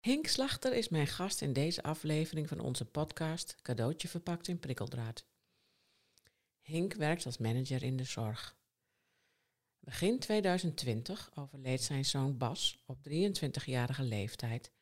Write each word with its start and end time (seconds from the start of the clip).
Henk 0.00 0.26
Slachter 0.26 0.74
is 0.74 0.88
mijn 0.88 1.06
gast 1.06 1.40
in 1.40 1.52
deze 1.52 1.82
aflevering 1.82 2.48
van 2.48 2.60
onze 2.60 2.84
podcast 2.84 3.56
Cadeautje 3.62 4.08
verpakt 4.08 4.48
in 4.48 4.58
prikkeldraad. 4.58 5.26
Henk 6.60 6.94
werkt 6.94 7.26
als 7.26 7.38
manager 7.38 7.82
in 7.82 7.96
de 7.96 8.04
zorg. 8.04 8.56
Begin 9.78 10.18
2020 10.18 11.30
overleed 11.34 11.82
zijn 11.82 12.04
zoon 12.04 12.38
Bas 12.38 12.82
op 12.86 12.98
23-jarige 13.08 14.02
leeftijd 14.02 14.72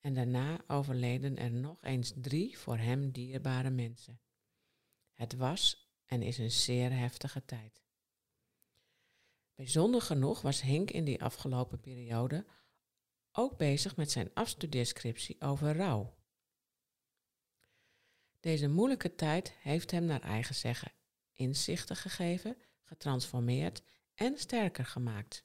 en 0.00 0.14
daarna 0.14 0.60
overleden 0.66 1.36
er 1.36 1.50
nog 1.50 1.84
eens 1.84 2.12
drie 2.16 2.58
voor 2.58 2.78
hem 2.78 3.10
dierbare 3.10 3.70
mensen. 3.70 4.20
Het 5.12 5.34
was 5.34 5.90
en 6.06 6.22
is 6.22 6.38
een 6.38 6.50
zeer 6.50 6.92
heftige 6.92 7.44
tijd. 7.44 7.82
Bijzonder 9.54 10.02
genoeg 10.02 10.40
was 10.40 10.60
Henk 10.60 10.90
in 10.90 11.04
die 11.04 11.22
afgelopen 11.22 11.80
periode 11.80 12.46
ook 13.38 13.56
bezig 13.56 13.96
met 13.96 14.10
zijn 14.10 14.30
afstudeerscriptie 14.34 15.40
over 15.40 15.76
rouw. 15.76 16.16
Deze 18.40 18.68
moeilijke 18.68 19.14
tijd 19.14 19.52
heeft 19.58 19.90
hem 19.90 20.04
naar 20.04 20.22
eigen 20.22 20.54
zeggen 20.54 20.92
inzichten 21.32 21.96
gegeven, 21.96 22.56
getransformeerd 22.82 23.82
en 24.14 24.38
sterker 24.38 24.84
gemaakt. 24.84 25.44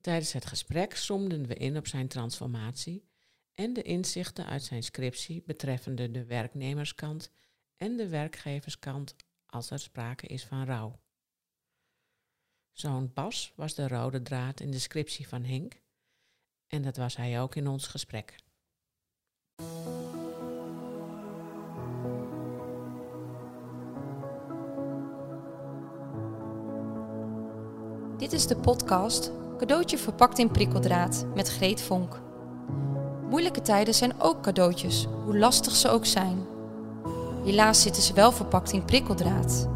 Tijdens 0.00 0.32
het 0.32 0.46
gesprek 0.46 0.96
zoomden 0.96 1.46
we 1.46 1.54
in 1.54 1.76
op 1.76 1.86
zijn 1.86 2.08
transformatie 2.08 3.08
en 3.54 3.72
de 3.72 3.82
inzichten 3.82 4.46
uit 4.46 4.62
zijn 4.62 4.82
scriptie 4.82 5.42
betreffende 5.42 6.10
de 6.10 6.24
werknemerskant 6.24 7.30
en 7.76 7.96
de 7.96 8.08
werkgeverskant 8.08 9.16
als 9.46 9.70
er 9.70 9.78
sprake 9.78 10.26
is 10.26 10.44
van 10.44 10.64
rouw. 10.64 11.00
Zo'n 12.72 13.12
Bas 13.12 13.52
was 13.54 13.74
de 13.74 13.88
rode 13.88 14.22
draad 14.22 14.60
in 14.60 14.70
de 14.70 14.78
scriptie 14.78 15.28
van 15.28 15.44
Henk 15.44 15.84
en 16.68 16.82
dat 16.82 16.96
was 16.96 17.16
hij 17.16 17.40
ook 17.40 17.54
in 17.54 17.68
ons 17.68 17.86
gesprek. 17.86 18.34
Dit 28.18 28.32
is 28.32 28.46
de 28.46 28.56
podcast 28.56 29.32
Cadeautje 29.58 29.98
verpakt 29.98 30.38
in 30.38 30.50
prikkeldraad 30.50 31.26
met 31.34 31.48
Greet 31.48 31.82
Vonk. 31.82 32.20
Moeilijke 33.30 33.62
tijden 33.62 33.94
zijn 33.94 34.20
ook 34.20 34.42
cadeautjes, 34.42 35.06
hoe 35.24 35.38
lastig 35.38 35.74
ze 35.74 35.88
ook 35.88 36.06
zijn. 36.06 36.46
Helaas 37.44 37.82
zitten 37.82 38.02
ze 38.02 38.12
wel 38.12 38.32
verpakt 38.32 38.72
in 38.72 38.84
prikkeldraad. 38.84 39.68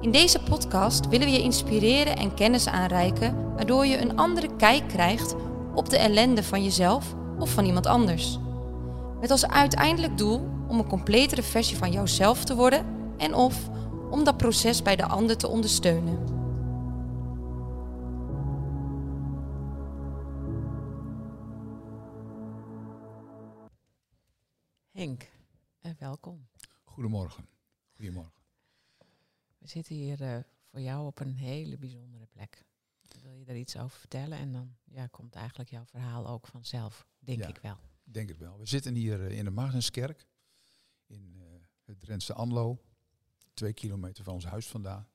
In 0.00 0.10
deze 0.10 0.40
podcast 0.42 1.08
willen 1.08 1.26
we 1.26 1.32
je 1.32 1.42
inspireren 1.42 2.16
en 2.16 2.34
kennis 2.34 2.66
aanreiken, 2.66 3.54
waardoor 3.54 3.86
je 3.86 3.98
een 3.98 4.16
andere 4.16 4.56
kijk 4.56 4.88
krijgt 4.88 5.34
op 5.78 5.88
de 5.88 5.98
ellende 5.98 6.42
van 6.42 6.62
jezelf 6.62 7.14
of 7.38 7.50
van 7.50 7.64
iemand 7.64 7.86
anders. 7.86 8.38
Met 9.20 9.30
als 9.30 9.46
uiteindelijk 9.46 10.18
doel 10.18 10.48
om 10.68 10.78
een 10.78 10.88
completere 10.88 11.42
versie 11.42 11.76
van 11.76 11.92
jouzelf 11.92 12.44
te 12.44 12.54
worden 12.54 12.86
en 13.16 13.34
of 13.34 13.68
om 14.10 14.24
dat 14.24 14.36
proces 14.36 14.82
bij 14.82 14.96
de 14.96 15.06
ander 15.06 15.36
te 15.36 15.48
ondersteunen. 15.48 16.36
Henk, 24.90 25.30
en 25.80 25.96
welkom. 25.98 26.48
Goedemorgen. 26.84 27.48
Goedemorgen. 27.96 28.32
We 29.58 29.68
zitten 29.68 29.94
hier 29.94 30.20
uh, 30.20 30.38
voor 30.70 30.80
jou 30.80 31.06
op 31.06 31.20
een 31.20 31.34
hele 31.34 31.78
bijzondere 31.78 32.26
plek. 32.26 32.64
Wil 33.22 33.32
je 33.32 33.44
daar 33.44 33.56
iets 33.56 33.76
over 33.76 33.98
vertellen? 33.98 34.38
En 34.38 34.52
dan 34.52 34.76
ja, 34.84 35.06
komt 35.06 35.34
eigenlijk 35.34 35.70
jouw 35.70 35.84
verhaal 35.84 36.28
ook 36.28 36.46
vanzelf, 36.46 37.06
denk 37.18 37.38
Ja. 37.40 37.48
ik 37.48 37.56
wel. 37.58 37.78
Denk 38.04 38.28
het 38.28 38.38
wel. 38.38 38.58
We 38.58 38.66
zitten 38.66 38.94
hier 38.94 39.26
eh, 39.26 39.38
in 39.38 39.44
de 39.44 39.50
Magnuskerk 39.50 40.26
in 41.06 41.34
eh, 41.38 41.44
het 41.84 42.00
Drentse 42.00 42.32
Anlo, 42.34 42.82
twee 43.54 43.72
kilometer 43.72 44.24
van 44.24 44.34
ons 44.34 44.44
huis 44.44 44.66
vandaan. 44.66 45.08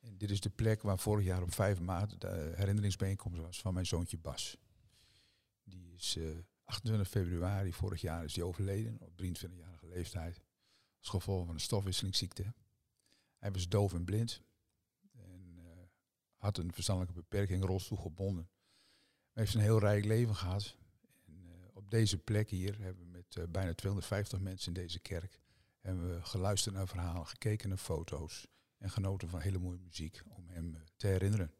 En 0.00 0.18
dit 0.18 0.30
is 0.30 0.40
de 0.40 0.50
plek 0.50 0.82
waar 0.82 0.98
vorig 0.98 1.24
jaar 1.24 1.42
op 1.42 1.52
5 1.54 1.80
maart 1.80 2.20
de 2.20 2.52
herinneringsbijeenkomst 2.56 3.40
was 3.40 3.60
van 3.60 3.74
mijn 3.74 3.86
zoontje 3.86 4.18
Bas. 4.18 4.56
Die 5.64 5.92
is 5.94 6.16
eh, 6.16 6.24
28 6.64 7.08
februari 7.08 7.72
vorig 7.72 8.00
jaar 8.00 8.24
is 8.24 8.32
die 8.32 8.44
overleden 8.44 8.98
op 9.00 9.22
23-jarige 9.22 9.86
leeftijd 9.86 10.40
als 10.98 11.08
gevolg 11.08 11.44
van 11.46 11.54
een 11.54 11.60
stofwisselingsziekte. 11.60 12.54
Hij 13.38 13.52
was 13.52 13.68
doof 13.68 13.94
en 13.94 14.04
blind 14.04 14.40
eh, 14.40 14.53
had 16.44 16.58
een 16.58 16.72
verstandelijke 16.72 17.20
beperking, 17.20 17.64
rolstoel 17.64 17.98
gebonden. 17.98 18.48
Hij 19.32 19.42
heeft 19.42 19.54
een 19.54 19.60
heel 19.60 19.78
rijk 19.78 20.04
leven 20.04 20.34
gehad. 20.34 20.76
En, 21.26 21.46
eh, 21.46 21.76
op 21.76 21.90
deze 21.90 22.18
plek 22.18 22.50
hier 22.50 22.78
hebben 22.80 23.04
we 23.04 23.10
met 23.10 23.36
eh, 23.36 23.44
bijna 23.48 23.74
250 23.74 24.40
mensen 24.40 24.74
in 24.74 24.82
deze 24.82 24.98
kerk 24.98 25.40
hebben 25.80 26.14
we 26.14 26.22
geluisterd 26.22 26.74
naar 26.74 26.88
verhalen, 26.88 27.26
gekeken 27.26 27.68
naar 27.68 27.78
foto's 27.78 28.46
en 28.78 28.90
genoten 28.90 29.28
van 29.28 29.40
hele 29.40 29.58
mooie 29.58 29.78
muziek 29.78 30.22
om 30.28 30.48
hem 30.48 30.74
eh, 30.74 30.80
te 30.96 31.06
herinneren. 31.06 31.52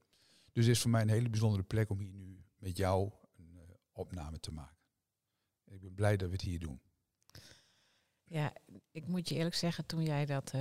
Dus 0.52 0.64
het 0.64 0.74
is 0.74 0.80
voor 0.80 0.90
mij 0.90 1.02
een 1.02 1.08
hele 1.08 1.30
bijzondere 1.30 1.62
plek 1.62 1.90
om 1.90 1.98
hier 1.98 2.14
nu 2.14 2.44
met 2.56 2.76
jou 2.76 3.12
een 3.36 3.58
opname 3.92 4.40
te 4.40 4.52
maken. 4.52 4.76
Ik 5.64 5.80
ben 5.80 5.94
blij 5.94 6.16
dat 6.16 6.28
we 6.28 6.34
het 6.34 6.44
hier 6.44 6.58
doen. 6.58 6.80
Ja, 8.24 8.52
ik 8.90 9.06
moet 9.06 9.28
je 9.28 9.34
eerlijk 9.34 9.54
zeggen, 9.54 9.86
toen 9.86 10.02
jij 10.02 10.26
dat 10.26 10.52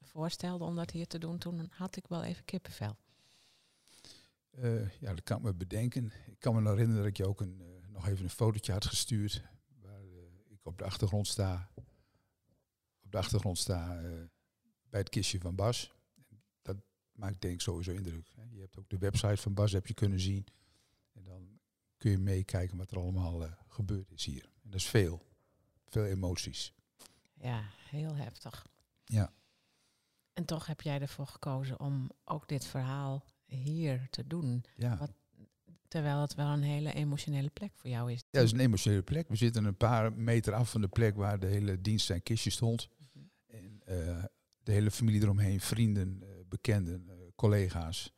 voorstelde 0.00 0.64
om 0.64 0.76
dat 0.76 0.90
hier 0.90 1.06
te 1.06 1.18
doen, 1.18 1.38
toen 1.38 1.68
had 1.70 1.96
ik 1.96 2.06
wel 2.06 2.22
even 2.22 2.44
kippenvel. 2.44 2.96
Eh, 4.56 4.90
ja, 5.00 5.14
dat 5.14 5.22
kan 5.22 5.36
ik 5.36 5.42
me 5.42 5.54
bedenken. 5.54 6.12
Ik 6.26 6.38
kan 6.38 6.54
me 6.54 6.70
herinneren 6.70 6.96
dat 6.96 7.10
ik 7.10 7.16
je 7.16 7.26
ook 7.26 7.40
een, 7.40 7.60
eh, 7.60 7.88
nog 7.88 8.08
even 8.08 8.24
een 8.24 8.30
fotootje 8.30 8.72
had 8.72 8.84
gestuurd. 8.84 9.42
Waar 9.80 10.02
eh, 10.02 10.52
ik 10.52 10.66
op 10.66 10.78
de 10.78 10.84
achtergrond 10.84 11.26
sta. 11.26 11.70
Op 13.00 13.12
de 13.12 13.18
achtergrond 13.18 13.58
sta 13.58 14.00
bij 14.88 15.00
het 15.00 15.08
kistje 15.08 15.38
van 15.40 15.54
Bas. 15.54 15.94
Dat 16.62 16.76
maakt 17.12 17.40
denk 17.40 17.54
ik 17.54 17.60
sowieso 17.60 17.90
indruk. 17.90 18.32
Hè. 18.34 18.42
Je 18.50 18.60
hebt 18.60 18.78
ook 18.78 18.88
de 18.88 18.98
website 18.98 19.36
van 19.36 19.54
Bas 19.54 19.72
heb 19.72 19.86
je 19.86 19.94
kunnen 19.94 20.20
zien. 20.20 20.46
En 21.12 21.24
dan 21.24 21.60
kun 21.96 22.10
je 22.10 22.18
meekijken 22.18 22.76
wat 22.76 22.90
er 22.90 22.98
allemaal 22.98 23.48
gebeurd 23.68 24.12
is 24.12 24.24
hier. 24.24 24.42
En 24.62 24.70
dat 24.70 24.80
is 24.80 24.86
veel. 24.86 25.26
Veel 25.88 26.04
emoties. 26.04 26.74
Ja, 27.34 27.64
heel 27.90 28.16
heftig. 28.16 28.66
Ja. 29.04 29.32
En 30.32 30.44
toch 30.44 30.66
heb 30.66 30.80
jij 30.80 31.00
ervoor 31.00 31.26
gekozen 31.26 31.80
om 31.80 32.10
ook 32.24 32.48
dit 32.48 32.64
verhaal 32.64 33.24
hier 33.44 34.06
te 34.10 34.26
doen. 34.26 34.64
Ja. 34.76 34.96
Wat- 34.96 35.12
Terwijl 35.88 36.20
het 36.20 36.34
wel 36.34 36.46
een 36.52 36.62
hele 36.62 36.92
emotionele 36.92 37.50
plek 37.50 37.72
voor 37.74 37.90
jou 37.90 38.12
is. 38.12 38.24
Ja, 38.30 38.40
is 38.40 38.52
een 38.52 38.60
emotionele 38.60 39.02
plek. 39.02 39.28
We 39.28 39.36
zitten 39.36 39.64
een 39.64 39.76
paar 39.76 40.12
meter 40.12 40.52
af 40.54 40.70
van 40.70 40.80
de 40.80 40.88
plek 40.88 41.16
waar 41.16 41.38
de 41.40 41.46
hele 41.46 41.80
dienst 41.80 42.06
zijn 42.06 42.22
kistje 42.22 42.50
stond. 42.50 42.88
Mhm. 42.98 43.24
En 43.46 43.80
eh, 43.84 44.24
de 44.62 44.72
hele 44.72 44.90
familie 44.90 45.22
eromheen, 45.22 45.60
vrienden, 45.60 46.22
eh, 46.22 46.28
bekenden, 46.48 47.08
eh, 47.08 47.16
collega's. 47.34 48.12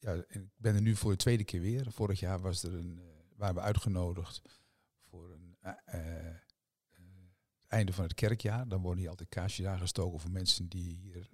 Ja, 0.00 0.12
en 0.28 0.42
ik 0.42 0.50
ben 0.56 0.74
er 0.74 0.82
nu 0.82 0.96
voor 0.96 1.10
de 1.10 1.16
tweede 1.16 1.44
keer 1.44 1.60
weer. 1.60 1.92
Vorig 1.92 2.20
jaar 2.20 2.40
was 2.40 2.62
er 2.62 2.74
een, 2.74 3.00
waren 3.36 3.54
we 3.54 3.60
uitgenodigd 3.60 4.42
voor 5.08 5.30
een 5.32 5.56
einde 7.66 7.92
van 7.92 8.04
het 8.04 8.14
kerkjaar. 8.14 8.68
Dan 8.68 8.80
worden 8.80 9.00
hier 9.00 9.10
altijd 9.10 9.28
kaarsjes 9.28 9.66
aangestoken 9.66 10.20
voor 10.20 10.30
mensen 10.30 10.68
die 10.68 10.92
hier, 10.94 11.28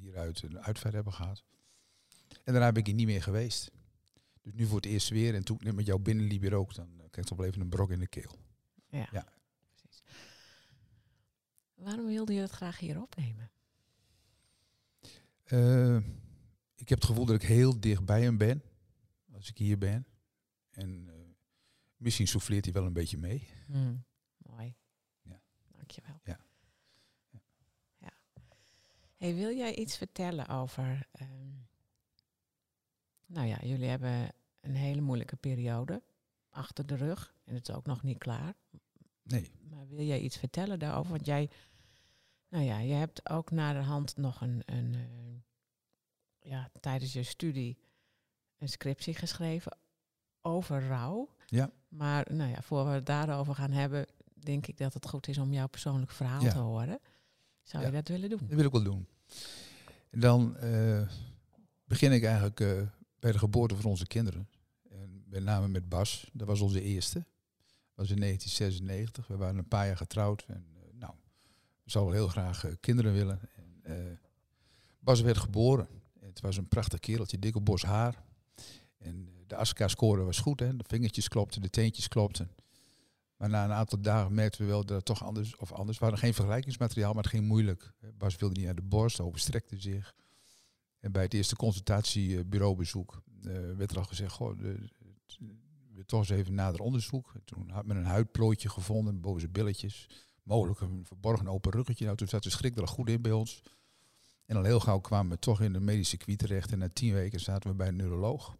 hieruit 0.00 0.42
een 0.42 0.58
uitvaart 0.60 0.94
hebben 0.94 1.12
gehad. 1.12 1.44
En 2.44 2.52
daarna 2.52 2.72
ben 2.72 2.80
ik 2.80 2.86
hier 2.86 2.94
niet 2.94 3.06
meer 3.06 3.22
geweest. 3.22 3.70
Dus 4.40 4.52
nu 4.52 4.66
voor 4.66 4.76
het 4.76 4.86
eerst 4.86 5.08
weer. 5.08 5.34
En 5.34 5.44
toen 5.44 5.56
ik 5.56 5.62
net 5.62 5.74
met 5.74 5.86
jou 5.86 6.00
binnenliep 6.00 6.40
hier 6.40 6.54
ook, 6.54 6.74
dan 6.74 6.88
eh, 6.90 6.96
kreeg 7.10 7.24
ik 7.24 7.30
toch 7.30 7.38
wel 7.38 7.46
even 7.46 7.60
een 7.60 7.68
brok 7.68 7.90
in 7.90 7.98
de 7.98 8.06
keel. 8.06 8.38
Ja, 8.88 9.08
Ja. 9.12 9.26
precies. 9.68 10.02
Waarom 11.74 12.06
wilde 12.06 12.32
je 12.32 12.40
dat 12.40 12.50
graag 12.50 12.78
hier 12.78 13.02
opnemen? 13.02 13.50
Eh, 15.44 15.96
ik 16.74 16.88
heb 16.88 16.98
het 16.98 17.04
gevoel 17.04 17.24
dat 17.26 17.42
ik 17.42 17.48
heel 17.48 17.80
dicht 17.80 18.04
bij 18.04 18.22
hem 18.22 18.36
ben. 18.36 18.62
Als 19.32 19.48
ik 19.48 19.58
hier 19.58 19.78
ben. 19.78 20.06
En 20.70 21.08
eh, 21.08 21.14
misschien 21.96 22.26
souffleert 22.28 22.64
hij 22.64 22.74
wel 22.74 22.86
een 22.86 22.92
beetje 22.92 23.18
mee. 23.18 23.48
Hmm, 23.66 24.04
Mooi. 24.36 24.74
Ja. 25.22 25.42
Dankjewel. 25.76 26.20
Ja. 26.24 26.38
Hey, 29.20 29.34
wil 29.34 29.56
jij 29.56 29.74
iets 29.74 29.96
vertellen 29.96 30.48
over... 30.48 31.06
ehm, 31.12 31.28
nou 33.26 33.46
ja, 33.46 33.58
jullie 33.62 33.88
hebben 33.88 34.32
een 34.60 34.74
hele 34.74 35.00
moeilijke 35.00 35.36
periode 35.36 36.02
achter 36.50 36.86
de 36.86 36.94
rug. 36.96 37.34
En 37.44 37.54
het 37.54 37.68
is 37.68 37.74
ook 37.74 37.86
nog 37.86 38.02
niet 38.02 38.18
klaar. 38.18 38.54
Nee. 39.22 39.50
Maar 39.70 39.88
wil 39.88 40.04
jij 40.04 40.20
iets 40.20 40.36
vertellen 40.36 40.78
daarover? 40.78 41.10
Want 41.10 41.26
jij, 41.26 41.50
nou 42.48 42.64
ja, 42.64 42.78
je 42.78 42.92
hebt 42.94 43.28
ook 43.30 43.50
naar 43.50 43.74
de 43.74 43.80
hand 43.80 44.16
nog 44.16 44.40
een, 44.40 44.62
een 44.64 44.94
eh, 44.94 46.50
ja, 46.50 46.70
tijdens 46.80 47.12
je 47.12 47.22
studie 47.22 47.78
een 48.58 48.68
scriptie 48.68 49.14
geschreven 49.14 49.78
over 50.40 50.86
rouw. 50.86 51.28
Ja. 51.46 51.70
Maar 51.88 52.26
nou 52.32 52.50
ja, 52.50 52.62
voor 52.62 52.84
we 52.84 52.90
het 52.90 53.06
daarover 53.06 53.54
gaan 53.54 53.72
hebben, 53.72 54.06
denk 54.34 54.66
ik 54.66 54.76
dat 54.76 54.94
het 54.94 55.08
goed 55.08 55.28
is 55.28 55.38
om 55.38 55.52
jouw 55.52 55.68
persoonlijk 55.68 56.10
verhaal 56.10 56.42
Ja. 56.42 56.52
te 56.52 56.58
horen. 56.58 57.00
Zou 57.62 57.84
je 57.84 57.90
dat 57.90 58.08
willen 58.08 58.28
doen? 58.28 58.38
Dat 58.38 58.56
wil 58.56 58.64
ik 58.64 58.72
wel 58.72 58.82
doen. 58.82 59.06
En 60.10 60.20
dan 60.20 60.56
eh, 60.56 61.08
begin 61.84 62.12
ik 62.12 62.24
eigenlijk 62.24 62.60
eh, 62.60 62.82
bij 63.18 63.32
de 63.32 63.38
geboorte 63.38 63.76
van 63.76 63.90
onze 63.90 64.06
kinderen. 64.06 64.48
En 64.90 65.24
met 65.26 65.42
name 65.42 65.68
met 65.68 65.88
Bas. 65.88 66.30
Dat 66.32 66.46
was 66.46 66.60
onze 66.60 66.82
eerste. 66.82 67.18
Dat 67.18 68.08
was 68.08 68.10
in 68.10 68.20
1996. 68.20 69.26
We 69.26 69.36
waren 69.36 69.58
een 69.58 69.68
paar 69.68 69.86
jaar 69.86 69.96
getrouwd. 69.96 70.44
En, 70.46 70.66
uh, 70.74 70.98
nou, 70.98 71.12
we 71.82 71.90
zouden 71.90 72.14
heel 72.14 72.28
graag 72.28 72.64
kinderen 72.80 73.12
willen. 73.12 73.40
En, 73.82 74.18
Bas 74.98 75.20
werd 75.20 75.38
geboren. 75.38 75.88
Het 76.20 76.40
was 76.40 76.56
een 76.56 76.68
prachtig 76.68 77.00
kereltje, 77.00 77.38
dikke 77.38 77.60
bos 77.60 77.82
haar. 77.82 78.22
En 78.98 79.28
de 79.46 79.56
ASCA-score 79.56 80.22
was 80.22 80.38
goed, 80.38 80.60
hè? 80.60 80.76
de 80.76 80.84
vingertjes 80.86 81.28
klopten, 81.28 81.62
de 81.62 81.70
teentjes 81.70 82.08
klopten. 82.08 82.50
Maar 83.40 83.48
na 83.48 83.64
een 83.64 83.72
aantal 83.72 84.00
dagen 84.00 84.34
merkten 84.34 84.60
we 84.60 84.66
wel 84.66 84.84
dat 84.84 84.96
het 84.96 85.04
toch 85.04 85.24
anders, 85.24 85.56
of 85.56 85.72
anders, 85.72 85.98
we 85.98 86.16
geen 86.16 86.34
vergelijkingsmateriaal, 86.34 87.12
maar 87.12 87.22
het 87.22 87.32
ging 87.32 87.46
moeilijk. 87.46 87.92
Bas 88.14 88.36
wilde 88.36 88.54
niet 88.54 88.64
naar 88.64 88.74
de 88.74 88.82
borst, 88.82 89.20
overstrekte 89.20 89.80
zich. 89.80 90.14
En 90.98 91.12
bij 91.12 91.22
het 91.22 91.34
eerste 91.34 91.56
consultatiebureaubezoek 91.56 93.22
uh, 93.42 93.52
werd 93.76 93.90
er 93.90 93.98
al 93.98 94.04
gezegd, 94.04 94.32
goh, 94.32 94.58
we 95.94 96.04
toch 96.06 96.20
eens 96.20 96.30
even 96.30 96.54
nader 96.54 96.80
onderzoek. 96.80 97.32
Toen 97.44 97.70
had 97.70 97.86
men 97.86 97.96
een 97.96 98.04
huidplooitje 98.04 98.68
gevonden 98.68 99.40
zijn 99.40 99.52
billetjes. 99.52 100.08
Mogelijk 100.42 100.80
een 100.80 101.04
verborgen 101.06 101.48
open 101.48 101.72
ruggetje. 101.72 102.04
Nou, 102.04 102.16
toen 102.16 102.28
zat 102.28 102.42
de 102.42 102.50
schrik 102.50 102.74
er 102.74 102.80
al 102.80 102.86
goed 102.86 103.08
in 103.08 103.22
bij 103.22 103.32
ons. 103.32 103.62
En 104.46 104.56
al 104.56 104.64
heel 104.64 104.80
gauw 104.80 104.98
kwamen 104.98 105.30
we 105.32 105.38
toch 105.38 105.60
in 105.60 105.72
de 105.72 105.80
medische 105.80 106.16
circuit 106.16 106.38
terecht. 106.38 106.72
En 106.72 106.78
na 106.78 106.88
tien 106.88 107.12
weken 107.12 107.40
zaten 107.40 107.70
we 107.70 107.76
bij 107.76 107.88
een 107.88 107.96
neuroloog 107.96 108.56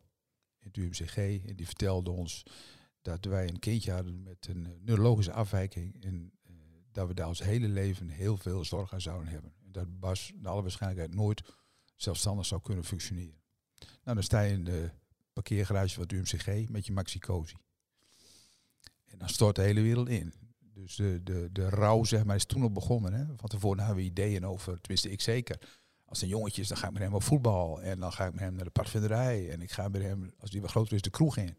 in 0.58 0.66
het 0.72 0.76
UMCG. 0.76 1.16
En 1.16 1.56
die 1.56 1.66
vertelde 1.66 2.10
ons 2.10 2.44
dat 3.02 3.25
wij 3.25 3.49
een 3.49 3.58
kindje 3.58 3.93
hadden 3.93 4.23
met 4.23 4.47
een 4.49 4.67
eh, 4.67 4.73
neurologische 4.81 5.32
afwijking. 5.32 6.05
En 6.05 6.32
uh, 6.47 6.55
dat 6.93 7.08
we 7.08 7.14
daar 7.14 7.29
ons 7.29 7.43
hele 7.43 7.69
leven 7.69 8.08
heel 8.08 8.37
veel 8.37 8.64
zorg 8.64 8.93
aan 8.93 9.00
zouden 9.00 9.29
hebben. 9.29 9.52
En 9.64 9.73
dat 9.73 10.00
Bas 10.00 10.32
naar 10.37 10.52
alle 10.52 10.62
waarschijnlijkheid 10.62 11.14
nooit 11.14 11.43
zelfstandig 11.97 12.47
zou 12.47 12.61
kunnen 12.61 12.85
functioneren. 12.85 13.41
Nou, 13.79 14.14
dan 14.14 14.23
sta 14.23 14.41
je 14.41 14.52
in 14.52 14.64
de 14.64 14.91
parkeergarage 15.32 15.94
van 15.94 16.02
het 16.02 16.12
UMCG 16.12 16.69
met 16.69 16.87
je 16.87 16.93
maxicosi. 16.93 17.56
En 19.05 19.19
dan 19.19 19.29
stort 19.29 19.56
de 19.56 19.62
hele 19.62 19.81
wereld 19.81 20.08
in. 20.08 20.32
Dus 20.58 20.97
de, 20.97 21.20
de, 21.23 21.49
de 21.52 21.69
rouw, 21.69 22.05
zeg 22.05 22.25
maar, 22.25 22.37
is 22.37 22.44
toen 22.44 22.62
al 22.62 22.73
begonnen. 22.73 23.12
Hè? 23.12 23.25
Van 23.37 23.49
tevoren 23.49 23.79
hadden 23.79 23.97
we 23.97 24.02
ideeën 24.02 24.47
over, 24.47 24.81
tenminste 24.81 25.11
ik 25.11 25.20
zeker. 25.20 25.58
Als 26.05 26.23
een 26.23 26.29
jongetje 26.29 26.62
is, 26.62 26.69
dan 26.69 26.76
ga 26.76 26.87
ik 26.87 26.93
met 26.93 27.02
hem 27.02 27.14
op 27.14 27.23
voetbal. 27.23 27.82
En 27.82 28.00
dan 28.00 28.12
ga 28.12 28.26
ik 28.26 28.32
met 28.32 28.41
hem 28.41 28.55
naar 28.55 28.64
de 28.64 28.70
padvinderij. 28.70 29.50
En 29.50 29.61
ik 29.61 29.70
ga 29.70 29.88
met 29.88 30.02
hem, 30.02 30.32
als 30.38 30.50
die 30.50 30.61
wat 30.61 30.70
groter 30.70 30.94
is, 30.94 31.02
de 31.02 31.11
kroeg 31.11 31.37
in. 31.37 31.56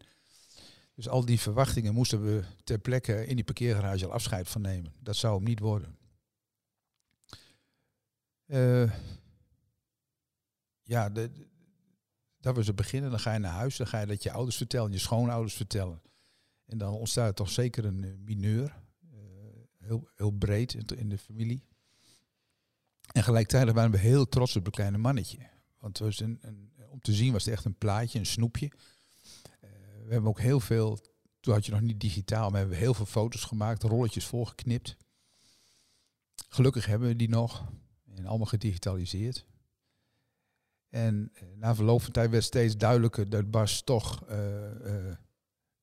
Dus 0.94 1.08
al 1.08 1.24
die 1.24 1.40
verwachtingen 1.40 1.94
moesten 1.94 2.24
we 2.24 2.44
ter 2.64 2.78
plekke 2.78 3.26
in 3.26 3.36
die 3.36 3.44
parkeergarage 3.44 4.06
al 4.06 4.12
afscheid 4.12 4.48
van 4.48 4.60
nemen. 4.60 4.92
Dat 5.00 5.16
zou 5.16 5.34
hem 5.34 5.44
niet 5.44 5.58
worden. 5.58 5.96
Uh, 8.46 8.92
ja, 10.82 11.10
de, 11.10 11.30
dat 12.40 12.56
was 12.56 12.66
het 12.66 12.76
begin. 12.76 13.04
En 13.04 13.10
dan 13.10 13.20
ga 13.20 13.32
je 13.32 13.38
naar 13.38 13.52
huis, 13.52 13.76
dan 13.76 13.86
ga 13.86 14.00
je 14.00 14.06
dat 14.06 14.22
je 14.22 14.32
ouders 14.32 14.56
vertellen, 14.56 14.92
je 14.92 14.98
schoonouders 14.98 15.54
vertellen. 15.54 16.02
En 16.66 16.78
dan 16.78 16.94
ontstaat 16.94 17.36
toch 17.36 17.50
zeker 17.50 17.84
een 17.84 18.02
uh, 18.02 18.12
mineur. 18.24 18.80
Uh, 19.12 19.18
heel, 19.78 20.08
heel 20.14 20.30
breed 20.30 20.92
in, 20.94 21.08
de 21.08 21.18
familie. 21.18 21.64
En 23.12 23.22
gelijktijdig 23.22 23.74
waren 23.74 23.90
we 23.90 23.98
heel 23.98 24.28
trots 24.28 24.56
op 24.56 24.64
het 24.64 24.74
kleine 24.74 24.98
mannetje. 24.98 25.38
Want 25.78 26.00
een, 26.00 26.40
om 26.88 27.00
te 27.00 27.12
zien 27.12 27.32
was 27.32 27.44
het 27.44 27.54
echt 27.54 27.64
een 27.64 27.78
plaatje, 27.78 28.18
een 28.18 28.26
snoepje. 28.26 28.72
We 30.12 30.18
hebben 30.18 30.36
ook 30.36 30.44
heel 30.46 30.60
veel, 30.60 30.98
toen 31.40 31.54
had 31.54 31.66
je 31.66 31.72
nog 31.72 31.80
niet 31.80 32.00
digitaal, 32.00 32.50
maar 32.50 32.60
hebben 32.60 32.78
heel 32.78 32.94
veel 32.94 33.06
foto's 33.06 33.44
gemaakt, 33.44 33.82
rolletjes 33.82 34.26
volgeknipt. 34.26 34.96
Gelukkig 36.48 36.86
hebben 36.86 37.08
we 37.08 37.16
die 37.16 37.28
nog. 37.28 37.64
En 38.14 38.26
allemaal 38.26 38.46
gedigitaliseerd. 38.46 39.46
En 40.88 41.32
uh, 41.34 41.42
na 41.56 41.74
verloop 41.74 42.02
van 42.02 42.12
tijd 42.12 42.30
werd 42.30 42.44
steeds 42.44 42.76
duidelijker 42.76 43.28
dat 43.28 43.50
Bas 43.50 43.82
toch 43.82 44.30
uh, 44.30 45.12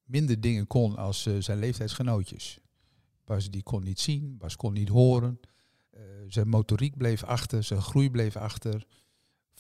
minder 0.04 0.42
dingen 0.42 0.68
kon 0.68 0.96
als 0.96 1.22
zijn 1.40 1.60
leeftijdsgenootjes. 1.60 2.60
Bas 3.25 3.50
die 3.50 3.64
kon 3.64 3.84
niet 3.84 4.00
zien, 4.00 4.38
Bas 4.38 4.56
kon 4.56 4.74
niet 4.74 4.90
horen. 4.90 5.40
Zijn 6.28 6.48
motoriek 6.48 6.98
bleef 6.98 7.24
achter, 7.24 7.64
zijn 7.64 7.82
groei 7.82 8.12
bleef 8.12 8.36
achter. 8.36 8.86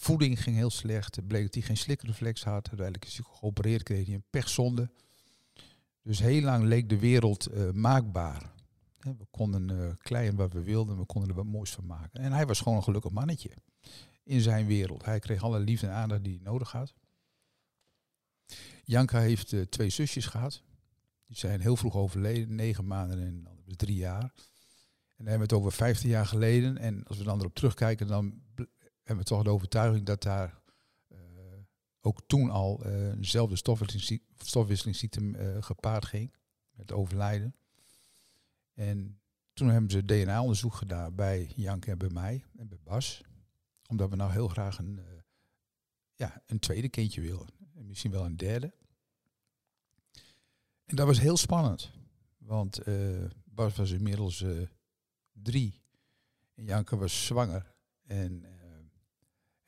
Voeding 0.01 0.43
ging 0.43 0.55
heel 0.55 0.69
slecht. 0.69 1.27
Bleek 1.27 1.43
dat 1.43 1.53
hij 1.53 1.63
geen 1.63 1.77
slikreflex 1.77 2.43
had. 2.43 2.67
Uiteindelijk 2.67 3.05
is 3.05 3.17
hij 3.17 3.25
geopereerd, 3.29 3.83
kreeg 3.83 4.05
hij 4.05 4.15
een 4.15 4.23
pechzonde. 4.29 4.89
Dus 6.01 6.19
heel 6.19 6.41
lang 6.41 6.63
leek 6.63 6.89
de 6.89 6.99
wereld 6.99 7.53
uh, 7.53 7.71
maakbaar. 7.71 8.51
we 8.97 9.25
konden 9.31 9.69
uh, 9.69 9.91
kleien 9.97 10.35
wat 10.35 10.53
we 10.53 10.63
wilden, 10.63 10.97
we 10.97 11.05
konden 11.05 11.29
er 11.29 11.35
wat 11.35 11.45
moois 11.45 11.71
van 11.71 11.85
maken. 11.85 12.19
En 12.19 12.31
hij 12.31 12.45
was 12.45 12.59
gewoon 12.59 12.77
een 12.77 12.83
gelukkig 12.83 13.11
mannetje 13.11 13.49
in 14.23 14.41
zijn 14.41 14.65
wereld. 14.65 15.05
Hij 15.05 15.19
kreeg 15.19 15.43
alle 15.43 15.59
liefde 15.59 15.87
en 15.87 15.93
aandacht 15.93 16.23
die 16.23 16.33
hij 16.33 16.43
nodig 16.43 16.71
had. 16.71 16.93
Janka 18.83 19.19
heeft 19.19 19.55
twee 19.69 19.89
zusjes 19.89 20.25
gehad. 20.25 20.61
Die 21.25 21.37
zijn 21.37 21.61
heel 21.61 21.75
vroeg 21.75 21.95
overleden, 21.95 22.55
negen 22.55 22.87
maanden 22.87 23.19
en 23.19 23.47
drie 23.75 23.95
jaar. 23.95 24.23
En 24.23 25.25
dan 25.25 25.27
hebben 25.27 25.47
we 25.47 25.55
het 25.55 25.63
over 25.63 25.71
15 25.71 26.09
jaar 26.09 26.25
geleden. 26.25 26.77
En 26.77 27.03
als 27.03 27.17
we 27.17 27.23
dan 27.23 27.39
erop 27.39 27.55
terugkijken, 27.55 28.07
dan 28.07 28.41
hebben 29.09 29.27
we 29.27 29.33
toch 29.33 29.43
de 29.43 29.49
overtuiging 29.49 30.05
dat 30.05 30.23
daar 30.23 30.61
uh, 31.11 31.17
ook 32.01 32.21
toen 32.27 32.49
al 32.49 32.85
uh, 32.85 33.07
eenzelfde 33.07 33.55
stofwisselingsziekte 34.35 35.21
uh, 35.21 35.63
gepaard 35.63 36.05
ging. 36.05 36.33
Met 36.71 36.91
overlijden. 36.91 37.55
En 38.73 39.21
toen 39.53 39.69
hebben 39.69 39.91
ze 39.91 40.05
DNA-onderzoek 40.05 40.73
gedaan 40.73 41.15
bij 41.15 41.51
Janke 41.55 41.91
en 41.91 41.97
bij 41.97 42.09
mij 42.09 42.43
en 42.57 42.67
bij 42.67 42.79
Bas. 42.83 43.23
Omdat 43.87 44.09
we 44.09 44.15
nou 44.15 44.31
heel 44.31 44.47
graag 44.47 44.77
een, 44.77 44.99
ja, 46.15 46.43
een 46.45 46.59
tweede 46.59 46.89
kindje 46.89 47.21
willen. 47.21 47.47
En 47.75 47.87
misschien 47.87 48.11
wel 48.11 48.25
een 48.25 48.37
derde. 48.37 48.73
En 50.85 50.95
dat 50.95 51.07
was 51.07 51.19
heel 51.19 51.37
spannend. 51.37 51.91
Want 52.37 52.79
Bas 53.43 53.75
was 53.75 53.91
inmiddels 53.91 54.45
drie. 55.31 55.81
En 56.53 56.63
Janke 56.63 56.97
was 56.97 57.25
zwanger. 57.25 57.75
En 58.05 58.58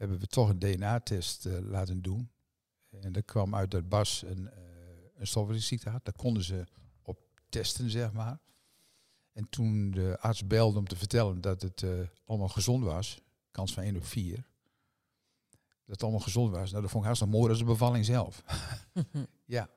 hebben 0.02 0.20
we 0.20 0.28
toch 0.28 0.50
een 0.50 0.60
DNA-test 0.60 1.46
uh, 1.46 1.60
laten 1.60 2.02
doen. 2.02 2.32
En 2.90 3.12
dat 3.12 3.26
kwam 3.26 3.56
uit 3.56 3.72
dat 3.72 3.90
Bas 3.90 4.24
een, 4.26 4.42
uh, 4.42 4.50
een 5.16 5.28
stofwisselingsziekte 5.28 5.90
had. 5.90 6.06
Daar 6.06 6.14
konden 6.14 6.44
ze 6.44 6.66
op 7.02 7.20
testen, 7.50 7.90
zeg 7.90 8.12
maar. 8.12 8.40
En 9.34 9.50
toen 9.50 9.92
de 9.92 10.18
arts 10.20 10.48
belde 10.48 10.80
om 10.80 10.88
te 10.88 10.96
vertellen 10.96 11.42
dat 11.42 11.62
het 11.62 11.86
allemaal 12.26 12.48
gezond 12.48 12.84
was, 12.84 13.22
kans 13.52 13.74
van 13.74 13.84
1 13.84 13.96
op 13.96 14.06
4, 14.06 14.36
dat 14.36 14.46
het 15.86 16.04
allemaal 16.04 16.20
gezond 16.20 16.52
was. 16.52 16.70
Nou, 16.70 16.82
dat 16.82 16.92
vond 16.92 17.06
ik 17.06 17.20
nog 17.20 17.30
mooier 17.30 17.50
als 17.50 17.60
de 17.60 17.66
bevalling 17.66 18.06
zelf. 18.06 18.44
ja. 19.46 19.70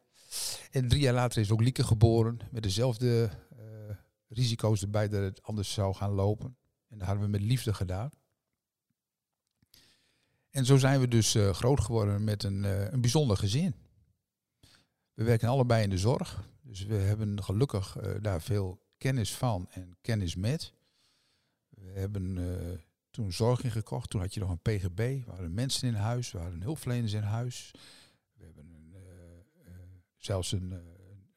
En 0.70 0.88
drie 0.88 1.00
jaar 1.00 1.14
later 1.14 1.40
is 1.40 1.50
ook 1.50 1.60
Lieke 1.60 1.84
geboren 1.84 2.38
met 2.50 2.62
dezelfde 2.62 3.30
risico's 4.28 4.82
erbij 4.82 5.08
dat 5.08 5.22
het 5.22 5.42
anders 5.42 5.72
zou 5.72 5.94
gaan 5.94 6.10
lopen. 6.10 6.56
En 6.88 6.98
dat 6.98 7.06
hadden 7.06 7.24
we 7.24 7.30
met 7.30 7.40
liefde 7.40 7.74
gedaan. 7.74 8.10
En 10.54 10.64
zo 10.64 10.76
zijn 10.76 11.00
we 11.00 11.08
dus 11.08 11.34
uh, 11.34 11.50
groot 11.50 11.80
geworden 11.80 12.24
met 12.24 12.42
een, 12.42 12.64
uh, 12.64 12.90
een 12.90 13.00
bijzonder 13.00 13.36
gezin. 13.36 13.74
We 15.14 15.24
werken 15.24 15.48
allebei 15.48 15.82
in 15.82 15.90
de 15.90 15.98
zorg. 15.98 16.48
Dus 16.62 16.84
we 16.84 16.94
hebben 16.94 17.42
gelukkig 17.42 17.96
uh, 18.00 18.14
daar 18.20 18.42
veel 18.42 18.80
kennis 18.98 19.34
van 19.34 19.68
en 19.70 19.96
kennis 20.00 20.34
met. 20.34 20.72
We 21.68 21.90
hebben 21.90 22.38
toen 23.10 23.32
zorg 23.32 23.62
ingekocht. 23.62 24.10
Toen 24.10 24.20
had 24.20 24.34
je 24.34 24.40
nog 24.40 24.50
een 24.50 24.62
PGB. 24.62 24.96
We 24.96 25.30
hadden 25.30 25.54
mensen 25.54 25.88
in 25.88 25.94
huis. 25.94 26.32
We 26.32 26.38
hadden 26.38 26.62
hulpverleners 26.62 27.12
in 27.12 27.22
huis. 27.22 27.70
We 28.32 28.44
hebben 28.44 28.72
een, 28.72 28.94
zelfs 30.16 30.52
een, 30.52 30.70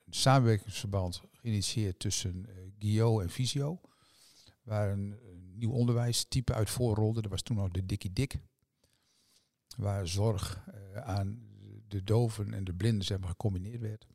een 0.06 0.14
samenwerkingsverband 0.14 1.22
geïnitieerd 1.32 2.00
tussen 2.00 2.46
GIO 2.80 3.20
en 3.20 3.30
Visio. 3.30 3.82
Waar 4.64 4.92
een, 4.92 5.16
nieuw 5.56 5.72
onderwijstype 5.72 6.54
uit 6.54 6.70
voorrolde. 6.70 7.22
Dat 7.22 7.32
was 7.32 7.42
toen 7.42 7.58
nog 7.58 7.70
de 7.70 7.86
Dikkie 7.86 8.14
Dik. 8.14 8.40
Waar 9.78 10.08
zorg 10.08 10.64
uh, 10.94 10.98
aan 10.98 11.40
de 11.88 12.04
doven 12.04 12.54
en 12.54 12.64
de 12.64 12.74
blinden 12.74 13.06
zeg 13.06 13.18
gecombineerd 13.22 13.82
werd. 13.82 14.08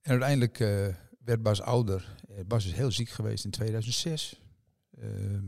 En 0.00 0.10
uiteindelijk 0.10 0.58
uh, 0.58 0.94
werd 1.18 1.42
Bas 1.42 1.60
ouder. 1.60 2.16
Uh, 2.30 2.36
Bas 2.46 2.64
is 2.64 2.72
heel 2.72 2.90
ziek 2.90 3.08
geweest 3.08 3.44
in 3.44 3.50
2006. 3.50 4.42
Ehm, 4.90 5.46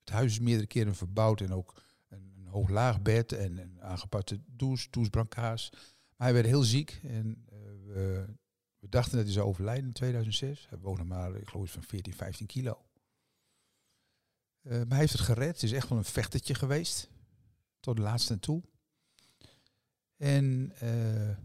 het 0.00 0.10
huis 0.10 0.32
is 0.32 0.40
meerdere 0.40 0.66
keren 0.66 0.94
verbouwd 0.94 1.40
en 1.40 1.52
ook 1.52 1.82
een, 2.08 2.32
een 2.36 2.46
hoog-laag 2.46 3.02
bed 3.02 3.32
en 3.32 3.58
een 3.58 3.82
aangepaste 3.82 4.40
douche, 4.46 4.90
douchebrankaas. 4.90 5.70
Maar 6.16 6.26
hij 6.26 6.32
werd 6.32 6.46
heel 6.46 6.62
ziek 6.62 7.00
en 7.02 7.44
we 7.86 8.26
we 8.84 8.90
dachten 8.90 9.16
dat 9.16 9.24
hij 9.24 9.32
zou 9.32 9.46
overlijden 9.46 9.84
in 9.84 9.92
2006. 9.92 10.66
Hij 10.68 10.78
woonde 10.78 11.04
maar, 11.04 11.36
ik 11.36 11.48
geloof, 11.48 11.70
van 11.70 11.82
14, 11.82 12.14
15 12.14 12.46
kilo. 12.46 12.86
Maar 14.62 14.86
hij 14.88 14.98
heeft 14.98 15.12
het 15.12 15.20
gered. 15.20 15.54
Het 15.54 15.62
is 15.62 15.72
echt 15.72 15.88
wel 15.88 15.98
een 15.98 16.04
vechtertje 16.04 16.54
geweest. 16.54 17.08
Tot 17.84 17.96
de 17.96 18.02
laatste 18.02 18.38
toe. 18.38 18.62
En 20.16 20.72
uh, 20.82 21.36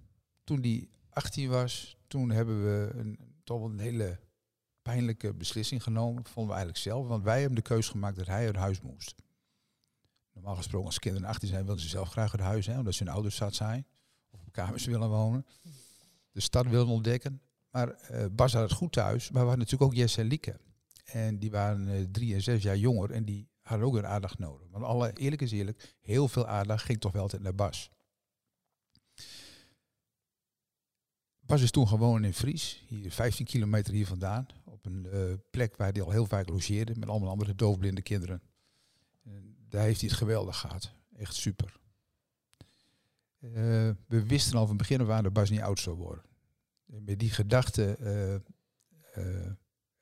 toen 0.43 0.62
hij 0.62 0.89
18 1.10 1.50
was, 1.50 1.98
toen 2.08 2.29
hebben 2.29 2.63
we 2.63 2.91
een, 2.96 3.19
toch 3.43 3.63
een 3.63 3.79
hele 3.79 4.19
pijnlijke 4.81 5.34
beslissing 5.34 5.84
genomen. 5.84 6.25
Vonden 6.25 6.53
we 6.53 6.60
eigenlijk 6.60 6.77
zelf. 6.77 7.08
Want 7.08 7.24
wij 7.24 7.39
hebben 7.39 7.55
de 7.55 7.62
keuze 7.62 7.91
gemaakt 7.91 8.17
dat 8.17 8.27
hij 8.27 8.46
uit 8.46 8.55
huis 8.55 8.81
moest. 8.81 9.15
Normaal 10.34 10.55
gesproken 10.55 10.86
als 10.86 11.00
kinderen 11.00 11.27
18 11.27 11.48
zijn, 11.48 11.65
wilden 11.65 11.84
ze 11.84 11.89
zelf 11.89 12.10
graag 12.10 12.31
uit 12.31 12.41
huis. 12.41 12.65
Hè, 12.65 12.77
omdat 12.77 12.93
ze 12.93 13.03
hun 13.03 13.13
ouders 13.13 13.36
zat 13.36 13.55
zijn. 13.55 13.86
of 14.31 14.39
op 14.39 14.51
kamers 14.51 14.86
willen 14.86 15.10
wonen. 15.10 15.46
De 16.31 16.41
stad 16.41 16.67
willen 16.67 16.88
ontdekken. 16.88 17.41
Maar 17.69 17.89
eh, 17.89 18.25
Bas 18.31 18.53
had 18.53 18.69
het 18.69 18.77
goed 18.77 18.91
thuis. 18.91 19.24
Maar 19.24 19.41
we 19.41 19.48
hadden 19.48 19.65
natuurlijk 19.65 19.91
ook 19.91 19.98
Jesse 19.98 20.22
en 20.22 20.27
Lieke. 20.27 20.60
En 21.05 21.39
die 21.39 21.51
waren 21.51 21.88
eh, 21.88 22.03
drie 22.12 22.34
en 22.34 22.41
zes 22.41 22.63
jaar 22.63 22.77
jonger 22.77 23.12
en 23.12 23.25
die 23.25 23.49
hadden 23.69 23.88
ook 23.88 23.93
weer 23.93 24.05
aandacht 24.05 24.39
nodig. 24.39 24.67
Want 24.71 24.83
alle, 24.83 25.13
eerlijk 25.13 25.41
is 25.41 25.51
eerlijk, 25.51 25.95
heel 25.99 26.27
veel 26.27 26.47
aandacht 26.47 26.85
ging 26.85 26.99
toch 26.99 27.11
wel 27.11 27.21
altijd 27.21 27.41
naar 27.41 27.55
Bas. 27.55 27.91
Bas 31.39 31.61
is 31.61 31.71
toen 31.71 31.88
gewoon 31.88 32.23
in 32.23 32.33
Fries, 32.33 32.83
hier 32.88 33.11
15 33.11 33.45
kilometer 33.45 33.93
hier 33.93 34.07
vandaan. 34.07 34.47
Op 34.63 34.85
een 34.85 35.05
eh, 35.05 35.21
plek 35.49 35.75
waar 35.75 35.91
hij 35.91 36.01
al 36.01 36.11
heel 36.11 36.25
vaak 36.25 36.49
logeerde 36.49 36.93
met 36.99 37.09
allemaal 37.09 37.29
andere 37.29 37.55
doofblinde 37.55 38.01
kinderen. 38.01 38.41
En 39.23 39.55
daar 39.69 39.83
heeft 39.83 39.99
hij 39.99 40.09
het 40.09 40.17
geweldig 40.17 40.57
gehad. 40.57 40.93
Echt 41.15 41.35
super. 41.35 41.79
Eh, 43.39 43.51
we 44.07 44.23
wisten 44.25 44.57
al 44.57 44.67
van 44.67 44.77
begin 44.77 45.01
af 45.01 45.09
aan 45.09 45.23
dat 45.23 45.33
Bas 45.33 45.49
niet 45.49 45.61
oud 45.61 45.79
zou 45.79 45.95
worden. 45.95 46.23
En 46.85 47.03
met 47.03 47.19
die 47.19 47.29
gedachte 47.29 47.95
eh, 49.13 49.51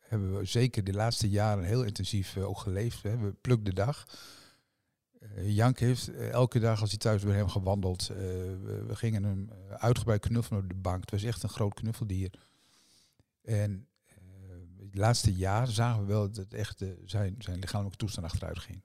hebben 0.08 0.38
we 0.38 0.46
zeker 0.46 0.84
de 0.84 0.94
laatste 0.94 1.30
jaren 1.30 1.64
heel 1.64 1.84
intensief 1.84 2.36
eh, 2.36 2.48
ook 2.48 2.58
geleefd. 2.58 3.04
Hè. 3.04 3.18
We 3.18 3.34
pluk 3.42 3.66
de 3.66 3.74
dag. 3.74 4.08
Eh, 5.20 5.56
Jank 5.56 5.80
heeft 5.80 6.08
eh, 6.08 6.30
elke 6.30 6.60
dag 6.60 6.82
als 6.82 6.90
hij 6.90 7.00
thuis 7.00 7.24
bij 7.24 7.36
hem 7.36 7.50
gewandeld. 7.50 8.08
We, 8.08 8.96
gingen 8.96 9.24
hem 9.24 9.50
uitgebreid 9.70 10.22
knuffelen 10.22 10.62
op 10.62 10.70
de 10.70 10.76
bank. 10.76 11.02
Het 11.02 11.12
was 11.12 11.24
echt 11.24 11.44
een 11.44 11.50
groot 11.50 11.74
knuffeldier. 11.74 12.32
En 13.42 13.88
het 14.80 14.96
laatste 14.96 15.34
jaar 15.34 15.68
zagen 15.68 16.02
we 16.02 16.08
wel 16.08 16.32
dat 16.32 16.54
echt 16.54 16.84
zijn, 17.06 17.36
zijn 17.40 17.60
lichamelijke 17.60 17.98
toestand 17.98 18.26
achteruit 18.26 18.60
ging. 18.60 18.82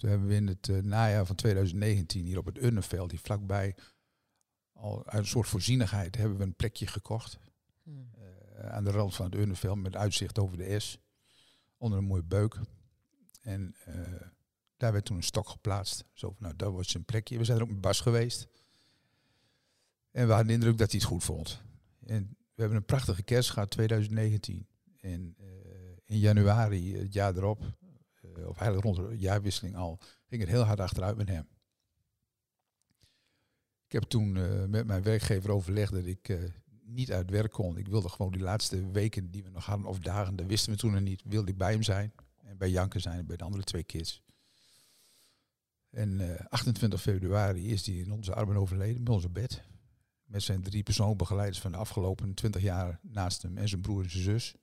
Toen 0.00 0.10
hebben 0.10 0.28
we 0.28 0.34
in 0.34 0.46
het 0.46 0.68
eh, 0.68 0.78
najaar 0.78 1.26
van 1.26 1.36
2019 1.36 2.24
hier 2.24 2.38
op 2.38 2.46
het 2.46 2.62
Unnenveld, 2.62 3.10
die 3.10 3.20
vlakbij, 3.20 3.74
al 4.72 5.06
uit 5.06 5.22
een 5.22 5.28
soort 5.28 5.48
voorzienigheid, 5.48 6.16
hebben 6.16 6.36
we 6.36 6.42
een 6.42 6.54
plekje 6.54 6.86
gekocht. 6.86 7.38
Hmm. 7.82 8.10
Eh, 8.60 8.70
aan 8.70 8.84
de 8.84 8.90
rand 8.90 9.14
van 9.14 9.24
het 9.24 9.34
Unnenveld 9.34 9.78
met 9.78 9.96
uitzicht 9.96 10.38
over 10.38 10.56
de 10.56 10.78
S. 10.78 10.98
Onder 11.76 11.98
een 11.98 12.04
mooie 12.04 12.22
beuk. 12.22 12.60
En 13.40 13.74
eh, 13.84 13.94
daar 14.76 14.92
werd 14.92 15.04
toen 15.04 15.16
een 15.16 15.22
stok 15.22 15.48
geplaatst. 15.48 16.04
Zo 16.12 16.28
van, 16.28 16.36
nou, 16.38 16.56
dat 16.56 16.72
was 16.72 16.90
zijn 16.90 17.04
plekje. 17.04 17.38
We 17.38 17.44
zijn 17.44 17.56
er 17.56 17.62
ook 17.62 17.70
met 17.70 17.80
Bas 17.80 18.00
geweest. 18.00 18.46
En 20.10 20.26
we 20.26 20.32
hadden 20.32 20.46
de 20.46 20.52
indruk 20.52 20.78
dat 20.78 20.90
hij 20.90 21.00
het 21.00 21.08
goed 21.08 21.24
vond. 21.24 21.62
En 22.06 22.28
we 22.28 22.60
hebben 22.60 22.78
een 22.78 22.84
prachtige 22.84 23.22
kerst 23.22 23.50
gehad, 23.50 23.70
2019. 23.70 24.66
En 25.00 25.34
eh, 25.38 25.46
in 26.04 26.18
januari, 26.18 26.96
het 26.96 27.12
jaar 27.12 27.36
erop, 27.36 27.62
of 28.22 28.58
eigenlijk 28.58 28.82
rond 28.82 28.96
de 28.96 29.18
jaarwisseling 29.18 29.76
al, 29.76 30.00
ging 30.26 30.40
het 30.40 30.50
heel 30.50 30.62
hard 30.62 30.80
achteruit 30.80 31.16
met 31.16 31.28
hem. 31.28 31.48
Ik 33.86 33.92
heb 33.92 34.02
toen 34.02 34.32
met 34.70 34.86
mijn 34.86 35.02
werkgever 35.02 35.50
overlegd 35.50 35.92
dat 35.92 36.04
ik 36.04 36.28
niet 36.90 37.12
uit 37.12 37.30
werk 37.30 37.52
kon. 37.52 37.76
Ik 37.76 37.88
wilde 37.88 38.08
gewoon 38.08 38.32
die 38.32 38.42
laatste 38.42 38.90
weken 38.90 39.30
die 39.30 39.42
we 39.42 39.50
nog 39.50 39.64
hadden, 39.64 39.86
of 39.86 39.98
dagen, 39.98 40.36
dat 40.36 40.46
wisten 40.46 40.72
we 40.72 40.78
toen 40.78 40.92
nog 40.92 41.00
niet, 41.00 41.22
wilde 41.24 41.50
ik 41.50 41.56
bij 41.56 41.72
hem 41.72 41.82
zijn. 41.82 42.12
En 42.44 42.56
bij 42.56 42.70
Janke 42.70 42.98
zijn 42.98 43.18
en 43.18 43.26
bij 43.26 43.36
de 43.36 43.44
andere 43.44 43.64
twee 43.64 43.84
kids. 43.84 44.22
En 45.90 46.36
eh, 46.38 46.46
28 46.48 47.00
februari 47.00 47.70
is 47.70 47.86
hij 47.86 47.94
in 47.94 48.12
onze 48.12 48.34
armen 48.34 48.56
overleden, 48.56 49.04
bij 49.04 49.14
onze 49.14 49.28
bed. 49.28 49.62
Met 50.24 50.42
zijn 50.42 50.62
drie 50.62 50.82
persoonbegeleiders 50.82 51.60
van 51.60 51.72
de 51.72 51.78
afgelopen 51.78 52.34
20 52.34 52.62
jaar 52.62 53.00
naast 53.02 53.42
hem 53.42 53.58
en 53.58 53.68
zijn 53.68 53.80
broer 53.80 54.02
en 54.02 54.10
zijn 54.10 54.22
zus. 54.22 54.54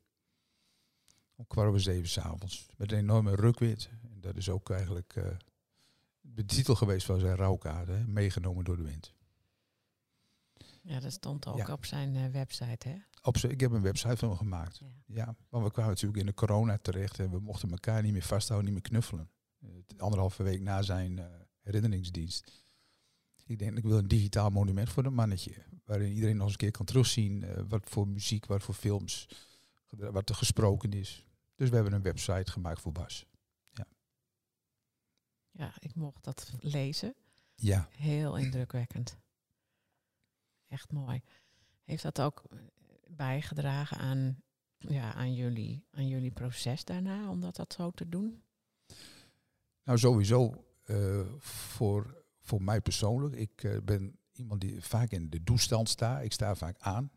Om 1.36 1.48
kwart 1.48 1.67
over 1.67 1.81
zeven 1.81 2.10
s'avonds. 2.10 2.67
Met 2.77 2.91
een 2.91 2.98
enorme 2.98 3.36
rukwind. 3.36 3.89
En 4.03 4.22
dat 4.22 4.36
is 4.38 4.50
ook 4.50 4.69
eigenlijk 4.69 5.15
eh, 5.15 5.25
de 6.22 6.46
titel 6.46 6.75
geweest 6.75 7.05
van 7.05 7.19
zijn 7.19 7.36
rouwkaart, 7.36 8.07
meegenomen 8.07 8.63
door 8.63 8.77
de 8.77 8.84
wind. 8.84 9.13
Ja, 10.88 11.00
dat 11.00 11.12
stond 11.12 11.48
ook 11.48 11.58
Ja. 11.58 11.72
op 11.74 11.86
zijn 11.86 12.15
eh, 12.15 12.25
website, 12.32 12.88
hè? 12.89 12.96
Op 13.22 13.38
ik 13.38 13.60
heb 13.60 13.72
een 13.72 13.82
website 13.82 14.17
van 14.17 14.27
hem 14.29 14.38
gemaakt. 14.38 14.77
Ja. 14.77 14.86
Ja, 15.06 15.36
want 15.50 15.63
we 15.65 15.72
kwamen 15.72 15.91
natuurlijk 15.91 16.20
in 16.20 16.25
de 16.25 16.34
corona 16.34 16.77
terecht 16.77 17.20
en 17.20 17.29
we 17.32 17.39
mochten 17.39 17.70
elkaar 17.72 18.01
niet 18.03 18.12
meer 18.13 18.22
vasthouden, 18.24 18.72
niet 18.72 18.82
meer 18.82 18.89
knuffelen. 18.91 19.29
T- 19.86 20.01
anderhalve 20.01 20.44
week 20.44 20.62
na 20.62 20.82
zijn 20.82 21.20
eh, 21.20 21.25
herinneringsdienst. 21.62 22.51
Ik 23.46 23.60
denk, 23.60 23.77
ik 23.77 23.84
wil 23.84 23.98
een 23.98 24.08
digitaal 24.08 24.50
monument 24.50 24.89
voor 24.89 25.03
dat 25.03 25.12
mannetje. 25.12 25.53
Waarin 25.86 26.12
iedereen 26.13 26.36
nog 26.36 26.44
eens 26.44 26.51
een 26.51 26.58
keer 26.58 26.72
kan 26.72 26.86
terugzien 26.86 27.44
eh, 27.44 27.63
wat 27.67 27.89
voor 27.89 28.08
muziek, 28.08 28.46
wat 28.46 28.63
voor 28.63 28.74
films, 28.74 29.27
wat 29.89 30.29
er 30.29 30.36
gesproken 30.36 30.91
is. 30.94 31.25
Dus 31.56 31.70
we 31.70 31.75
hebben 31.75 31.94
een 31.94 32.01
website 32.01 32.51
gemaakt 32.51 32.82
voor 32.82 32.91
Bas. 32.91 33.25
Ja, 35.51 35.74
ik 35.79 35.96
mocht 35.96 36.24
dat 36.24 36.51
lezen. 36.60 37.15
Ja, 37.56 37.88
Heel 37.91 38.38
indrukwekkend. 38.38 39.17
Echt 40.67 40.91
mooi. 40.91 41.21
Heeft 41.83 42.03
dat 42.03 42.21
ook 42.21 42.43
eh, 42.50 42.57
bijgedragen 43.07 43.97
aan, 43.97 44.41
ja, 44.77 45.13
aan, 45.13 45.33
jullie, 45.33 45.86
aan 45.91 46.07
jullie 46.07 46.31
proces 46.31 46.83
daarna, 46.83 47.29
om 47.29 47.41
dat, 47.41 47.55
dat 47.55 47.74
zo 47.74 47.91
te 47.91 48.09
doen? 48.09 48.41
nou 49.83 50.00
sowieso 50.00 50.65
eh, 50.83 51.21
voor, 51.38 52.24
voor 52.41 52.63
mij 52.63 52.81
persoonlijk. 52.81 53.36
Ik 53.36 53.63
eh, 53.63 53.77
ben 53.83 54.19
iemand 54.31 54.62
die 54.62 54.81
vaak 54.81 55.12
in 55.12 55.29
de 55.29 55.43
doestand 55.43 55.89
sta. 55.89 56.19
Ik 56.19 56.33
sta 56.33 56.55
vaak 56.55 56.77
aan. 56.79 57.12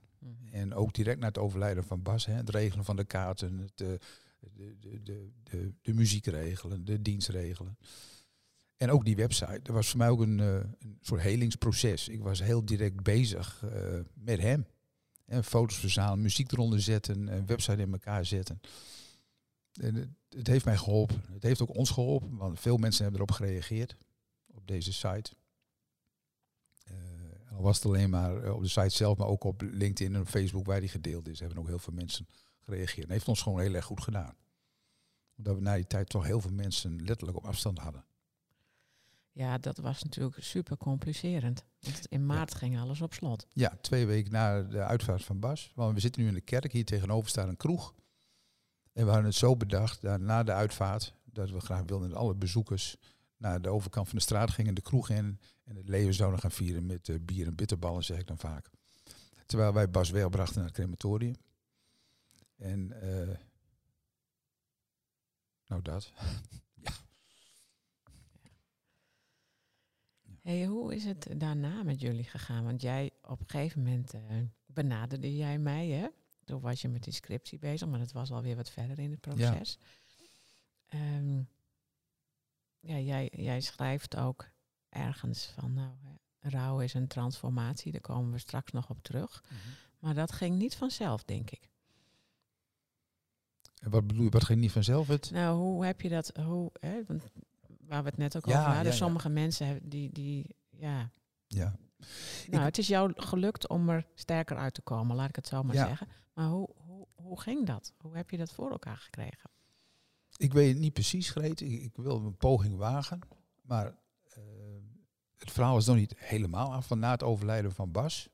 En 0.50 0.74
ook 0.74 0.94
direct 0.94 1.20
na 1.20 1.26
het 1.26 1.38
overlijden 1.38 1.84
van 1.84 2.02
Bas, 2.02 2.26
hè, 2.26 2.32
het 2.32 2.50
regelen 2.50 2.84
van 2.84 2.96
de 2.96 3.04
kaarten, 3.04 3.58
het, 3.58 3.76
de, 3.76 3.98
de, 4.38 4.76
de, 5.02 5.30
de, 5.42 5.72
de 5.82 5.94
muziek 5.94 6.26
regelen, 6.26 6.84
de 6.84 7.02
dienst 7.02 7.28
regelen. 7.28 7.78
En 8.80 8.90
ook 8.90 9.04
die 9.04 9.16
website. 9.16 9.60
Dat 9.62 9.74
was 9.74 9.88
voor 9.88 9.98
mij 9.98 10.08
ook 10.08 10.20
een, 10.20 10.40
eh, 10.40 10.54
een 10.54 10.98
soort 11.00 11.20
helingsproces. 11.20 12.08
Ik 12.08 12.22
was 12.22 12.42
heel 12.42 12.64
direct 12.64 13.02
bezig 13.02 13.64
eh, 13.64 13.98
met 14.14 14.40
hem. 14.40 14.66
En 15.24 15.44
foto's 15.44 15.78
verzamelen, 15.78 16.20
muziek 16.20 16.52
eronder 16.52 16.80
zetten, 16.80 17.32
een 17.32 17.46
website 17.46 17.82
in 17.82 17.92
elkaar 17.92 18.24
zetten. 18.24 18.60
En 19.72 19.94
het, 19.94 20.08
het 20.28 20.46
heeft 20.46 20.64
mij 20.64 20.76
geholpen. 20.76 21.22
Het 21.32 21.42
heeft 21.42 21.62
ook 21.62 21.76
ons 21.76 21.90
geholpen, 21.90 22.36
want 22.36 22.60
veel 22.60 22.76
mensen 22.76 23.02
hebben 23.02 23.20
erop 23.20 23.36
gereageerd 23.36 23.96
op 24.46 24.66
deze 24.66 24.92
site. 24.92 25.32
En 26.84 27.56
al 27.56 27.62
was 27.62 27.76
het 27.76 27.86
alleen 27.86 28.10
maar 28.10 28.52
op 28.52 28.62
de 28.62 28.68
site 28.68 28.88
zelf, 28.88 29.18
maar 29.18 29.26
ook 29.26 29.44
op 29.44 29.62
LinkedIn 29.62 30.14
en 30.14 30.26
Facebook 30.26 30.66
waar 30.66 30.80
die 30.80 30.88
gedeeld 30.88 31.28
is, 31.28 31.40
hebben 31.40 31.58
ook 31.58 31.66
heel 31.66 31.78
veel 31.78 31.94
mensen 31.94 32.26
gereageerd. 32.60 33.06
En 33.06 33.12
heeft 33.12 33.28
ons 33.28 33.42
gewoon 33.42 33.60
heel 33.60 33.74
erg 33.74 33.84
goed 33.84 34.02
gedaan. 34.02 34.34
Omdat 35.36 35.54
we 35.54 35.60
na 35.60 35.74
die 35.74 35.86
tijd 35.86 36.08
toch 36.08 36.24
heel 36.24 36.40
veel 36.40 36.52
mensen 36.52 37.04
letterlijk 37.04 37.38
op 37.38 37.44
afstand 37.44 37.78
hadden. 37.78 38.04
Ja, 39.40 39.58
dat 39.58 39.78
was 39.78 40.02
natuurlijk 40.02 40.36
super 40.42 40.76
complicerend. 40.76 41.64
Want 41.78 42.06
in 42.06 42.26
maart 42.26 42.54
ging 42.54 42.78
alles 42.78 43.00
op 43.00 43.14
slot. 43.14 43.46
Ja, 43.52 43.78
twee 43.80 44.06
weken 44.06 44.32
na 44.32 44.62
de 44.62 44.82
uitvaart 44.82 45.24
van 45.24 45.40
Bas. 45.40 45.72
Want 45.74 45.94
we 45.94 46.00
zitten 46.00 46.22
nu 46.22 46.28
in 46.28 46.34
de 46.34 46.40
kerk, 46.40 46.72
hier 46.72 46.84
tegenover 46.84 47.30
staat 47.30 47.48
een 47.48 47.56
kroeg. 47.56 47.94
En 48.92 49.04
we 49.04 49.10
hadden 49.10 49.24
het 49.24 49.34
zo 49.34 49.56
bedacht, 49.56 50.00
dat 50.02 50.20
na 50.20 50.42
de 50.42 50.52
uitvaart, 50.52 51.14
dat 51.24 51.50
we 51.50 51.60
graag 51.60 51.82
wilden 51.86 52.08
dat 52.08 52.18
alle 52.18 52.34
bezoekers 52.34 52.96
naar 53.36 53.62
de 53.62 53.68
overkant 53.68 54.08
van 54.08 54.18
de 54.18 54.24
straat 54.24 54.50
gingen, 54.50 54.74
de 54.74 54.80
kroeg 54.80 55.08
in. 55.10 55.40
En 55.64 55.76
het 55.76 55.88
leven 55.88 56.14
zouden 56.14 56.40
gaan 56.40 56.50
vieren 56.50 56.86
met 56.86 57.08
eh, 57.08 57.16
bier 57.20 57.46
en 57.46 57.54
bitterballen, 57.54 58.04
zeg 58.04 58.18
ik 58.18 58.26
dan 58.26 58.38
vaak. 58.38 58.70
Terwijl 59.46 59.72
wij 59.72 59.90
Bas 59.90 60.10
wegbrachten 60.10 60.56
naar 60.56 60.66
het 60.66 60.74
crematorium. 60.74 61.34
En, 62.56 62.92
eh, 63.02 63.36
nou 65.66 65.82
dat. 65.82 66.12
Hey, 70.42 70.64
hoe 70.64 70.94
is 70.94 71.04
het 71.04 71.26
daarna 71.36 71.82
met 71.82 72.00
jullie 72.00 72.24
gegaan? 72.24 72.64
Want 72.64 72.82
jij 72.82 73.10
op 73.22 73.40
een 73.40 73.48
gegeven 73.48 73.82
moment 73.82 74.14
eh, 74.14 74.20
benaderde 74.66 75.36
jij 75.36 75.58
mij, 75.58 75.88
hè? 75.88 76.06
Toen 76.44 76.60
was 76.60 76.80
je 76.80 76.88
met 76.88 77.02
die 77.02 77.12
scriptie 77.12 77.58
bezig, 77.58 77.88
maar 77.88 77.98
dat 77.98 78.12
was 78.12 78.30
alweer 78.30 78.56
wat 78.56 78.70
verder 78.70 78.98
in 78.98 79.10
het 79.10 79.20
proces. 79.20 79.78
Ehm, 80.88 81.38
ja, 82.80 82.98
jij, 82.98 83.30
jij 83.36 83.60
schrijft 83.60 84.16
ook 84.16 84.48
ergens 84.88 85.44
van, 85.44 85.72
nou, 85.72 85.92
hè, 86.38 86.48
rouw 86.48 86.80
is 86.80 86.94
een 86.94 87.06
transformatie, 87.06 87.92
daar 87.92 88.00
komen 88.00 88.32
we 88.32 88.38
straks 88.38 88.72
nog 88.72 88.90
op 88.90 89.02
terug. 89.02 89.44
Maar 89.98 90.14
dat 90.14 90.32
ging 90.32 90.58
niet 90.58 90.76
vanzelf, 90.76 91.24
denk 91.24 91.50
ik. 91.50 91.68
En 93.80 93.90
wat 93.90 94.06
bedoel 94.06 94.24
je, 94.24 94.30
wat 94.30 94.44
ging 94.44 94.60
niet 94.60 94.72
vanzelf 94.72 95.06
het? 95.06 95.30
Nou, 95.30 95.58
hoe 95.58 95.84
heb 95.84 96.00
je 96.00 96.08
dat, 96.08 96.32
hoe, 96.36 96.70
hè, 96.80 97.04
want 97.06 97.22
waar 97.90 98.02
we 98.02 98.08
het 98.08 98.18
net 98.18 98.36
ook 98.36 98.46
Ja, 98.46 98.50
over 98.50 98.64
hadden, 98.64 98.84
ja, 98.84 98.90
ja. 98.90 98.96
sommige 98.96 99.28
mensen 99.28 99.88
die, 99.88 100.12
die, 100.12 100.56
ja, 100.70 101.10
Ja. 101.46 101.76
Nou, 102.50 102.64
het 102.64 102.78
is 102.78 102.86
jou 102.88 103.12
gelukt 103.16 103.68
om 103.68 103.88
er 103.88 104.06
sterker 104.14 104.56
uit 104.56 104.74
te 104.74 104.82
komen, 104.82 105.16
laat 105.16 105.28
ik 105.28 105.36
het 105.36 105.46
zo 105.46 105.62
maar 105.62 105.74
zeggen. 105.74 106.08
Maar 106.32 106.48
hoe, 106.48 106.68
hoe, 106.76 107.06
hoe 107.14 107.40
ging 107.40 107.66
dat? 107.66 107.92
Hoe 107.98 108.16
heb 108.16 108.30
je 108.30 108.36
dat 108.36 108.52
voor 108.52 108.70
elkaar 108.70 108.96
gekregen? 108.96 109.50
Ik 110.36 110.52
weet 110.52 110.68
het 110.68 110.78
niet 110.78 110.92
precies, 110.92 111.30
Greet. 111.30 111.60
Ik, 111.60 111.82
ik 111.82 111.96
wil 111.96 112.16
een 112.16 112.36
poging 112.36 112.76
wagen. 112.76 113.20
Maar 113.62 113.86
eh, 114.24 114.42
het 115.36 115.50
verhaal 115.50 115.76
is 115.76 115.86
nog 115.86 115.96
niet 115.96 116.14
helemaal 116.16 116.72
af 116.72 116.86
van 116.86 116.98
na 116.98 117.10
het 117.10 117.22
overlijden 117.22 117.72
van 117.72 117.92
Bas. 117.92 118.28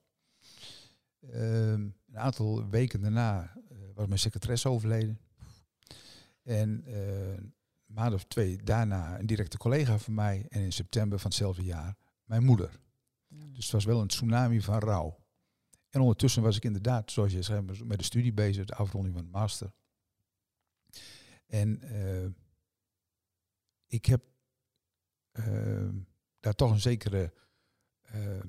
Ehm, 1.21 1.81
een 2.07 2.19
aantal 2.19 2.69
weken 2.69 3.01
daarna 3.01 3.53
eh, 3.69 3.77
was 3.95 4.07
mijn 4.07 4.19
secretaresse 4.19 4.69
overleden. 4.69 5.21
En 6.43 6.85
eh, 6.85 7.45
een 7.87 7.95
maand 7.95 8.15
of 8.15 8.25
twee 8.25 8.63
daarna 8.63 9.19
een 9.19 9.27
directe 9.27 9.57
collega 9.57 9.99
van 9.99 10.15
mij. 10.15 10.47
En 10.49 10.61
in 10.61 10.73
september 10.73 11.19
van 11.19 11.31
hetzelfde 11.31 11.63
jaar 11.63 11.97
mijn 12.25 12.45
moeder. 12.45 12.81
Dus 13.29 13.65
het 13.65 13.73
was 13.73 13.85
wel 13.85 14.01
een 14.01 14.09
tsunami 14.09 14.61
van 14.61 14.79
rouw. 14.79 15.25
En 15.91 16.01
ondertussen 16.01 16.43
was 16.43 16.57
ik 16.57 16.65
inderdaad, 16.65 17.11
zoals 17.11 17.33
je 17.33 17.43
zei, 17.43 17.63
met 17.85 17.99
de 17.99 18.05
studie 18.05 18.33
bezig, 18.33 18.65
de 18.65 18.75
afronding 18.75 19.15
van 19.15 19.25
de 19.25 19.31
master. 19.31 19.73
En 21.47 21.81
uh, 21.85 22.27
ik 23.87 24.05
heb 24.05 24.23
uh, 25.33 25.89
daar 26.41 26.55
toch 26.55 26.71
een 26.71 26.81
zekere 26.81 27.33
uh, 28.15 28.43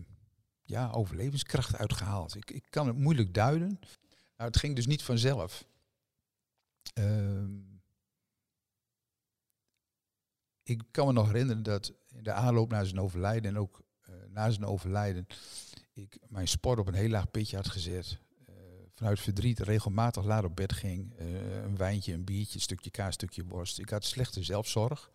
ja, 0.63 0.91
overlevingskracht 0.91 1.75
uitgehaald. 1.75 2.35
Ik, 2.35 2.51
ik 2.51 2.65
kan 2.69 2.87
het 2.87 2.97
moeilijk 2.97 3.33
duiden. 3.33 3.79
Nou, 4.35 4.49
het 4.49 4.57
ging 4.57 4.75
dus 4.75 4.87
niet 4.87 5.03
vanzelf. 5.03 5.67
Ehm, 6.93 7.66
ik 10.69 10.83
kan 10.91 11.07
me 11.07 11.13
nog 11.13 11.27
herinneren 11.27 11.63
dat 11.63 11.93
in 12.07 12.23
de 12.23 12.31
aanloop 12.31 12.69
naar 12.69 12.85
zijn 12.85 12.99
overlijden 12.99 13.51
en 13.51 13.59
ook 13.59 13.81
uh, 14.09 14.15
na 14.29 14.49
zijn 14.49 14.65
overlijden 14.65 15.27
ik 15.97 16.17
mijn 16.27 16.47
sport 16.47 16.79
op 16.79 16.87
een 16.87 16.93
heel 16.93 17.09
laag 17.09 17.31
pitje 17.31 17.55
had 17.55 17.69
gezet. 17.69 18.19
Uh, 18.49 18.55
vanuit 18.93 19.19
verdriet 19.19 19.59
regelmatig 19.59 20.23
laat 20.23 20.43
op 20.43 20.55
bed 20.55 20.73
ging. 20.73 21.19
Uh, 21.19 21.63
een 21.63 21.77
wijntje, 21.77 22.13
een 22.13 22.23
biertje, 22.23 22.55
een 22.55 22.61
stukje 22.61 22.89
kaas, 22.89 23.13
stukje 23.13 23.43
worst. 23.43 23.79
Ik 23.79 23.89
had 23.89 24.05
slechte 24.05 24.43
zelfzorg. 24.43 25.11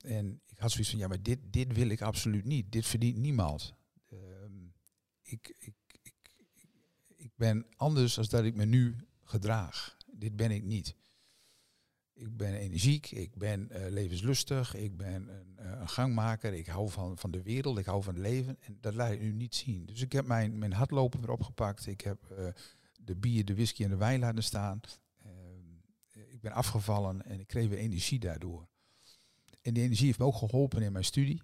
En 0.00 0.40
ik 0.46 0.58
had 0.58 0.70
zoiets 0.70 0.90
van, 0.90 0.98
ja, 0.98 1.08
maar 1.08 1.22
dit, 1.22 1.38
dit 1.42 1.72
wil 1.72 1.88
ik 1.88 2.02
absoluut 2.02 2.44
niet. 2.44 2.72
Dit 2.72 2.86
verdient 2.86 3.16
niemand. 3.16 3.74
Ehm, 4.10 4.52
ik, 5.22 5.54
ik, 5.58 5.74
ik, 6.02 6.14
ik 7.16 7.32
ben 7.36 7.66
anders 7.76 8.14
dan 8.14 8.24
dat 8.28 8.44
ik 8.44 8.54
me 8.54 8.64
nu 8.64 8.96
gedraag. 9.24 9.96
Dit 10.12 10.36
ben 10.36 10.50
ik 10.50 10.62
niet. 10.62 10.94
Ik 12.20 12.36
ben 12.36 12.54
energiek, 12.54 13.10
ik 13.10 13.36
ben 13.36 13.68
uh, 13.72 13.88
levenslustig, 13.88 14.74
ik 14.74 14.96
ben 14.96 15.28
een, 15.28 15.56
uh, 15.60 15.80
een, 15.80 15.88
gangmaker, 15.88 16.52
ik 16.52 16.66
hou 16.66 16.90
van, 16.90 17.18
van 17.18 17.30
de 17.30 17.42
wereld, 17.42 17.78
ik 17.78 17.84
hou 17.84 18.02
van 18.02 18.14
het 18.14 18.22
leven. 18.22 18.56
En 18.60 18.78
dat 18.80 18.94
laat 18.94 19.12
ik 19.12 19.20
nu 19.20 19.32
niet 19.32 19.54
zien. 19.54 19.86
Dus 19.86 20.00
ik 20.00 20.12
heb 20.12 20.26
mijn, 20.26 20.58
mijn 20.58 20.72
hardlopen 20.72 21.20
weer 21.20 21.30
opgepakt. 21.30 21.86
Ik 21.86 22.00
heb 22.00 22.18
uh, 22.32 22.46
de 23.00 23.16
bier, 23.16 23.44
de 23.44 23.54
whisky 23.54 23.84
en 23.84 23.90
de 23.90 23.96
wijn 23.96 24.20
laten 24.20 24.42
staan. 24.42 24.80
Ehm, 25.22 26.22
ik 26.30 26.40
ben 26.40 26.52
afgevallen 26.52 27.24
en 27.24 27.40
ik 27.40 27.46
kreeg 27.46 27.68
weer 27.68 27.78
energie 27.78 28.18
daardoor. 28.18 28.68
En 29.62 29.74
die 29.74 29.82
energie 29.82 30.06
heeft 30.06 30.18
me 30.18 30.24
ook 30.24 30.36
geholpen 30.36 30.82
in 30.82 30.92
mijn 30.92 31.04
studie. 31.04 31.42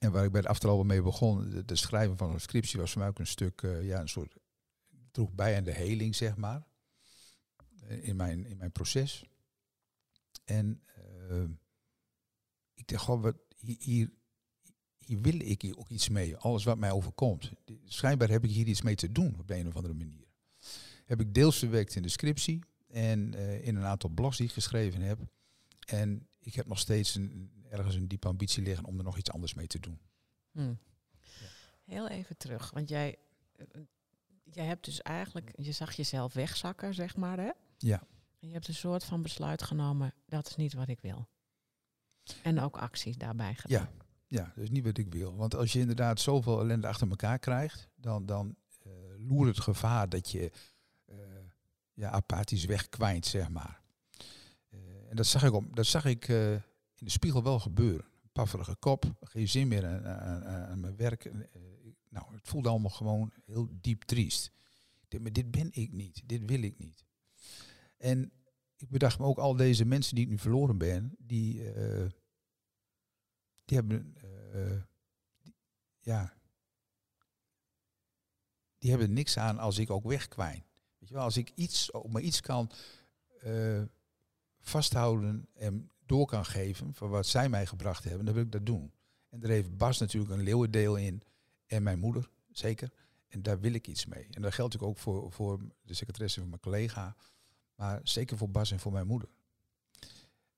En 0.00 0.12
waar 0.12 0.24
ik 0.24 0.30
bij 0.32 0.40
het 0.40 0.50
afgelopen 0.50 0.86
mee 0.86 1.02
begon, 1.02 1.62
de, 1.66 1.76
schrijven 1.76 2.16
van 2.16 2.32
een 2.32 2.40
scriptie 2.40 2.80
was 2.80 2.90
voor 2.92 3.00
mij 3.00 3.10
ook 3.10 3.18
een 3.18 3.26
stuk, 3.26 3.60
ja, 3.82 4.00
een 4.00 4.08
soort, 4.08 4.36
droeg 5.10 5.32
bij 5.32 5.56
aan 5.56 5.64
de 5.64 5.72
heling, 5.72 6.14
zeg 6.14 6.36
maar. 6.36 6.66
In 7.86 8.16
mijn, 8.16 8.46
in 8.46 8.56
mijn 8.56 8.72
proces. 8.72 9.24
En 10.46 10.82
uh, 11.30 11.44
ik 12.74 12.88
dacht, 12.88 13.04
goh, 13.04 13.22
wat, 13.22 13.36
hier, 13.58 14.10
hier 14.96 15.20
wil 15.20 15.40
ik 15.40 15.62
hier 15.62 15.76
ook 15.76 15.88
iets 15.88 16.08
mee. 16.08 16.36
Alles 16.36 16.64
wat 16.64 16.78
mij 16.78 16.90
overkomt. 16.90 17.52
Schijnbaar 17.84 18.28
heb 18.28 18.44
ik 18.44 18.50
hier 18.50 18.66
iets 18.66 18.82
mee 18.82 18.94
te 18.94 19.12
doen 19.12 19.38
op 19.38 19.50
een 19.50 19.66
of 19.66 19.76
andere 19.76 19.94
manier. 19.94 20.26
Heb 21.04 21.20
ik 21.20 21.34
deels 21.34 21.58
verwerkt 21.58 21.94
in 21.94 22.02
de 22.02 22.08
scriptie 22.08 22.64
en 22.86 23.34
uh, 23.34 23.66
in 23.66 23.76
een 23.76 23.84
aantal 23.84 24.10
blogs 24.10 24.36
die 24.36 24.46
ik 24.46 24.52
geschreven 24.52 25.00
heb. 25.00 25.18
En 25.86 26.28
ik 26.38 26.54
heb 26.54 26.66
nog 26.66 26.78
steeds 26.78 27.14
een, 27.14 27.50
ergens 27.70 27.94
een 27.94 28.08
diepe 28.08 28.28
ambitie 28.28 28.62
liggen 28.62 28.84
om 28.84 28.98
er 28.98 29.04
nog 29.04 29.18
iets 29.18 29.30
anders 29.30 29.54
mee 29.54 29.66
te 29.66 29.80
doen. 29.80 30.00
Hmm. 30.50 30.78
Ja. 31.20 31.46
Heel 31.84 32.08
even 32.08 32.36
terug, 32.36 32.70
want 32.70 32.88
jij, 32.88 33.18
jij 34.44 34.64
hebt 34.64 34.84
dus 34.84 35.02
eigenlijk, 35.02 35.52
je 35.56 35.72
zag 35.72 35.92
jezelf 35.92 36.32
wegzakken, 36.32 36.94
zeg 36.94 37.16
maar, 37.16 37.38
hè? 37.38 37.50
Ja. 37.78 38.06
Je 38.46 38.52
hebt 38.52 38.68
een 38.68 38.74
soort 38.74 39.04
van 39.04 39.22
besluit 39.22 39.62
genomen, 39.62 40.14
dat 40.26 40.48
is 40.48 40.56
niet 40.56 40.74
wat 40.74 40.88
ik 40.88 41.00
wil. 41.00 41.28
En 42.42 42.60
ook 42.60 42.76
actie 42.78 43.16
daarbij 43.16 43.54
gedaan. 43.54 43.88
Ja, 44.26 44.52
ja, 44.54 44.62
is 44.62 44.70
niet 44.70 44.84
wat 44.84 44.98
ik 44.98 45.12
wil. 45.12 45.36
Want 45.36 45.54
als 45.54 45.72
je 45.72 45.78
inderdaad 45.78 46.20
zoveel 46.20 46.60
ellende 46.60 46.86
achter 46.86 47.08
elkaar 47.08 47.38
krijgt, 47.38 47.88
dan, 47.94 48.26
dan 48.26 48.56
uh, 48.86 48.92
loert 49.28 49.48
het 49.48 49.60
gevaar 49.60 50.08
dat 50.08 50.30
je 50.30 50.50
uh, 51.06 51.16
ja, 51.92 52.10
apathisch 52.10 52.64
wegkwijnt, 52.64 53.26
zeg 53.26 53.48
maar. 53.48 53.80
Uh, 54.70 54.80
en 55.10 55.16
dat 55.16 55.26
zag 55.26 55.44
ik, 55.44 55.52
op, 55.52 55.76
dat 55.76 55.86
zag 55.86 56.04
ik 56.04 56.28
in 56.28 56.62
de 56.96 57.10
spiegel 57.10 57.42
wel 57.42 57.58
gebeuren. 57.58 58.06
Pafferige 58.32 58.76
kop, 58.76 59.04
geen 59.20 59.48
zin 59.48 59.68
meer 59.68 59.86
aan, 59.86 60.06
aan, 60.06 60.44
aan 60.44 60.80
mijn 60.80 60.96
werk. 60.96 61.32
nou, 62.08 62.34
het 62.34 62.48
voelde 62.48 62.68
allemaal 62.68 62.90
gewoon 62.90 63.32
heel 63.44 63.68
diep 63.80 64.02
triest. 64.02 64.52
Dit, 65.08 65.20
maar 65.20 65.32
dit 65.32 65.50
ben 65.50 65.68
ik 65.72 65.92
niet, 65.92 66.22
dit 66.26 66.42
wil 66.44 66.62
ik 66.62 66.78
niet. 66.78 67.05
En 68.06 68.32
ik 68.76 68.88
bedacht 68.88 69.18
me 69.18 69.24
ook 69.24 69.38
al 69.38 69.56
deze 69.56 69.84
mensen 69.84 70.14
die 70.14 70.24
ik 70.24 70.30
nu 70.30 70.38
verloren 70.38 70.78
ben, 70.78 71.14
die, 71.18 71.74
uh, 71.74 72.06
die 73.64 73.76
hebben, 73.76 74.14
uh, 74.54 74.82
ja, 76.00 76.32
die 78.78 78.90
hebben 78.90 79.12
niks 79.12 79.38
aan 79.38 79.58
als 79.58 79.78
ik 79.78 79.90
ook 79.90 80.04
wegkwijn. 80.04 80.64
Weet 80.98 81.08
je 81.08 81.14
wel, 81.14 81.22
als 81.22 81.36
ik 81.36 81.52
iets, 81.54 81.92
ook 81.92 82.08
maar 82.08 82.22
iets 82.22 82.40
kan 82.40 82.70
uh, 83.44 83.82
vasthouden 84.60 85.48
en 85.54 85.90
door 86.04 86.26
kan 86.26 86.44
geven 86.44 86.94
van 86.94 87.08
wat 87.08 87.26
zij 87.26 87.48
mij 87.48 87.66
gebracht 87.66 88.04
hebben, 88.04 88.24
dan 88.24 88.34
wil 88.34 88.44
ik 88.44 88.52
dat 88.52 88.66
doen. 88.66 88.92
En 89.28 89.40
daar 89.40 89.50
heeft 89.50 89.76
Bas 89.76 89.98
natuurlijk 89.98 90.32
een 90.32 90.42
leeuwendeel 90.42 90.96
in 90.96 91.22
en 91.66 91.82
mijn 91.82 91.98
moeder, 91.98 92.30
zeker. 92.50 92.92
En 93.28 93.42
daar 93.42 93.60
wil 93.60 93.72
ik 93.72 93.86
iets 93.86 94.06
mee. 94.06 94.26
En 94.30 94.42
dat 94.42 94.54
geldt 94.54 94.80
ook 94.80 94.98
voor, 94.98 95.32
voor 95.32 95.60
de 95.82 95.94
secretaresse 95.94 96.40
van 96.40 96.48
mijn 96.48 96.60
collega. 96.60 97.16
Maar 97.76 98.00
zeker 98.02 98.36
voor 98.36 98.50
Bas 98.50 98.70
en 98.70 98.80
voor 98.80 98.92
mijn 98.92 99.06
moeder. 99.06 99.28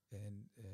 En 0.08 0.50
uh, 0.54 0.64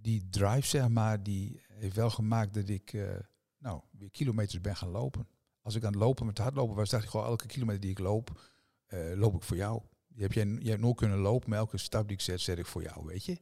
die 0.00 0.28
drive, 0.28 0.66
zeg 0.66 0.88
maar, 0.88 1.22
die 1.22 1.62
heeft 1.68 1.96
wel 1.96 2.10
gemaakt 2.10 2.54
dat 2.54 2.68
ik 2.68 2.92
uh, 2.92 3.16
nou, 3.58 3.82
weer 3.90 4.10
kilometers 4.10 4.60
ben 4.60 4.76
gaan 4.76 4.88
lopen. 4.88 5.28
Als 5.62 5.74
ik 5.74 5.84
aan 5.84 5.92
het 5.92 6.00
lopen 6.00 6.26
met 6.26 6.38
hardlopen 6.38 6.76
was, 6.76 6.90
dacht 6.90 7.04
ik 7.04 7.10
gewoon 7.10 7.26
elke 7.26 7.46
kilometer 7.46 7.80
die 7.80 7.90
ik 7.90 7.98
loop, 7.98 8.40
uh, 8.88 9.16
loop 9.16 9.34
ik 9.34 9.42
voor 9.42 9.56
jou. 9.56 9.82
Je 10.06 10.22
hebt, 10.22 10.34
jij, 10.34 10.46
je 10.46 10.68
hebt 10.68 10.80
nooit 10.80 10.96
kunnen 10.96 11.18
lopen, 11.18 11.50
maar 11.50 11.58
elke 11.58 11.78
stap 11.78 12.08
die 12.08 12.16
ik 12.16 12.22
zet, 12.22 12.40
zet 12.40 12.58
ik 12.58 12.66
voor 12.66 12.82
jou, 12.82 13.04
weet 13.06 13.24
je? 13.24 13.38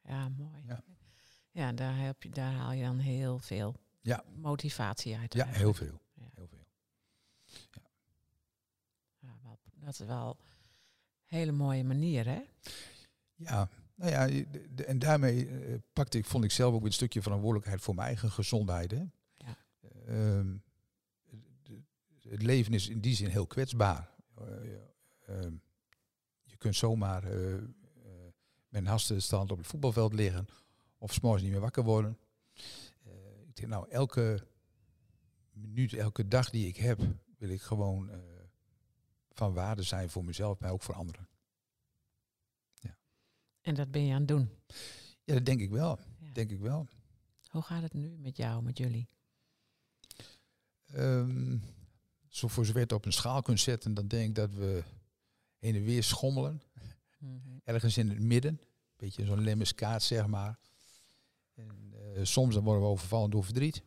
Ja, 0.00 0.28
mooi. 0.28 0.62
Ja, 0.66 0.84
ja 1.50 1.72
daar, 1.72 1.98
heb 1.98 2.22
je, 2.22 2.30
daar 2.30 2.52
haal 2.52 2.72
je 2.72 2.84
dan 2.84 2.98
heel 2.98 3.38
veel 3.38 3.74
ja. 4.00 4.24
motivatie 4.36 5.16
uit. 5.16 5.34
Ja, 5.34 5.46
heel 5.46 5.74
veel. 5.74 6.00
Ja. 6.14 6.28
Heel 6.34 6.46
veel. 6.46 6.66
Ja. 7.70 7.82
ja 9.18 9.38
wel, 9.42 9.58
dat 9.74 10.00
is 10.00 10.06
wel 10.06 10.36
hele 11.28 11.52
mooie 11.52 11.84
manier, 11.84 12.26
hè? 12.26 12.40
Ja, 13.34 13.68
nou 13.94 14.10
ja, 14.10 14.26
de, 14.26 14.74
de, 14.74 14.84
en 14.84 14.98
daarmee 14.98 15.48
uh, 15.48 15.74
pakte 15.92 16.18
ik, 16.18 16.24
vond 16.24 16.44
ik 16.44 16.50
zelf 16.50 16.74
ook 16.74 16.84
een 16.84 16.92
stukje 16.92 17.22
verantwoordelijkheid 17.22 17.80
voor 17.80 17.94
mijn 17.94 18.06
eigen 18.06 18.30
gezondheid. 18.30 18.90
Hè? 18.90 19.04
Ja. 19.36 19.56
Uh, 20.08 20.54
de, 21.62 21.82
het 22.28 22.42
leven 22.42 22.72
is 22.72 22.88
in 22.88 23.00
die 23.00 23.14
zin 23.14 23.28
heel 23.28 23.46
kwetsbaar. 23.46 24.10
Uh, 24.40 24.44
je 26.42 26.56
kunt 26.56 26.76
zomaar 26.76 27.22
met 28.68 28.82
een 28.82 28.86
hartstilstand 28.86 29.50
op 29.50 29.58
het 29.58 29.66
voetbalveld 29.66 30.12
liggen 30.12 30.46
of 30.98 31.12
s'morgens 31.12 31.42
niet 31.42 31.52
meer 31.52 31.60
wakker 31.60 31.84
worden. 31.84 32.18
ik 33.46 33.56
denk, 33.56 33.68
nou, 33.68 33.90
elke 33.90 34.46
minuut, 35.52 35.92
elke 35.92 36.28
dag 36.28 36.50
die 36.50 36.66
ik 36.66 36.76
heb, 36.76 37.00
wil 37.38 37.48
ik 37.48 37.62
gewoon 37.62 38.10
van 39.38 39.52
waarde 39.52 39.82
zijn 39.82 40.10
voor 40.10 40.24
mezelf, 40.24 40.60
maar 40.60 40.70
ook 40.70 40.82
voor 40.82 40.94
anderen. 40.94 41.28
Ja. 42.74 42.96
En 43.60 43.74
dat 43.74 43.90
ben 43.90 44.04
je 44.04 44.12
aan 44.12 44.18
het 44.18 44.28
doen? 44.28 44.50
Ja, 45.24 45.34
dat 45.34 45.44
denk 45.44 45.60
ik 45.60 45.70
wel. 45.70 45.98
Ja. 46.18 46.32
Denk 46.32 46.50
ik 46.50 46.60
wel. 46.60 46.86
Hoe 47.50 47.62
gaat 47.62 47.82
het 47.82 47.92
nu 47.92 48.16
met 48.18 48.36
jou, 48.36 48.62
met 48.62 48.78
jullie? 48.78 49.08
Um, 50.94 51.62
zo 52.28 52.48
voor 52.48 52.64
zover 52.64 52.80
het 52.80 52.92
op 52.92 53.04
een 53.04 53.12
schaal 53.12 53.42
kunt 53.42 53.60
zetten, 53.60 53.94
dan 53.94 54.08
denk 54.08 54.28
ik 54.28 54.34
dat 54.34 54.54
we 54.54 54.84
heen 55.58 55.74
en 55.74 55.82
weer 55.82 56.02
schommelen. 56.02 56.62
Mm 57.18 57.40
-hmm. 57.44 57.60
Ergens 57.64 57.96
in 57.96 58.08
het 58.08 58.20
midden. 58.20 58.52
Een 58.52 58.96
beetje 58.96 59.24
zo'n 59.24 59.40
lemmiskaat, 59.40 60.02
zeg 60.02 60.26
maar. 60.26 60.58
En, 61.54 61.94
uh, 61.94 62.24
soms 62.24 62.54
dan 62.54 62.64
worden 62.64 62.82
we 62.82 62.88
overvallen 62.88 63.30
door 63.30 63.44
verdriet. 63.44 63.82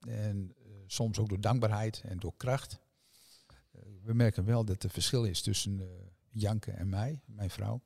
En 0.00 0.54
uh, 0.58 0.66
soms 0.86 1.18
ook 1.18 1.28
door 1.28 1.40
dankbaarheid 1.40 2.02
en 2.04 2.18
door 2.18 2.36
kracht 2.36 2.80
we 4.06 4.14
merken 4.14 4.44
wel 4.44 4.64
dat 4.64 4.82
er 4.82 4.90
verschil 4.90 5.24
is 5.24 5.42
tussen 5.42 5.80
uh, 5.80 5.86
Janke 6.30 6.70
en 6.70 6.88
mij, 6.88 7.20
mijn 7.24 7.50
vrouw. 7.50 7.80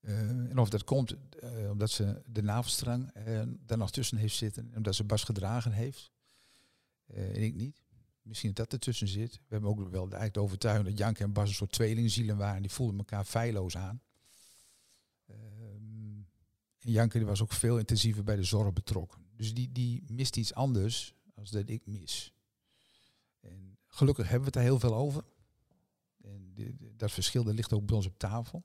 Uh, 0.00 0.18
en 0.18 0.58
of 0.58 0.68
dat 0.68 0.84
komt 0.84 1.14
uh, 1.42 1.70
omdat 1.70 1.90
ze 1.90 2.22
de 2.26 2.42
navelstrang 2.42 3.12
daar 3.66 3.78
nog 3.78 3.90
tussen 3.90 4.18
heeft 4.18 4.36
zitten, 4.36 4.72
omdat 4.76 4.94
ze 4.94 5.04
Bas 5.04 5.24
gedragen 5.24 5.72
heeft. 5.72 6.12
en 7.06 7.42
ik 7.42 7.54
niet. 7.54 7.84
Misschien 8.22 8.52
dat 8.52 8.70
dat 8.70 8.72
ertussen 8.72 9.08
zit. 9.08 9.32
We 9.32 9.40
hebben 9.48 9.70
ook 9.70 9.90
wel 9.90 10.02
eigenlijk 10.02 10.34
de 10.34 10.40
overtuiging 10.40 10.88
dat 10.88 10.98
Janke 10.98 11.22
en 11.22 11.32
Bas 11.32 11.48
een 11.48 11.54
soort 11.54 11.72
tweelingzielen 11.72 12.36
waren. 12.36 12.62
Die 12.62 12.70
voelden 12.70 12.98
elkaar 12.98 13.24
feilloos 13.24 13.76
aan. 13.76 14.02
Ehm, 15.26 16.20
en 16.78 16.90
Janke 16.92 17.24
was 17.24 17.42
ook 17.42 17.52
veel 17.52 17.78
intensiever 17.78 18.24
bij 18.24 18.36
de 18.36 18.44
zorg 18.44 18.72
betrokken. 18.72 19.20
Dus 19.36 19.54
die, 19.54 19.72
die 19.72 20.04
mist 20.06 20.36
iets 20.36 20.54
anders 20.54 21.14
als 21.34 21.50
dat 21.50 21.68
ik 21.68 21.86
mis. 21.86 22.35
Gelukkig 23.96 24.28
hebben 24.28 24.40
we 24.40 24.46
het 24.46 24.56
er 24.56 24.70
heel 24.70 24.78
veel 24.78 24.94
over. 24.94 25.24
En 26.22 26.52
dat 26.96 27.12
verschil 27.12 27.44
dat 27.44 27.54
ligt 27.54 27.72
ook 27.72 27.86
bij 27.86 27.96
ons 27.96 28.06
op 28.06 28.18
tafel. 28.18 28.64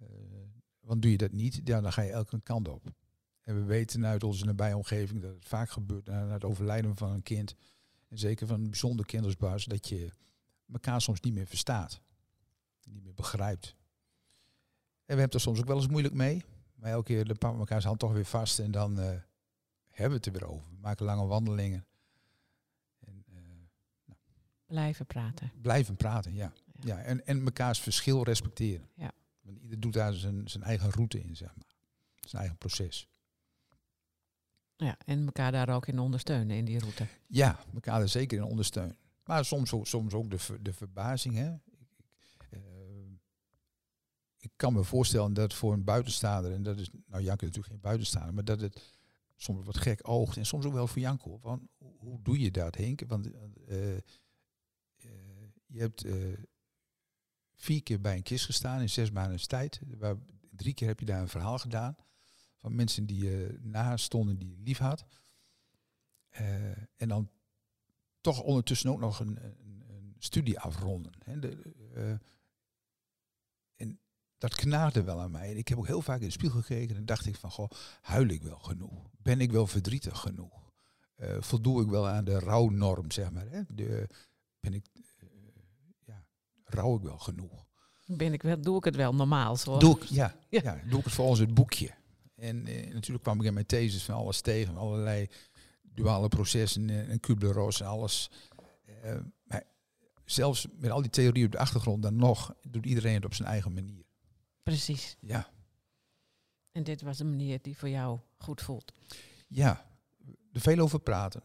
Uh, 0.00 0.08
want 0.80 1.02
doe 1.02 1.10
je 1.10 1.16
dat 1.16 1.32
niet, 1.32 1.60
ja, 1.64 1.80
dan 1.80 1.92
ga 1.92 2.02
je 2.02 2.10
elke 2.10 2.40
kant 2.40 2.68
op. 2.68 2.92
En 3.42 3.54
we 3.54 3.62
weten 3.62 4.06
uit 4.06 4.24
onze 4.24 4.44
nabije 4.44 4.76
omgeving 4.76 5.22
dat 5.22 5.34
het 5.34 5.48
vaak 5.48 5.70
gebeurt 5.70 6.06
na, 6.06 6.24
na 6.24 6.32
het 6.32 6.44
overlijden 6.44 6.96
van 6.96 7.10
een 7.10 7.22
kind. 7.22 7.54
En 8.08 8.18
zeker 8.18 8.46
van 8.46 8.60
een 8.60 8.70
bijzonder 8.70 9.06
kindersbaas, 9.06 9.64
dat 9.64 9.88
je 9.88 10.10
elkaar 10.72 11.00
soms 11.00 11.20
niet 11.20 11.34
meer 11.34 11.46
verstaat. 11.46 12.00
Niet 12.84 13.04
meer 13.04 13.14
begrijpt. 13.14 13.66
En 15.04 15.14
we 15.14 15.20
hebben 15.20 15.30
er 15.30 15.40
soms 15.40 15.58
ook 15.58 15.66
wel 15.66 15.76
eens 15.76 15.88
moeilijk 15.88 16.14
mee. 16.14 16.44
Maar 16.74 16.90
elke 16.90 17.04
keer 17.04 17.24
pakken 17.24 17.52
we 17.52 17.58
elkaars 17.58 17.84
hand 17.84 17.98
toch 17.98 18.12
weer 18.12 18.24
vast 18.24 18.58
en 18.58 18.70
dan 18.70 19.00
eh, 19.00 19.06
hebben 19.88 20.20
we 20.20 20.24
het 20.24 20.26
er 20.26 20.32
weer 20.32 20.48
over. 20.48 20.70
We 20.70 20.78
maken 20.80 21.04
lange 21.04 21.26
wandelingen. 21.26 21.87
En, 24.68 24.74
Blijven 24.74 25.06
praten. 25.06 25.52
blijven 25.62 25.96
praten, 25.96 26.34
ja. 26.34 26.52
Ja. 26.72 26.96
ja. 26.96 26.98
en, 27.02 27.26
en 27.26 27.42
mekaars 27.42 27.80
verschil 27.80 28.22
respecteren. 28.24 28.88
Ja. 28.94 29.12
Want 29.40 29.58
ieder 29.58 29.80
doet 29.80 29.92
daar 29.92 30.12
zijn, 30.14 30.48
zijn 30.48 30.62
eigen 30.62 30.90
route 30.90 31.20
in, 31.20 31.36
zeg 31.36 31.56
maar. 31.56 31.74
Zijn 32.20 32.40
eigen 32.42 32.58
proces. 32.58 33.08
Ja, 34.76 34.96
en 35.04 35.24
elkaar 35.24 35.52
daar 35.52 35.68
ook 35.68 35.86
in 35.86 35.98
ondersteunen 35.98 36.56
in 36.56 36.64
die 36.64 36.78
route. 36.78 37.06
Ja, 37.26 37.58
elkaar 37.74 38.00
er 38.00 38.08
zeker 38.08 38.38
in 38.38 38.44
ondersteunen. 38.44 38.96
Maar 39.24 39.44
soms 39.44 39.72
ook, 39.72 39.86
soms 39.86 40.14
ook 40.14 40.30
de, 40.30 40.38
ver- 40.38 40.62
de 40.62 40.72
verbazing. 40.72 41.34
Hè? 41.34 41.52
Ik, 41.54 41.88
ik, 42.38 42.46
eh, 42.50 42.60
ik 44.38 44.50
kan 44.56 44.72
me 44.72 44.84
voorstellen 44.84 45.32
dat 45.34 45.54
voor 45.54 45.72
een 45.72 45.84
buitenstaander, 45.84 46.52
en 46.52 46.62
dat 46.62 46.78
is, 46.78 46.90
nou 47.06 47.22
Janko 47.22 47.46
is 47.46 47.46
natuurlijk 47.46 47.66
geen 47.66 47.80
buitenstaander, 47.80 48.34
maar 48.34 48.44
dat 48.44 48.60
het 48.60 48.82
soms 49.36 49.66
wat 49.66 49.76
gek 49.76 50.08
oogt. 50.08 50.36
En 50.36 50.46
soms 50.46 50.64
ook 50.64 50.72
wel 50.72 50.86
voor 50.86 51.00
Janko. 51.00 51.38
Van, 51.38 51.68
hoe, 51.98 52.22
doe 52.22 52.38
je 52.40 52.50
dat, 52.50 52.76
Henk? 52.76 53.02
Want 53.06 53.30
eh, 53.66 53.96
je 55.68 55.80
hebt 55.80 56.04
eh, 56.04 56.14
vier 57.54 57.82
keer 57.82 58.00
bij 58.00 58.16
een 58.16 58.22
kist 58.22 58.44
gestaan 58.44 58.80
in 58.80 58.90
zes 58.90 59.10
maanden 59.10 59.48
tijd. 59.48 59.80
Drie 60.50 60.74
keer 60.74 60.88
heb 60.88 61.00
je 61.00 61.06
daar 61.06 61.20
een 61.20 61.28
verhaal 61.28 61.58
gedaan. 61.58 61.96
Van 62.56 62.74
mensen 62.74 63.06
die 63.06 63.24
je 63.24 63.58
naast 63.62 64.04
stonden, 64.04 64.38
die 64.38 64.50
je 64.50 64.62
lief 64.62 64.78
had. 64.78 65.06
Eh, 66.28 66.70
en 66.96 67.08
dan 67.08 67.30
toch 68.20 68.42
ondertussen 68.42 68.90
ook 68.90 69.00
nog 69.00 69.20
een, 69.20 69.44
een, 69.44 69.84
een 69.88 70.16
studie 70.18 70.60
afronden. 70.60 71.12
Hè. 71.24 71.38
De, 71.38 71.74
eh, 71.94 72.14
en 73.76 74.00
dat 74.38 74.54
knaagde 74.54 75.02
wel 75.02 75.20
aan 75.20 75.30
mij. 75.30 75.50
En 75.50 75.56
ik 75.56 75.68
heb 75.68 75.78
ook 75.78 75.86
heel 75.86 76.02
vaak 76.02 76.20
in 76.20 76.26
de 76.26 76.32
spiegel 76.32 76.60
gekeken 76.60 76.96
en 76.96 77.06
dacht 77.06 77.26
ik 77.26 77.36
van, 77.36 77.50
goh, 77.50 77.70
huil 78.00 78.28
ik 78.28 78.42
wel 78.42 78.58
genoeg? 78.58 79.10
Ben 79.18 79.40
ik 79.40 79.50
wel 79.50 79.66
verdrietig 79.66 80.18
genoeg? 80.18 80.66
Voldoe 81.38 81.82
ik 81.82 81.88
wel 81.88 82.08
aan 82.08 82.24
de 82.24 82.38
rouwnorm, 82.38 83.10
zeg 83.10 83.30
maar? 83.30 83.48
Hè? 83.50 83.62
De, 83.68 84.08
ben 84.60 84.74
ik, 84.74 84.86
rouw 86.74 86.96
ik 86.96 87.02
wel 87.02 87.18
genoeg? 87.18 87.66
Ben 88.06 88.32
ik 88.32 88.42
wel, 88.42 88.60
doe 88.60 88.76
ik 88.76 88.84
het 88.84 88.96
wel 88.96 89.14
normaal 89.14 89.56
zo? 89.56 89.78
Doe 89.78 89.96
ik, 89.96 90.02
ja, 90.02 90.34
Ja. 90.48 90.60
ja. 90.62 90.80
doe 90.88 90.98
ik 90.98 91.04
het 91.04 91.14
volgens 91.20 91.40
het 91.40 91.54
boekje. 91.54 91.90
En 92.34 92.66
eh, 92.66 92.92
natuurlijk 92.94 93.22
kwam 93.22 93.40
ik 93.40 93.46
in 93.46 93.54
mijn 93.54 93.66
thesis 93.66 94.04
van 94.04 94.14
alles 94.14 94.40
tegen, 94.40 94.76
allerlei 94.76 95.28
duale 95.82 96.28
processen 96.28 96.90
en, 96.90 97.08
en 97.08 97.20
Kubler-Ross 97.20 97.80
en 97.80 97.86
alles. 97.86 98.30
Eh, 99.02 99.16
maar 99.44 99.62
zelfs 100.24 100.66
met 100.78 100.90
al 100.90 101.00
die 101.02 101.10
theorieën 101.10 101.46
op 101.46 101.52
de 101.52 101.58
achtergrond, 101.58 102.02
dan 102.02 102.16
nog 102.16 102.54
doet 102.62 102.86
iedereen 102.86 103.14
het 103.14 103.24
op 103.24 103.34
zijn 103.34 103.48
eigen 103.48 103.72
manier. 103.72 104.04
Precies. 104.62 105.16
Ja, 105.20 105.50
En 106.72 106.82
dit 106.84 107.02
was 107.02 107.16
de 107.18 107.24
manier 107.24 107.58
die 107.62 107.76
voor 107.76 107.88
jou 107.88 108.18
goed 108.36 108.62
voelt. 108.62 108.92
ja. 109.48 109.86
er 110.52 110.60
veel 110.60 110.78
over 110.78 111.00
praten. 111.00 111.42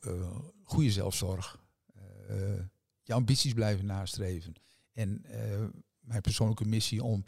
Eh, 0.00 0.36
goede 0.62 0.90
zelfzorg. 0.90 1.64
Eh, 2.26 2.36
je 3.02 3.12
ambities 3.12 3.52
blijven 3.52 3.86
nastreven. 3.86 4.54
En 4.92 5.24
eh, 5.24 5.64
mijn 6.00 6.20
persoonlijke 6.20 6.64
missie 6.64 7.02
om 7.02 7.24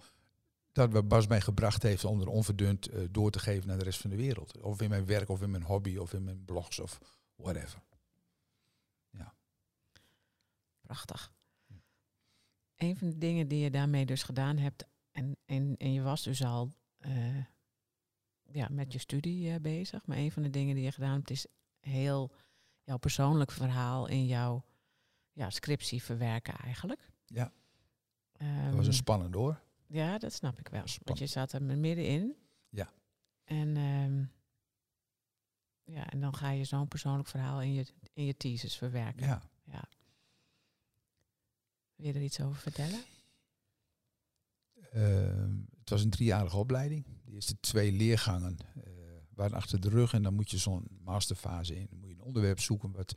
dat 0.72 0.92
wat 0.92 1.08
Bas 1.08 1.26
mij 1.26 1.40
gebracht 1.40 1.82
heeft 1.82 2.04
om 2.04 2.20
er 2.20 2.28
onverdund 2.28 2.86
eh, 2.86 3.02
door 3.10 3.30
te 3.30 3.38
geven 3.38 3.68
naar 3.68 3.78
de 3.78 3.84
rest 3.84 4.00
van 4.00 4.10
de 4.10 4.16
wereld. 4.16 4.60
Of 4.60 4.80
in 4.80 4.90
mijn 4.90 5.06
werk, 5.06 5.28
of 5.28 5.42
in 5.42 5.50
mijn 5.50 5.62
hobby, 5.62 5.96
of 5.96 6.12
in 6.12 6.24
mijn 6.24 6.44
blogs, 6.44 6.78
of 6.78 6.98
whatever. 7.36 7.82
Prachtig. 10.84 11.32
Een 12.76 12.96
van 12.96 13.08
de 13.08 13.18
dingen 13.18 13.48
die 13.48 13.58
je 13.58 13.70
daarmee 13.70 14.06
dus 14.06 14.22
gedaan 14.22 14.56
hebt, 14.56 14.84
en, 15.12 15.36
en, 15.44 15.74
en 15.78 15.92
je 15.92 16.02
was 16.02 16.22
dus 16.22 16.44
al 16.44 16.72
eh, 16.98 17.44
ja, 18.52 18.68
met 18.70 18.92
je 18.92 18.98
studie 18.98 19.60
bezig, 19.60 20.06
maar 20.06 20.16
een 20.16 20.32
van 20.32 20.42
de 20.42 20.50
dingen 20.50 20.74
die 20.74 20.84
je 20.84 20.92
gedaan 20.92 21.16
hebt 21.16 21.30
is 21.30 21.46
heel 21.80 22.32
jouw 22.82 22.96
persoonlijk 22.96 23.50
verhaal 23.50 24.06
in 24.06 24.26
jouw 24.26 24.64
ja, 25.34 25.50
scriptie 25.50 26.02
verwerken 26.02 26.54
eigenlijk. 26.54 27.10
Ja. 27.26 27.44
Dat 27.44 27.52
Ehm, 28.48 28.76
was 28.76 28.86
een 28.86 28.92
spannend 28.94 29.34
hoor. 29.34 29.60
ja, 29.86 30.18
dat 30.18 30.32
snap 30.32 30.58
ik 30.58 30.68
wel. 30.68 30.84
Want 31.04 31.18
je 31.18 31.26
zat 31.26 31.52
er 31.52 31.62
middenin. 31.62 32.36
Ja. 32.68 32.92
En, 33.44 33.76
ehm, 33.76 34.24
ja, 35.94 36.10
en 36.10 36.20
dan 36.20 36.34
ga 36.34 36.50
je 36.50 36.64
zo'n 36.64 36.88
persoonlijk 36.88 37.28
verhaal 37.28 37.62
in 37.62 37.72
je, 37.72 37.86
in 38.12 38.24
je 38.24 38.36
thesis 38.36 38.76
verwerken. 38.76 39.26
Ja. 39.26 39.42
Wil 41.94 42.06
je 42.06 42.12
er 42.12 42.22
iets 42.22 42.40
over 42.40 42.56
vertellen? 42.60 43.00
Ehm, 44.92 45.56
het 45.78 45.90
was 45.90 46.02
een 46.02 46.10
driejarige 46.10 46.56
opleiding. 46.56 47.06
De 47.24 47.32
eerste 47.32 47.60
twee 47.60 47.92
leergangen 47.92 48.56
eh, 48.84 48.92
waren 49.28 49.56
achter 49.56 49.80
de 49.80 49.88
rug. 49.88 50.12
En 50.12 50.22
dan 50.22 50.34
moet 50.34 50.50
je 50.50 50.58
zo'n 50.58 50.86
masterfase 51.00 51.74
in. 51.76 51.86
Dan 51.90 51.98
moet 51.98 52.08
je 52.08 52.14
een 52.14 52.20
onderwerp 52.22 52.60
zoeken 52.60 52.92
wat, 52.92 53.14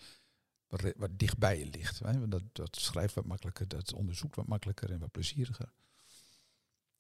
wat, 0.67 0.81
re- 0.81 0.93
wat 0.97 1.19
dicht 1.19 1.37
bij 1.37 1.59
je 1.59 1.65
ligt. 1.65 2.01
Dat, 2.29 2.43
dat 2.51 2.75
schrijft 2.75 3.13
wat 3.13 3.25
makkelijker, 3.25 3.67
dat 3.67 3.93
onderzoekt 3.93 4.35
wat 4.35 4.47
makkelijker 4.47 4.91
en 4.91 4.99
wat 4.99 5.11
plezieriger. 5.11 5.71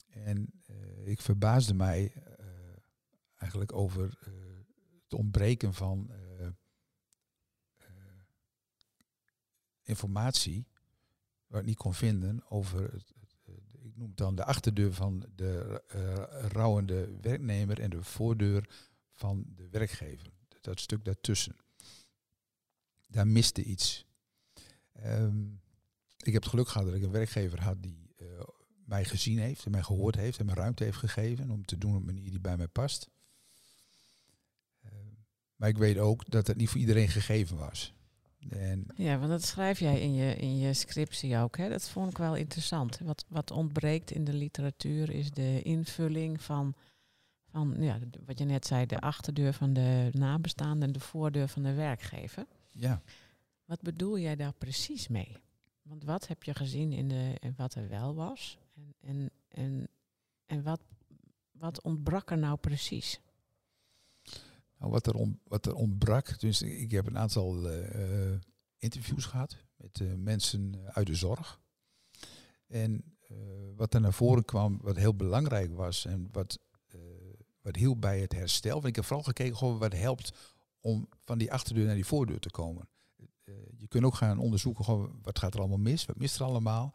En 0.07 0.51
eh, 0.65 1.07
ik 1.07 1.21
verbaasde 1.21 1.73
mij 1.73 2.13
eh, 2.13 2.45
eigenlijk 3.35 3.73
over 3.73 4.17
eh, 4.21 4.31
het 5.03 5.13
ontbreken 5.13 5.73
van 5.73 6.11
informatie, 9.81 10.67
wat 11.47 11.59
ik 11.59 11.65
niet 11.65 11.77
kon 11.77 11.93
vinden 11.93 12.49
over 12.49 12.91
het, 12.91 13.13
ik 13.81 13.95
noem 13.95 14.07
het 14.07 14.17
dan 14.17 14.35
de 14.35 14.43
achterdeur 14.43 14.93
van 14.93 15.25
de 15.35 15.81
rouwende 16.51 17.19
werknemer 17.21 17.79
en 17.79 17.89
de 17.89 18.03
voordeur 18.03 18.69
van 19.11 19.45
de 19.55 19.69
werkgever. 19.69 20.29
Dat 20.61 20.79
stuk 20.79 21.05
daartussen. 21.05 21.55
Daar 23.17 23.27
miste 23.27 23.63
iets. 23.63 24.05
Ehm, 24.93 25.45
ik 26.17 26.33
heb 26.33 26.41
het 26.41 26.47
geluk 26.47 26.67
gehad 26.67 26.87
dat 26.87 26.95
ik 26.95 27.03
een 27.03 27.11
werkgever 27.11 27.61
had 27.61 27.83
die 27.83 28.13
eh, 28.17 28.27
mij 28.85 29.05
gezien 29.05 29.39
heeft 29.39 29.65
en 29.65 29.71
mij 29.71 29.83
gehoord 29.83 30.15
heeft 30.15 30.39
en 30.39 30.45
me 30.45 30.53
ruimte 30.53 30.83
heeft 30.83 30.97
gegeven 30.97 31.51
om 31.51 31.65
te 31.65 31.77
doen 31.77 31.91
op 31.91 31.99
een 31.99 32.05
manier 32.05 32.29
die 32.29 32.39
bij 32.39 32.57
mij 32.57 32.67
past. 32.67 33.09
Ehm, 34.83 34.93
maar 35.55 35.69
ik 35.69 35.77
weet 35.77 35.97
ook 35.97 36.29
dat 36.29 36.47
het 36.47 36.57
niet 36.57 36.69
voor 36.69 36.79
iedereen 36.79 37.07
gegeven 37.07 37.57
was. 37.57 37.93
En 38.49 38.85
Ja, 38.95 39.17
want 39.17 39.29
dat 39.29 39.43
schrijf 39.43 39.79
jij 39.79 40.01
in 40.01 40.13
je, 40.13 40.35
in 40.35 40.57
je 40.57 40.73
scriptie 40.73 41.37
ook. 41.37 41.57
Hè? 41.57 41.69
Dat 41.69 41.89
vond 41.89 42.09
ik 42.11 42.17
wel 42.17 42.35
interessant. 42.35 42.99
Wat, 42.99 43.25
wat 43.27 43.51
ontbreekt 43.51 44.11
in 44.11 44.23
de 44.23 44.33
literatuur 44.33 45.09
is 45.09 45.31
de 45.31 45.61
invulling 45.61 46.41
van, 46.41 46.75
van 47.51 47.75
ja, 47.79 47.99
wat 48.25 48.39
je 48.39 48.45
net 48.45 48.65
zei, 48.65 48.85
de 48.85 48.99
achterdeur 48.99 49.53
van 49.53 49.73
de 49.73 50.09
nabestaande 50.11 50.85
en 50.85 50.91
de 50.91 50.99
voordeur 50.99 51.47
van 51.47 51.63
de 51.63 51.73
werkgever. 51.73 52.45
Ja, 52.79 53.01
Wat 53.65 53.81
bedoel 53.81 54.19
jij 54.19 54.35
daar 54.35 54.53
precies 54.53 55.07
mee? 55.07 55.37
Want 55.81 56.03
wat 56.03 56.27
heb 56.27 56.43
je 56.43 56.53
gezien 56.53 56.91
in, 56.91 57.07
de, 57.07 57.35
in 57.39 57.53
wat 57.57 57.75
er 57.75 57.89
wel 57.89 58.15
was? 58.15 58.57
En, 58.75 58.93
en, 58.99 59.31
en, 59.47 59.87
en 60.45 60.63
wat, 60.63 60.81
wat 61.51 61.81
ontbrak 61.81 62.31
er 62.31 62.37
nou 62.37 62.57
precies? 62.57 63.21
Nou, 64.77 64.91
wat, 64.91 65.07
er 65.07 65.13
on, 65.15 65.39
wat 65.43 65.65
er 65.65 65.73
ontbrak, 65.73 66.39
dus 66.39 66.61
ik 66.61 66.91
heb 66.91 67.07
een 67.07 67.17
aantal 67.17 67.69
eh, 67.69 68.31
eh, 68.31 68.39
interviews 68.77 69.25
gehad 69.25 69.57
met 69.75 70.01
eh, 70.01 70.13
mensen 70.13 70.75
uit 70.85 71.07
de 71.07 71.15
zorg. 71.15 71.59
En 72.67 73.17
wat 73.75 73.93
er 73.93 74.01
naar 74.01 74.13
voren 74.13 74.45
kwam, 74.45 74.79
wat 74.81 74.95
heel 74.95 75.15
belangrijk 75.15 75.75
was 75.75 76.05
en 76.05 76.29
wat, 76.31 76.59
wat 77.61 77.75
hielp 77.75 78.01
bij 78.01 78.19
het 78.19 78.33
herstel. 78.33 78.73
Want 78.73 78.85
ik 78.85 78.95
heb 78.95 79.05
vooral 79.05 79.23
gekeken 79.23 79.77
wat 79.77 79.93
helpt 79.93 80.56
om 80.81 81.09
van 81.23 81.37
die 81.37 81.51
achterdeur 81.51 81.85
naar 81.85 81.95
die 81.95 82.05
voordeur 82.05 82.39
te 82.39 82.51
komen. 82.51 82.87
Eh, 83.47 83.53
je 83.77 83.87
kunt 83.87 84.03
ook 84.03 84.15
gaan 84.15 84.39
onderzoeken 84.39 84.83
goh, 84.83 85.13
wat 85.21 85.39
gaat 85.39 85.53
er 85.53 85.59
allemaal 85.59 85.77
mis, 85.77 86.05
wat 86.05 86.17
mist 86.17 86.35
er 86.35 86.45
allemaal. 86.45 86.93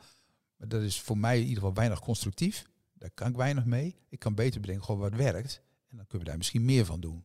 Maar 0.57 0.69
dat 0.69 0.83
is 0.83 1.01
voor 1.01 1.19
mij 1.19 1.37
in 1.37 1.43
ieder 1.43 1.59
geval 1.59 1.75
weinig 1.75 2.01
constructief. 2.01 2.67
Daar 2.93 3.11
kan 3.11 3.29
ik 3.29 3.37
weinig 3.37 3.65
mee. 3.65 3.97
Ik 4.09 4.19
kan 4.19 4.35
beter 4.35 4.61
bedenken 4.61 4.85
goh, 4.85 4.99
wat 4.99 5.15
werkt. 5.15 5.63
En 5.89 5.97
dan 5.97 6.07
kunnen 6.07 6.19
we 6.19 6.29
daar 6.29 6.37
misschien 6.37 6.65
meer 6.65 6.85
van 6.85 7.01
doen. 7.01 7.25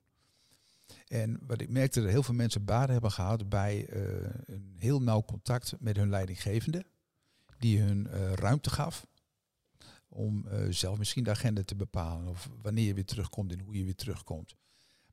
En 1.07 1.39
wat 1.41 1.61
ik 1.61 1.69
merkte 1.69 2.01
dat 2.01 2.09
heel 2.09 2.23
veel 2.23 2.33
mensen 2.33 2.65
baat 2.65 2.89
hebben 2.89 3.11
gehad 3.11 3.49
bij 3.49 3.85
eh, 3.85 4.01
een 4.45 4.75
heel 4.77 5.01
nauw 5.01 5.23
contact 5.23 5.73
met 5.79 5.95
hun 5.95 6.09
leidinggevende. 6.09 6.85
Die 7.59 7.81
hun 7.81 8.07
eh, 8.07 8.33
ruimte 8.33 8.69
gaf 8.69 9.07
om 10.09 10.45
zelf 10.69 10.97
misschien 10.97 11.23
de 11.23 11.29
agenda 11.29 11.63
te 11.63 11.75
bepalen. 11.75 12.27
Of 12.27 12.49
wanneer 12.61 12.85
je 12.85 12.93
weer 12.93 13.05
terugkomt 13.05 13.51
en 13.51 13.59
hoe 13.59 13.77
je 13.77 13.83
weer 13.83 13.95
terugkomt. 13.95 14.55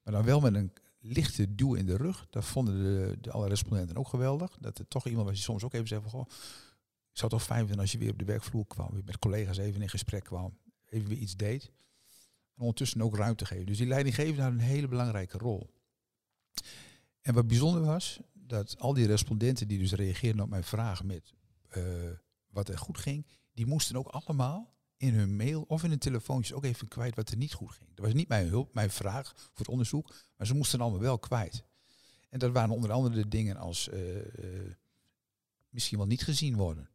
Maar 0.02 0.14
dan 0.14 0.24
wel 0.24 0.40
met 0.40 0.54
een 0.54 0.72
lichte 1.04 1.54
duw 1.54 1.74
in 1.74 1.86
de 1.86 1.96
rug. 1.96 2.26
Dat 2.30 2.44
vonden 2.44 2.78
de, 2.78 3.16
de 3.20 3.30
alle 3.30 3.48
respondenten 3.48 3.96
ook 3.96 4.08
geweldig. 4.08 4.56
Dat 4.60 4.78
er 4.78 4.88
toch 4.88 5.06
iemand 5.06 5.26
was 5.26 5.34
die 5.34 5.44
soms 5.44 5.64
ook 5.64 5.72
even 5.72 5.88
zei 5.88 6.00
van... 6.00 6.10
Goh, 6.10 6.28
ik 7.10 7.20
zou 7.20 7.30
toch 7.30 7.42
fijn 7.42 7.60
vinden 7.60 7.80
als 7.80 7.92
je 7.92 7.98
weer 7.98 8.10
op 8.10 8.18
de 8.18 8.24
werkvloer 8.24 8.66
kwam. 8.66 8.88
Weer 8.92 9.04
met 9.04 9.18
collega's 9.18 9.58
even 9.58 9.82
in 9.82 9.88
gesprek 9.88 10.24
kwam. 10.24 10.58
Even 10.88 11.08
weer 11.08 11.18
iets 11.18 11.36
deed. 11.36 11.64
En 12.54 12.60
ondertussen 12.60 13.02
ook 13.02 13.16
ruimte 13.16 13.46
geven. 13.46 13.66
Dus 13.66 13.78
die 13.78 13.86
leidinggevende 13.86 14.42
had 14.42 14.52
een 14.52 14.58
hele 14.58 14.88
belangrijke 14.88 15.38
rol. 15.38 15.70
En 17.20 17.34
wat 17.34 17.46
bijzonder 17.46 17.82
was, 17.82 18.20
dat 18.32 18.78
al 18.78 18.94
die 18.94 19.06
respondenten 19.06 19.68
die 19.68 19.78
dus 19.78 19.92
reageerden 19.92 20.42
op 20.42 20.48
mijn 20.48 20.64
vraag 20.64 21.04
met 21.04 21.32
eh, 21.68 21.82
wat 22.46 22.68
er 22.68 22.78
goed 22.78 22.98
ging, 22.98 23.26
die 23.52 23.66
moesten 23.66 23.96
ook 23.96 24.06
allemaal 24.06 24.73
in 24.96 25.14
hun 25.14 25.36
mail 25.36 25.62
of 25.62 25.82
in 25.82 25.90
hun 25.90 25.98
telefoontjes 25.98 26.56
ook 26.56 26.64
even 26.64 26.88
kwijt 26.88 27.14
wat 27.14 27.30
er 27.30 27.36
niet 27.36 27.52
goed 27.52 27.70
ging. 27.70 27.90
Dat 27.94 28.04
was 28.04 28.14
niet 28.14 28.28
mijn 28.28 28.48
hulp, 28.48 28.74
mijn 28.74 28.90
vraag 28.90 29.32
voor 29.36 29.50
het 29.54 29.68
onderzoek, 29.68 30.14
maar 30.36 30.46
ze 30.46 30.54
moesten 30.54 30.80
allemaal 30.80 31.00
wel 31.00 31.18
kwijt. 31.18 31.64
En 32.28 32.38
dat 32.38 32.52
waren 32.52 32.74
onder 32.74 32.92
andere 32.92 33.14
de 33.14 33.28
dingen 33.28 33.56
als 33.56 33.88
eh, 33.88 34.64
eh, 34.64 34.72
misschien 35.68 35.98
wel 35.98 36.06
niet 36.06 36.22
gezien 36.22 36.56
worden, 36.56 36.90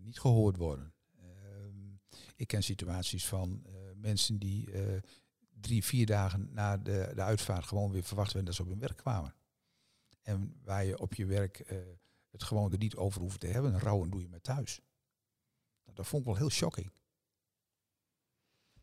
niet 0.00 0.20
gehoord 0.20 0.56
worden. 0.56 0.94
Ehm, 1.18 1.94
ik 2.36 2.46
ken 2.46 2.62
situaties 2.62 3.26
van 3.26 3.66
mensen 3.94 4.38
die 4.38 4.70
drie, 5.60 5.84
vier 5.84 6.06
dagen 6.06 6.48
na 6.52 6.76
de, 6.76 7.12
de 7.14 7.22
uitvaart 7.22 7.64
gewoon 7.64 7.90
weer 7.90 8.04
verwacht 8.04 8.32
werden 8.32 8.44
dat 8.44 8.54
ze 8.54 8.62
op 8.62 8.68
hun 8.68 8.78
werk 8.78 8.96
kwamen. 8.96 9.34
En 10.22 10.60
waar 10.64 10.84
je 10.84 10.98
op 10.98 11.14
je 11.14 11.26
werk 11.26 11.64
het 12.30 12.42
gewoon 12.42 12.72
er 12.72 12.78
niet 12.78 12.96
over 12.96 13.20
hoeft 13.20 13.40
te 13.40 13.46
hebben, 13.46 13.78
rouwen 13.78 14.10
doe 14.10 14.20
je 14.20 14.28
met 14.28 14.42
thuis. 14.42 14.80
Nou, 15.86 15.96
dat 15.96 16.06
vond 16.06 16.22
ik 16.22 16.28
wel 16.28 16.36
heel 16.36 16.50
shocking. 16.50 16.90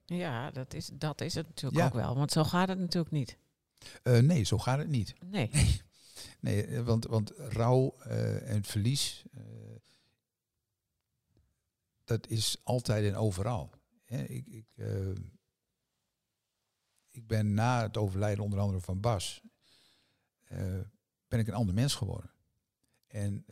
Ja, 0.05 0.51
dat 0.51 0.73
is, 0.73 0.89
dat 0.93 1.21
is 1.21 1.33
het 1.33 1.47
natuurlijk 1.47 1.85
ook 1.85 1.93
wel. 1.93 2.15
Want 2.15 2.31
zo 2.31 2.43
gaat 2.43 2.67
het 2.67 2.79
natuurlijk 2.79 3.11
niet. 3.11 3.37
Uh, 4.03 4.19
nee, 4.19 4.43
zo 4.43 4.57
gaat 4.57 4.77
het 4.77 4.89
niet. 4.89 5.13
Nee. 5.25 5.49
Nee, 6.39 6.67
nee 6.67 6.81
want, 6.81 7.05
want 7.05 7.31
rouw 7.37 7.95
uh, 8.07 8.49
en 8.49 8.63
verlies, 8.63 9.23
dat 12.03 12.27
is 12.27 12.57
altijd 12.63 13.05
en 13.05 13.15
overal. 13.15 13.69
ik, 14.05 14.47
ik, 14.47 14.65
ik 17.09 17.27
ben 17.27 17.53
na 17.53 17.81
het 17.81 17.97
overlijden 17.97 18.43
onder 18.43 18.59
andere 18.59 18.81
van 18.81 18.99
Bas, 18.99 19.41
ben 21.27 21.39
ik 21.39 21.47
een 21.47 21.53
ander 21.53 21.73
mens 21.75 21.95
geworden. 21.95 22.31
En 23.07 23.45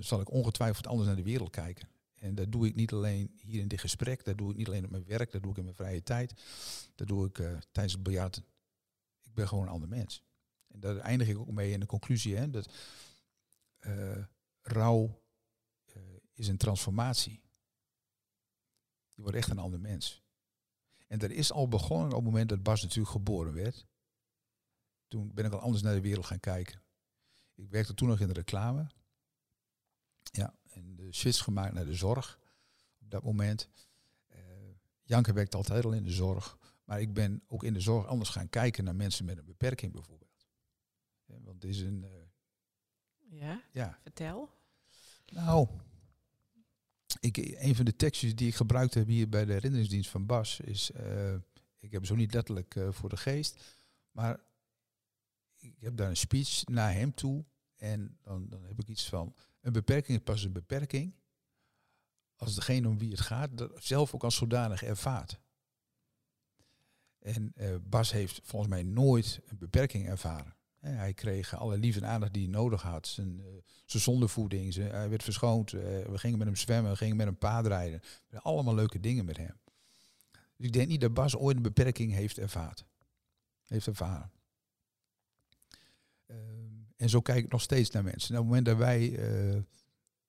zal 0.00 0.20
ik 0.20 0.30
ongetwijfeld 0.30 0.86
anders 0.86 1.06
naar 1.06 1.16
de 1.16 1.22
wereld 1.22 1.50
kijken. 1.50 1.88
En 2.26 2.34
dat 2.34 2.52
doe 2.52 2.66
ik 2.66 2.74
niet 2.74 2.92
alleen 2.92 3.38
hier 3.40 3.60
in 3.60 3.68
dit 3.68 3.80
gesprek, 3.80 4.24
dat 4.24 4.38
doe 4.38 4.50
ik 4.50 4.56
niet 4.56 4.66
alleen 4.66 4.84
op 4.84 4.90
mijn 4.90 5.04
werk, 5.04 5.32
dat 5.32 5.42
doe 5.42 5.50
ik 5.50 5.56
in 5.56 5.64
mijn 5.64 5.76
vrije 5.76 6.02
tijd. 6.02 6.42
Dat 6.94 7.08
doe 7.08 7.26
ik 7.26 7.38
uh, 7.38 7.58
tijdens 7.72 7.94
het 7.94 8.02
biljarten. 8.02 8.44
Ik 9.22 9.34
ben 9.34 9.48
gewoon 9.48 9.64
een 9.64 9.72
ander 9.72 9.88
mens. 9.88 10.22
En 10.68 10.80
daar 10.80 10.96
eindig 10.96 11.28
ik 11.28 11.38
ook 11.38 11.50
mee 11.50 11.72
in 11.72 11.80
de 11.80 11.86
conclusie, 11.86 12.36
hè, 12.36 12.50
dat 12.50 12.72
rouw 14.62 15.22
is 16.32 16.48
een 16.48 16.56
transformatie. 16.56 17.42
Je 19.14 19.22
wordt 19.22 19.36
echt 19.36 19.50
een 19.50 19.58
ander 19.58 19.80
mens. 19.80 20.22
En 21.06 21.18
dat 21.18 21.30
is 21.30 21.52
al 21.52 21.68
begonnen 21.68 22.08
op 22.08 22.14
het 22.14 22.24
moment 22.24 22.48
dat 22.48 22.62
Bas 22.62 22.82
natuurlijk 22.82 23.10
geboren 23.10 23.52
werd. 23.52 23.86
Toen 25.08 25.34
ben 25.34 25.44
ik 25.44 25.52
al 25.52 25.60
anders 25.60 25.82
naar 25.82 25.94
de 25.94 26.00
wereld 26.00 26.26
gaan 26.26 26.40
kijken. 26.40 26.82
Ik 27.54 27.70
werkte 27.70 27.94
toen 27.94 28.08
nog 28.08 28.20
in 28.20 28.26
de 28.26 28.32
reclame. 28.32 28.90
Ja, 30.22 30.54
en 30.76 30.96
de 30.96 31.12
switch 31.12 31.44
gemaakt 31.44 31.74
naar 31.74 31.84
de 31.84 31.94
zorg 31.94 32.38
op 33.00 33.10
dat 33.10 33.22
moment. 33.22 33.68
Uh, 34.30 34.38
Janke 35.02 35.32
werkte 35.32 35.56
altijd 35.56 35.84
al 35.84 35.92
in 35.92 36.02
de 36.02 36.10
zorg. 36.10 36.58
Maar 36.84 37.00
ik 37.00 37.14
ben 37.14 37.42
ook 37.46 37.64
in 37.64 37.72
de 37.72 37.80
zorg 37.80 38.06
anders 38.06 38.30
gaan 38.30 38.48
kijken 38.48 38.84
naar 38.84 38.96
mensen 38.96 39.24
met 39.24 39.38
een 39.38 39.44
beperking 39.44 39.92
bijvoorbeeld. 39.92 40.46
Ja, 41.24 41.34
want 41.40 41.62
het 41.62 41.70
is 41.70 41.80
een... 41.80 42.02
Uh, 42.02 43.40
ja? 43.40 43.62
ja, 43.72 43.98
vertel. 44.02 44.50
Nou, 45.26 45.68
ik, 47.20 47.36
een 47.36 47.74
van 47.74 47.84
de 47.84 47.96
tekstjes 47.96 48.34
die 48.34 48.48
ik 48.48 48.54
gebruikt 48.54 48.94
heb 48.94 49.06
hier 49.06 49.28
bij 49.28 49.44
de 49.44 49.52
herinneringsdienst 49.52 50.10
van 50.10 50.26
Bas 50.26 50.60
is, 50.60 50.90
uh, 50.90 51.34
ik 51.78 51.92
heb 51.92 52.06
zo 52.06 52.14
niet 52.14 52.34
letterlijk 52.34 52.74
uh, 52.74 52.92
voor 52.92 53.08
de 53.08 53.16
geest, 53.16 53.76
maar 54.10 54.40
ik 55.54 55.74
heb 55.80 55.96
daar 55.96 56.08
een 56.08 56.16
speech 56.16 56.64
naar 56.64 56.92
hem 56.92 57.14
toe 57.14 57.44
en 57.76 58.18
dan, 58.22 58.48
dan 58.48 58.64
heb 58.64 58.78
ik 58.78 58.88
iets 58.88 59.08
van, 59.08 59.34
een 59.66 59.72
beperking 59.72 60.18
is 60.18 60.24
pas 60.24 60.42
een 60.42 60.52
beperking 60.52 61.14
als 62.36 62.54
degene 62.54 62.88
om 62.88 62.98
wie 62.98 63.10
het 63.10 63.20
gaat 63.20 63.58
dat 63.58 63.70
zelf 63.78 64.14
ook 64.14 64.24
als 64.24 64.36
zodanig 64.36 64.82
ervaart. 64.82 65.40
En 67.18 67.52
uh, 67.56 67.74
Bas 67.82 68.12
heeft 68.12 68.40
volgens 68.44 68.70
mij 68.70 68.82
nooit 68.82 69.40
een 69.46 69.58
beperking 69.58 70.08
ervaren. 70.08 70.54
Hij 70.78 71.14
kreeg 71.14 71.56
alle 71.56 71.78
liefde 71.78 72.00
en 72.00 72.08
aandacht 72.08 72.32
die 72.32 72.42
hij 72.42 72.52
nodig 72.52 72.82
had. 72.82 73.06
Zijn, 73.06 73.38
uh, 73.38 73.46
zijn 73.84 74.02
zondevoeding, 74.02 74.74
hij 74.74 75.08
werd 75.08 75.22
verschoond. 75.22 75.72
Uh, 75.72 75.82
we 75.82 76.18
gingen 76.18 76.38
met 76.38 76.46
hem 76.46 76.56
zwemmen, 76.56 76.90
we 76.90 76.96
gingen 76.96 77.16
met 77.16 77.26
hem 77.26 77.38
paardrijden. 77.38 78.00
Allemaal 78.30 78.74
leuke 78.74 79.00
dingen 79.00 79.24
met 79.24 79.36
hem. 79.36 79.60
Dus 80.56 80.66
ik 80.66 80.72
denk 80.72 80.88
niet 80.88 81.00
dat 81.00 81.14
Bas 81.14 81.36
ooit 81.36 81.56
een 81.56 81.62
beperking 81.62 82.12
heeft 82.12 82.38
ervaren. 82.38 82.86
Heeft 83.64 83.86
ervaren. 83.86 84.30
En 86.96 87.08
zo 87.08 87.20
kijk 87.20 87.44
ik 87.44 87.52
nog 87.52 87.62
steeds 87.62 87.90
naar 87.90 88.04
mensen. 88.04 88.34
En 88.34 88.40
op 88.40 88.46
het 88.46 88.54
moment 88.54 88.66
dat 88.66 88.76
wij 88.76 89.10
uh, 89.10 89.62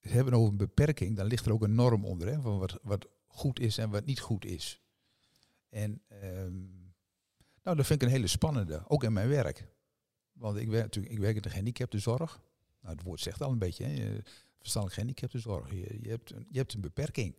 het 0.00 0.12
hebben 0.12 0.34
over 0.34 0.50
een 0.50 0.56
beperking, 0.56 1.16
dan 1.16 1.26
ligt 1.26 1.46
er 1.46 1.52
ook 1.52 1.62
een 1.62 1.74
norm 1.74 2.04
onder. 2.04 2.28
Hè, 2.28 2.40
van 2.40 2.58
wat, 2.58 2.78
wat 2.82 3.08
goed 3.26 3.60
is 3.60 3.78
en 3.78 3.90
wat 3.90 4.04
niet 4.04 4.20
goed 4.20 4.44
is. 4.44 4.80
En 5.68 6.02
ehm, 6.08 6.56
nou, 7.62 7.76
dat 7.76 7.86
vind 7.86 8.02
ik 8.02 8.08
een 8.08 8.14
hele 8.14 8.26
spannende, 8.26 8.84
ook 8.88 9.04
in 9.04 9.12
mijn 9.12 9.28
werk. 9.28 9.66
Want 10.32 10.56
ik 10.56 10.68
werk 10.68 10.82
natuurlijk, 10.82 11.14
ik 11.14 11.20
werk 11.20 11.36
in 11.36 11.42
de 11.42 11.48
gehandicaptenzorg. 11.48 12.40
Nou, 12.80 12.94
het 12.94 13.04
woord 13.04 13.20
zegt 13.20 13.42
al 13.42 13.52
een 13.52 13.58
beetje, 13.58 13.84
hè, 13.84 14.18
verstandelijk 14.58 15.00
gehandicaptenzorg. 15.00 15.70
Je, 15.70 15.98
je, 16.02 16.08
hebt 16.08 16.30
een, 16.30 16.46
je 16.50 16.58
hebt 16.58 16.74
een 16.74 16.80
beperking. 16.80 17.34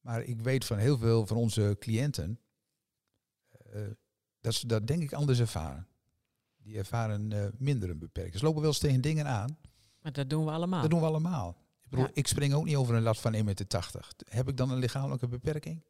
Maar 0.00 0.22
ik 0.22 0.40
weet 0.40 0.64
van 0.64 0.78
heel 0.78 0.98
veel 0.98 1.26
van 1.26 1.36
onze 1.36 1.76
cliënten 1.78 2.40
uh, 3.74 3.86
dat 4.40 4.54
ze 4.54 4.66
dat 4.66 4.86
denk 4.86 5.02
ik 5.02 5.12
anders 5.12 5.40
ervaren. 5.40 5.86
Die 6.66 6.78
ervaren 6.78 7.30
uh, 7.30 7.46
minder 7.58 7.90
een 7.90 7.98
beperking. 7.98 8.38
Ze 8.38 8.44
lopen 8.44 8.60
wel 8.60 8.70
eens 8.70 8.78
tegen 8.78 9.00
dingen 9.00 9.26
aan. 9.26 9.58
Maar 10.00 10.12
dat 10.12 10.30
doen 10.30 10.44
we 10.44 10.50
allemaal. 10.50 10.80
Dat 10.80 10.90
doen 10.90 11.00
we 11.00 11.06
allemaal. 11.06 11.48
Ik, 11.82 11.90
bedoel, 11.90 12.04
ja. 12.04 12.10
ik 12.14 12.26
spring 12.26 12.54
ook 12.54 12.64
niet 12.64 12.76
over 12.76 12.94
een 12.94 13.02
lat 13.02 13.18
van 13.18 13.34
1,80 13.34 13.44
meter. 13.44 13.66
Heb 14.28 14.48
ik 14.48 14.56
dan 14.56 14.70
een 14.70 14.78
lichamelijke 14.78 15.28
beperking? 15.28 15.84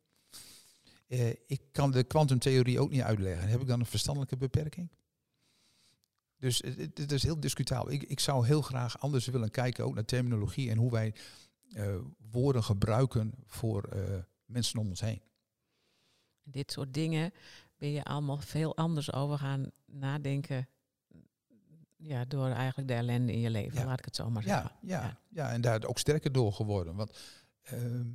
Uh, 1.09 1.29
ik 1.29 1.61
kan 1.73 1.91
de 1.91 2.05
kwantumtheorie 2.05 2.81
ook 2.81 2.91
niet 2.91 3.03
uitleggen. 3.03 3.49
Heb 3.49 3.61
ik 3.61 3.67
dan 3.67 3.81
een 3.81 3.87
verstandelijke 3.87 4.37
beperking? 4.37 4.91
Dus 6.37 6.59
het, 6.59 6.99
het, 6.99 7.13
is 7.13 7.23
heel 7.23 7.41
discutabel. 7.41 7.93
Ik, 7.93 8.03
ik 8.03 8.21
zou 8.21 8.47
heel 8.47 8.63
graag 8.63 8.99
anders 8.99 9.27
willen 9.27 9.51
kijken, 9.51 9.85
ook 9.85 9.95
naar 9.95 10.05
terminologie 10.05 10.71
en 10.71 10.77
hoe 10.77 10.91
wij 10.91 11.15
uh, 11.69 11.97
woorden 12.31 12.65
gebruiken 12.65 13.35
voor 13.47 13.89
mensen 14.45 14.79
om 14.79 14.89
ons 14.89 15.01
heen. 15.01 15.23
Dit 16.43 16.73
soort 16.73 16.95
dingen 16.95 17.33
ben 17.77 17.91
je 17.91 18.05
allemaal 18.05 18.39
veel 18.39 18.77
anders 18.77 19.13
over 19.13 19.39
gaan 19.39 19.71
nadenken. 19.85 20.69
Ja, 21.97 22.25
door 22.25 22.47
eigenlijk 22.47 22.89
de 22.89 22.95
ellende 22.95 23.33
in 23.33 23.41
je 23.41 23.51
leven, 23.51 23.79
ja. 23.79 23.85
laat 23.85 23.99
ik 23.99 24.05
het 24.05 24.17
zo 24.17 24.31
maar 24.31 24.43
zeggen. 24.43 24.73
Ja, 24.81 25.01
ja, 25.03 25.21
ja. 25.29 25.53
en 25.53 25.61
daar 25.61 25.85
ook 25.85 25.99
sterker 25.99 26.33
door 26.33 26.53
geworden. 26.53 26.95
Want 26.95 27.19
uh, 27.73 28.07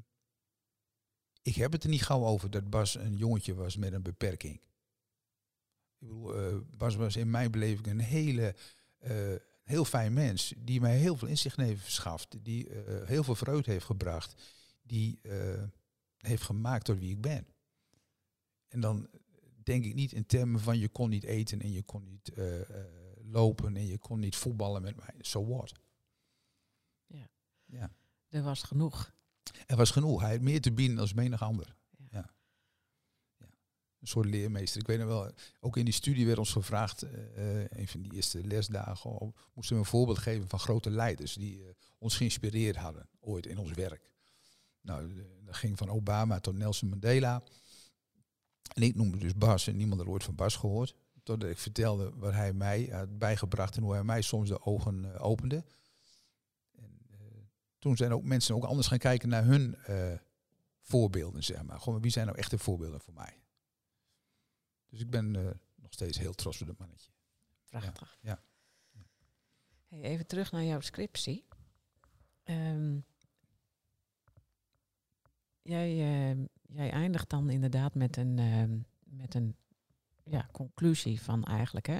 ik 1.42 1.56
heb 1.56 1.72
het 1.72 1.84
er 1.84 1.90
niet 1.90 2.04
gauw 2.04 2.26
over 2.26 2.50
dat 2.50 2.70
Bas 2.70 2.96
een 2.96 3.16
jongetje 3.16 3.54
was 3.54 3.78
met 3.78 3.94
een 3.94 4.02
beperking. 4.02 4.54
Ik 4.54 6.08
bedoel, 6.08 6.52
uh, 6.52 6.58
Bas 6.78 6.96
was 6.96 7.16
in 7.16 7.30
mijn 7.30 7.52
beleving 7.52 7.88
een 7.88 8.00
hele, 8.00 8.56
uh, 9.02 9.36
heel 9.64 9.86
fijn 9.86 10.14
mens. 10.14 10.54
Die 10.58 10.82
mij 10.82 10.98
heel 10.98 11.16
veel 11.16 11.28
inzicht 11.28 11.58
heeft 11.58 11.84
verschaft. 11.84 12.38
Die 12.44 12.70
uh, 12.70 13.08
heel 13.08 13.24
veel 13.24 13.36
vreugde 13.36 13.72
heeft 13.72 13.86
gebracht. 13.86 14.42
Die 14.82 15.20
heeft 16.18 16.44
gemaakt 16.44 16.86
tot 16.86 17.00
wie 17.00 17.12
ik 17.12 17.22
ben. 17.22 17.48
En 18.68 18.80
dan 18.80 19.10
denk 19.64 19.86
ik 19.86 19.94
niet 19.94 20.12
in 20.12 20.26
termen 20.26 20.60
van 20.60 20.78
je 20.78 20.90
kon 20.90 21.10
niet 21.10 21.24
eten 21.24 21.62
en 21.62 21.72
je 21.72 21.84
kon 21.84 22.04
niet 22.04 22.32
lopen 23.24 23.76
en 23.76 23.86
je 23.86 23.98
kon 23.98 24.20
niet 24.20 24.36
voetballen 24.36 24.82
met 24.82 24.96
mij. 24.96 25.16
So 25.20 25.48
what? 25.48 25.72
Ja. 27.06 27.30
ja. 27.66 27.92
Er 28.28 28.44
was 28.44 28.64
genoeg. 28.64 29.14
Er 29.66 29.76
was 29.76 29.92
genoeg. 29.92 30.22
Hij 30.22 30.32
had 30.32 30.42
meer 30.42 30.62
te 30.62 30.72
bieden 30.72 31.00
als 31.00 31.14
menig 31.14 31.42
ander 31.42 31.76
een 34.02 34.08
soort 34.08 34.26
leermeester. 34.26 34.82
Ik 34.82 34.88
weet 34.88 35.00
nog 35.00 35.08
wel, 35.08 35.32
ook 35.60 35.78
in 35.78 35.86
die 35.86 35.94
studie 35.94 36.26
werd 36.26 36.38
ons 36.38 36.52
gevraagd, 36.52 37.04
uh, 37.04 37.64
een 37.64 37.88
van 37.88 38.02
die 38.02 38.14
eerste 38.14 38.44
lesdagen, 38.44 39.34
moesten 39.54 39.76
we 39.76 39.82
een 39.82 39.88
voorbeeld 39.88 40.18
geven 40.18 40.48
van 40.48 40.60
grote 40.60 40.90
leiders 40.90 41.34
die 41.34 41.60
uh, 41.60 41.70
ons 41.98 42.16
geïnspireerd 42.18 42.76
hadden 42.76 43.10
ooit 43.20 43.46
in 43.46 43.58
ons 43.58 43.72
werk. 43.72 44.10
Nou, 44.82 45.26
dat 45.46 45.56
ging 45.56 45.78
van 45.78 45.90
Obama 45.90 46.40
tot 46.40 46.58
Nelson 46.58 46.90
Mandela. 46.90 47.44
En 48.74 48.82
ik 48.82 48.96
noemde 48.96 49.18
dus 49.18 49.36
Bas 49.36 49.68
en 49.68 49.76
niemand 49.76 50.02
had 50.02 50.10
ooit 50.10 50.24
van 50.24 50.36
Bas 50.36 50.56
gehoord. 50.56 50.96
Totdat 51.24 51.50
ik 51.50 51.58
vertelde 51.58 52.12
wat 52.16 52.34
hij 52.34 52.54
mij 52.54 52.88
had 52.92 53.18
bijgebracht 53.18 53.76
en 53.76 53.84
hoe 53.84 53.94
hij 53.94 54.04
mij 54.04 54.22
soms 54.22 54.50
de 54.50 54.62
ogen 54.62 55.04
uh, 55.04 55.26
opende. 55.26 55.64
En, 56.72 57.00
toen 57.80 57.98
zijn 57.98 58.14
ook 58.14 58.24
mensen 58.24 58.56
ook 58.56 58.64
anders 58.64 58.88
gaan 58.88 58.98
kijken 58.98 59.30
naar 59.30 59.46
hun 59.46 59.78
voorbeelden, 60.82 61.44
zeg 61.44 61.64
maar. 61.64 61.80
Gewoon, 61.80 62.02
wie 62.02 62.12
zijn 62.12 62.26
nou 62.26 62.38
echte 62.38 62.58
voorbeelden 62.58 63.02
voor 63.02 63.14
mij? 63.14 63.42
Dus 64.90 65.00
ik 65.00 65.10
ben 65.10 65.32
nog 65.76 65.94
steeds 65.94 66.18
heel 66.18 66.34
trots 66.34 66.62
op 66.62 66.68
dat 66.68 66.78
mannetje. 66.78 67.12
Prachtig. 67.70 68.18
Ja. 68.22 68.44
ja. 68.92 69.02
Hey, 69.88 70.02
even 70.02 70.28
terug 70.28 70.52
naar 70.52 70.64
jouw 70.64 70.80
scriptie. 70.80 71.46
Um, 72.44 73.06
jij, 75.62 75.92
uh, 75.92 76.46
jij 76.68 76.92
eindigt 76.92 77.30
dan 77.30 77.50
inderdaad 77.50 77.96
met 77.96 78.18
een, 78.18 78.40
ehm, 78.40 78.78
met 79.04 79.36
een 79.36 79.56
ja, 80.24 80.48
conclusie 80.52 81.22
van 81.22 81.44
eigenlijk, 81.44 81.88
hè. 81.88 82.00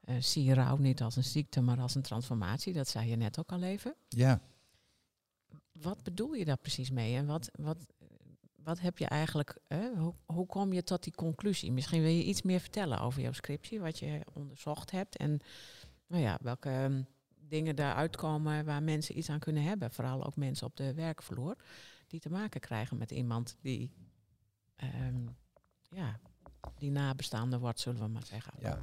Eh, 0.00 0.16
zie 0.20 0.44
je 0.44 0.54
rouw 0.54 0.76
niet 0.76 1.02
als 1.02 1.16
een 1.16 1.24
ziekte, 1.24 1.60
maar 1.60 1.80
als 1.80 1.94
een 1.94 2.02
transformatie. 2.02 2.72
Dat 2.72 2.88
zei 2.88 3.08
je 3.08 3.16
net 3.16 3.38
ook 3.38 3.52
al 3.52 3.62
even. 3.62 3.94
Ja, 4.08 4.40
Wat 5.72 6.02
bedoel 6.02 6.34
je 6.34 6.44
daar 6.44 6.56
precies 6.56 6.90
mee? 6.90 7.16
En 7.16 7.26
wat, 7.26 7.50
wat, 7.52 7.86
wat 8.54 8.80
heb 8.80 8.98
je 8.98 9.06
eigenlijk? 9.06 9.58
Hoe, 9.96 10.14
hoe 10.26 10.46
kom 10.46 10.72
je 10.72 10.82
tot 10.82 11.02
die 11.02 11.14
conclusie? 11.14 11.72
Misschien 11.72 12.02
wil 12.02 12.10
je 12.10 12.24
iets 12.24 12.42
meer 12.42 12.60
vertellen 12.60 13.00
over 13.00 13.22
jouw 13.22 13.32
scriptie, 13.32 13.80
wat 13.80 13.98
je 13.98 14.20
onderzocht 14.32 14.90
hebt. 14.90 15.16
En 15.16 15.40
nou 16.06 16.22
ja, 16.22 16.38
welke 16.42 16.68
ehm, 16.68 17.02
dingen 17.48 17.76
daaruit 17.76 18.16
komen 18.16 18.64
waar 18.64 18.82
mensen 18.82 19.18
iets 19.18 19.30
aan 19.30 19.38
kunnen 19.38 19.62
hebben. 19.62 19.90
Vooral 19.90 20.24
ook 20.24 20.36
mensen 20.36 20.66
op 20.66 20.76
de 20.76 20.94
werkvloer 20.94 21.56
die 22.08 22.20
te 22.20 22.30
maken 22.30 22.60
krijgen 22.60 22.96
met 22.96 23.10
iemand 23.10 23.56
die, 23.60 23.92
ehm, 24.76 25.26
ja, 25.88 26.20
die 26.78 26.90
nabestaande 26.90 27.58
wordt, 27.58 27.80
zullen 27.80 28.00
we 28.00 28.08
maar 28.08 28.26
zeggen. 28.26 28.52
ja. 28.60 28.78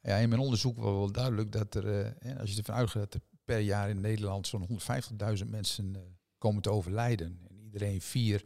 ja, 0.00 0.16
in 0.16 0.28
mijn 0.28 0.40
onderzoek 0.40 0.76
was 0.76 0.92
wel 0.92 1.12
duidelijk 1.12 1.52
dat 1.52 1.74
er, 1.74 2.00
eh, 2.00 2.38
als 2.38 2.50
je 2.50 2.58
ervan 2.58 2.74
uitgaat 2.74 3.02
dat 3.02 3.14
er 3.14 3.20
per 3.44 3.58
jaar 3.58 3.88
in 3.88 4.00
Nederland 4.00 4.46
zo'n 4.46 4.66
150.000 4.66 5.50
mensen 5.50 5.96
eh, 5.96 6.02
komen 6.38 6.62
te 6.62 6.70
overlijden. 6.70 7.40
En 7.48 7.60
iedereen 7.60 8.00
vier 8.00 8.44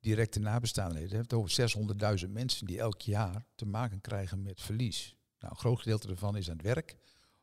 directe 0.00 0.40
nabestaanden 0.40 1.08
heeft. 1.08 1.32
Over 1.32 1.50
600.000 1.50 2.30
mensen 2.30 2.66
die 2.66 2.78
elk 2.78 3.00
jaar 3.00 3.46
te 3.54 3.66
maken 3.66 4.00
krijgen 4.00 4.42
met 4.42 4.60
verlies. 4.60 5.16
Nou, 5.38 5.52
een 5.52 5.60
groot 5.60 5.78
gedeelte 5.78 6.06
daarvan 6.06 6.36
is 6.36 6.50
aan 6.50 6.56
het 6.56 6.66
werk 6.66 6.96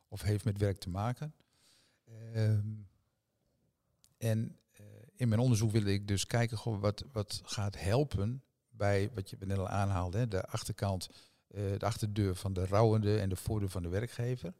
of 0.08 0.22
heeft 0.22 0.44
met 0.44 0.58
werk 0.58 0.78
te 0.78 0.90
maken. 0.90 1.34
Ehm, 2.32 2.68
en 4.16 4.58
in 5.18 5.28
mijn 5.28 5.40
onderzoek 5.40 5.70
wilde 5.70 5.92
ik 5.92 6.08
dus 6.08 6.26
kijken 6.26 6.80
wat, 6.80 7.04
wat 7.12 7.40
gaat 7.44 7.78
helpen 7.78 8.42
bij 8.68 9.10
wat 9.14 9.30
je 9.30 9.36
net 9.40 9.58
al 9.58 9.68
aanhaalde. 9.68 10.28
De 10.28 10.46
achterkant, 10.46 11.08
eh, 11.48 11.78
de 11.78 11.86
achterdeur 11.86 12.34
van 12.34 12.52
de 12.52 12.66
rouwende 12.66 13.18
en 13.18 13.28
de 13.28 13.36
voordeur 13.36 13.68
van 13.68 13.82
de 13.82 13.88
werkgever. 13.88 14.54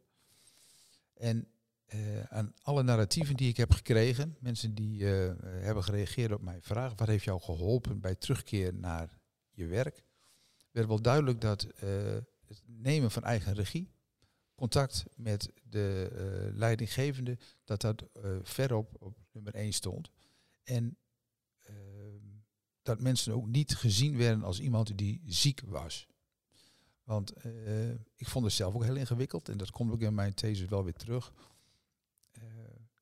En 1.13 1.47
eh, 1.85 2.23
aan 2.23 2.53
alle 2.61 2.83
narratieven 2.83 3.35
die 3.35 3.49
ik 3.49 3.57
heb 3.57 3.71
gekregen, 3.71 4.37
mensen 4.39 4.75
die 4.75 5.05
eh, 5.05 5.35
hebben 5.41 5.83
gereageerd 5.83 6.31
op 6.31 6.41
mijn 6.41 6.61
vraag, 6.61 6.93
wat 6.95 7.07
heeft 7.07 7.23
jou 7.23 7.41
geholpen 7.41 7.99
bij 7.99 8.15
terugkeer 8.15 8.73
naar 8.73 9.19
je 9.51 9.65
werk, 9.65 10.03
werd 10.71 10.87
wel 10.87 11.01
duidelijk 11.01 11.41
dat 11.41 11.67
het 12.47 12.63
nemen 12.65 13.11
van 13.11 13.23
eigen 13.23 13.53
regie, 13.53 13.91
contact 14.55 15.05
met 15.15 15.51
de 15.63 16.51
leidinggevende, 16.53 17.37
dat 17.63 17.81
dat 17.81 18.03
verop 18.43 18.95
op 18.99 19.17
nummer 19.31 19.55
1 19.55 19.73
stond. 19.73 20.11
En 20.69 20.97
ehm, 21.61 22.25
dat 22.81 22.99
mensen 22.99 23.33
ook 23.33 23.47
niet 23.47 23.75
gezien 23.75 24.17
werden 24.17 24.43
als 24.43 24.59
iemand 24.59 24.97
die 24.97 25.21
ziek 25.25 25.61
was. 25.65 26.07
Want 27.03 27.31
eh, 27.31 27.91
ik 27.91 28.27
vond 28.27 28.45
het 28.45 28.53
zelf 28.53 28.75
ook 28.75 28.83
heel 28.83 28.95
ingewikkeld 28.95 29.49
en 29.49 29.57
dat 29.57 29.71
komt 29.71 29.91
ook 29.91 30.01
in 30.01 30.13
mijn 30.13 30.33
thesis 30.33 30.67
wel 30.67 30.83
weer 30.83 30.93
terug. 30.93 31.33
Eh, 32.31 32.43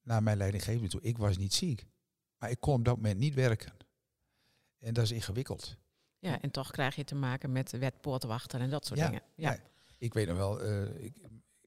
naar 0.03 0.23
mijn 0.23 0.37
leidinggevende 0.37 0.87
toe. 0.87 1.01
Ik 1.01 1.17
was 1.17 1.37
niet 1.37 1.53
ziek, 1.53 1.85
maar 2.37 2.49
ik 2.49 2.59
kon 2.59 2.73
op 2.73 2.85
dat 2.85 2.95
moment 2.95 3.19
niet 3.19 3.33
werken. 3.33 3.73
En 4.79 4.93
dat 4.93 5.03
is 5.03 5.11
ingewikkeld. 5.11 5.77
Ja, 6.19 6.41
en 6.41 6.51
toch 6.51 6.71
krijg 6.71 6.95
je 6.95 7.03
te 7.03 7.15
maken 7.15 7.51
met 7.51 7.71
wetpoortwachter 7.71 8.59
en 8.59 8.69
dat 8.69 8.85
soort 8.85 8.99
Ja, 8.99 9.05
dingen. 9.05 9.21
Ja. 9.35 9.51
ja. 9.51 9.59
Ik 9.97 10.13
weet 10.13 10.27
nog 10.27 10.37
wel, 10.37 10.61
eh, 10.61 11.03
ik, 11.03 11.17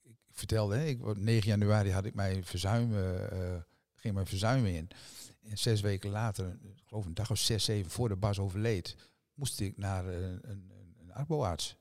ik 0.02 0.16
vertelde, 0.30 0.76
hè, 0.76 0.84
ik, 0.84 1.16
9 1.16 1.48
januari 1.48 1.90
had 1.92 2.04
ik 2.04 2.14
mijn 2.14 2.44
verzuimen, 2.44 3.30
eh, 3.30 3.62
ging 3.94 4.14
mijn 4.14 4.26
verzuimen 4.26 4.74
in. 4.74 4.90
En 5.40 5.58
zes 5.58 5.80
weken 5.80 6.10
later, 6.10 6.58
ik 6.62 6.82
geloof 6.86 7.06
een 7.06 7.14
dag 7.14 7.30
of 7.30 7.38
zes, 7.38 7.64
zeven 7.64 7.90
voor 7.90 8.08
de 8.08 8.16
Bas 8.16 8.38
overleed, 8.38 8.96
moest 9.34 9.60
ik 9.60 9.76
naar 9.76 10.08
eh, 10.08 10.22
een, 10.22 10.40
een, 10.42 10.94
een 10.98 11.12
arboarts. 11.12 11.76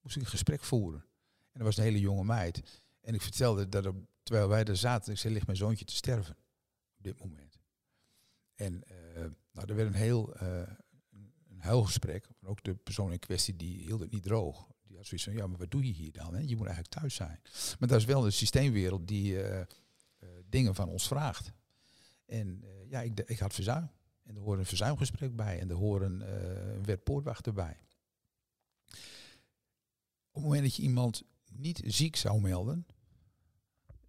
Moest 0.00 0.16
ik 0.16 0.22
een 0.22 0.28
gesprek 0.28 0.62
voeren. 0.62 1.00
En 1.00 1.58
dat 1.60 1.62
was 1.62 1.76
een 1.76 1.82
hele 1.82 2.00
jonge 2.00 2.24
meid. 2.24 2.82
En 3.00 3.14
ik 3.14 3.22
vertelde 3.22 3.68
dat 3.68 3.86
op, 3.86 3.96
terwijl 4.22 4.48
wij 4.48 4.64
daar 4.64 4.76
zaten, 4.76 5.12
ik 5.12 5.18
zei, 5.18 5.32
ligt 5.32 5.46
mijn 5.46 5.58
zoontje 5.58 5.84
te 5.84 5.94
sterven 5.94 6.36
op 6.96 7.04
dit 7.04 7.18
moment. 7.18 7.58
En 8.54 8.82
eh, 8.84 9.24
nou, 9.52 9.68
er 9.68 9.74
werd 9.74 9.88
een 9.88 10.00
heel 10.00 10.34
eh, 10.34 10.62
een 11.48 11.60
huilgesprek. 11.60 12.28
Ook 12.42 12.62
de 12.62 12.74
persoon 12.74 13.12
in 13.12 13.18
kwestie 13.18 13.56
die 13.56 13.78
hield 13.78 14.00
het 14.00 14.10
niet 14.10 14.22
droog. 14.22 14.66
Die 14.82 14.96
had 14.96 15.06
zoiets 15.06 15.26
van, 15.26 15.36
ja, 15.36 15.46
maar 15.46 15.58
wat 15.58 15.70
doe 15.70 15.86
je 15.86 15.92
hier 15.92 16.12
dan? 16.12 16.34
Hè? 16.34 16.40
Je 16.40 16.56
moet 16.56 16.66
eigenlijk 16.66 16.94
thuis 16.94 17.14
zijn. 17.14 17.40
Maar 17.78 17.88
dat 17.88 17.98
is 17.98 18.04
wel 18.04 18.20
de 18.20 18.30
systeemwereld 18.30 19.08
die 19.08 19.42
eh, 19.42 19.60
eh, 19.60 20.28
dingen 20.48 20.74
van 20.74 20.88
ons 20.88 21.06
vraagt. 21.06 21.52
En 22.26 22.62
eh, 22.62 22.90
ja, 22.90 23.00
ik, 23.00 23.20
ik 23.20 23.38
had 23.38 23.54
verzuim. 23.54 23.90
En 24.22 24.34
er 24.34 24.40
hoort 24.40 24.58
een 24.58 24.66
verzuimgesprek 24.66 25.36
bij. 25.36 25.60
En 25.60 25.70
er 25.70 25.76
hoort 25.76 26.02
een, 26.02 26.22
eh, 26.22 26.74
een 26.74 26.84
wet 26.84 27.04
poortwachter 27.04 27.52
bij. 27.52 27.78
Op 30.30 30.40
het 30.40 30.42
moment 30.42 30.62
dat 30.62 30.76
je 30.76 30.82
iemand 30.82 31.22
niet 31.52 31.82
ziek 31.84 32.16
zou 32.16 32.40
melden, 32.40 32.86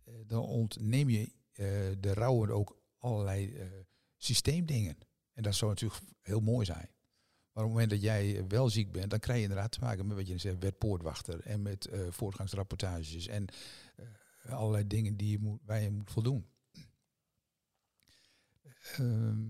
eh, 0.03 0.13
dan 0.27 0.43
ontneem 0.43 1.09
je 1.09 1.31
eh, 1.51 1.67
de 1.99 2.13
rouwen 2.13 2.49
ook 2.49 2.81
allerlei 2.97 3.55
eh, 3.55 3.65
systeemdingen. 4.17 4.97
En 5.33 5.43
dat 5.43 5.55
zou 5.55 5.71
natuurlijk 5.71 6.01
heel 6.21 6.39
mooi 6.39 6.65
zijn. 6.65 6.89
Maar 7.55 7.63
op 7.63 7.69
het 7.69 7.79
moment 7.79 7.89
dat 7.89 8.01
jij 8.01 8.37
eh, 8.37 8.43
wel 8.47 8.69
ziek 8.69 8.91
bent, 8.91 9.09
dan 9.09 9.19
krijg 9.19 9.37
je 9.37 9.43
inderdaad 9.43 9.71
te 9.71 9.79
maken 9.79 10.07
met 10.07 10.17
wat 10.17 10.27
je 10.27 10.37
zegt, 10.37 10.59
wetpoortwachter 10.59 11.39
en 11.39 11.61
met 11.61 11.85
eh, 11.85 11.99
voortgangsrapportages 12.09 13.27
en 13.27 13.47
eh, 13.95 14.53
allerlei 14.53 14.87
dingen 14.87 15.17
die 15.17 15.31
je 15.31 15.39
moet, 15.39 15.59
waar 15.65 15.81
je 15.81 15.91
moet 15.91 16.11
voldoen. 16.11 16.45
Ehm, 18.91 19.47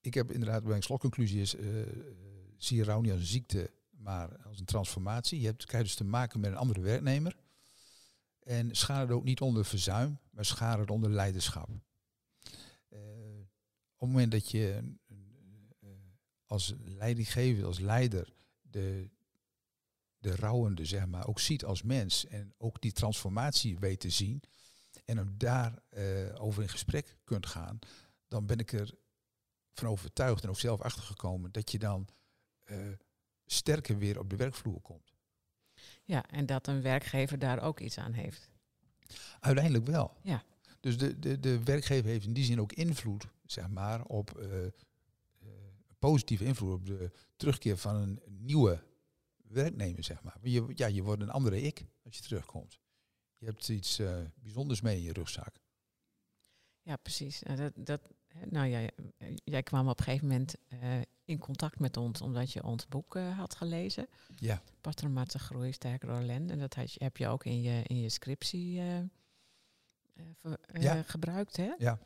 ik 0.00 0.14
heb 0.14 0.32
inderdaad, 0.32 0.64
mijn 0.64 0.82
slotconclusie 0.82 1.40
is, 1.40 1.54
eh, 1.54 1.66
zie 2.56 2.76
je 2.76 2.84
rouw 2.84 3.00
niet 3.00 3.10
als 3.10 3.20
een 3.20 3.26
ziekte, 3.26 3.70
maar 3.90 4.42
als 4.42 4.58
een 4.58 4.64
transformatie. 4.64 5.40
Je 5.40 5.46
hebt, 5.46 5.64
krijgt 5.64 5.86
dus 5.86 5.96
te 5.96 6.04
maken 6.04 6.40
met 6.40 6.50
een 6.50 6.56
andere 6.56 6.80
werknemer. 6.80 7.36
En 8.42 8.76
schaar 8.76 9.00
het 9.00 9.10
ook 9.10 9.24
niet 9.24 9.40
onder 9.40 9.64
verzuim, 9.64 10.18
maar 10.30 10.44
schaar 10.44 10.78
het 10.78 10.90
onder 10.90 11.10
leiderschap. 11.10 11.68
Eh, 12.88 13.00
op 13.94 14.06
het 14.06 14.08
moment 14.08 14.32
dat 14.32 14.50
je 14.50 14.94
eh, 15.08 15.88
als 16.46 16.74
leidinggever, 16.84 17.64
als 17.64 17.78
leider, 17.78 18.34
de, 18.60 19.10
de 20.18 20.36
rouwende 20.36 20.84
zeg 20.84 21.06
maar, 21.06 21.26
ook 21.26 21.40
ziet 21.40 21.64
als 21.64 21.82
mens 21.82 22.26
en 22.26 22.54
ook 22.58 22.80
die 22.80 22.92
transformatie 22.92 23.78
weet 23.78 24.00
te 24.00 24.10
zien 24.10 24.42
en 25.04 25.16
hem 25.16 25.34
daar 25.36 25.82
eh, 25.88 26.42
over 26.42 26.62
in 26.62 26.68
gesprek 26.68 27.16
kunt 27.24 27.46
gaan, 27.46 27.78
dan 28.30 28.46
ben 28.46 28.58
ik 28.58 28.72
er 28.72 28.94
van 29.72 29.88
overtuigd 29.88 30.42
en 30.42 30.48
ook 30.48 30.58
zelf 30.58 30.80
achtergekomen 30.80 31.52
dat 31.52 31.70
je 31.70 31.78
dan 31.78 32.08
eh, 32.64 32.76
sterker 33.46 33.98
weer 33.98 34.18
op 34.18 34.30
de 34.30 34.36
werkvloer 34.36 34.80
komt. 34.80 35.12
ja, 36.04 36.26
en 36.26 36.46
dat 36.46 36.66
een 36.66 36.82
werkgever 36.82 37.38
daar 37.38 37.62
ook 37.62 37.80
iets 37.80 37.98
aan 37.98 38.12
heeft. 38.12 38.48
Uiteindelijk 39.40 39.86
wel. 39.86 40.16
Ja. 40.22 40.44
Dus 40.80 40.98
de, 40.98 41.18
de, 41.18 41.40
de 41.40 41.62
werkgever 41.62 42.10
heeft 42.10 42.26
in 42.26 42.32
die 42.32 42.44
zin 42.44 42.60
ook 42.60 42.72
invloed, 42.72 43.26
zeg 43.44 43.68
maar, 43.68 44.04
op 44.04 44.38
eh, 44.38 44.66
eh, 44.66 44.72
positieve 45.98 46.44
invloed 46.44 46.72
op 46.72 46.86
de 46.86 47.10
terugkeer 47.36 47.76
van 47.76 47.94
een 47.94 48.20
nieuwe 48.26 48.82
werknemer, 49.36 50.04
zeg 50.04 50.22
maar. 50.22 50.38
Je, 50.42 50.72
ja, 50.74 50.86
je 50.86 51.02
wordt 51.02 51.22
een 51.22 51.30
andere 51.30 51.60
ik 51.60 51.86
als 52.02 52.16
je 52.16 52.22
terugkomt. 52.22 52.80
Je 53.36 53.46
hebt 53.46 53.68
iets 53.68 54.00
bijzonders 54.34 54.80
mee 54.80 54.96
in 54.96 55.02
je 55.02 55.12
rugzak. 55.12 55.60
Ja, 56.82 56.96
precies. 56.96 57.42
Nou, 57.42 57.56
dat, 57.56 57.72
dat, 57.76 58.00
nou 58.48 58.66
ja, 58.66 58.88
jij 59.44 59.62
kwam 59.62 59.88
op 59.88 59.98
een 59.98 60.04
gegeven 60.04 60.28
moment 60.28 60.54
eh, 60.68 61.00
in 61.24 61.38
contact 61.38 61.78
met 61.78 61.96
ons 61.96 62.20
omdat 62.20 62.52
je 62.52 62.64
ons 62.64 62.88
boek 62.88 63.16
eh, 63.16 63.38
had 63.38 63.54
gelezen. 63.54 64.06
Ja, 64.36 64.62
Patronatische 64.80 65.38
groei, 65.38 65.72
sterker 65.72 66.08
ellende. 66.08 66.52
En 66.52 66.58
dat 66.58 66.74
had 66.74 66.92
je, 66.92 67.04
heb 67.04 67.16
je 67.16 67.26
ook 67.28 67.44
in 67.44 67.62
je, 67.62 67.82
in 67.82 68.00
je 68.00 68.08
scriptie 68.08 68.80
eh, 68.80 68.98
ver- 70.40 70.80
Ja. 70.80 71.02
gebruikt, 71.02 71.56
hè? 71.56 71.72
ja, 71.78 71.98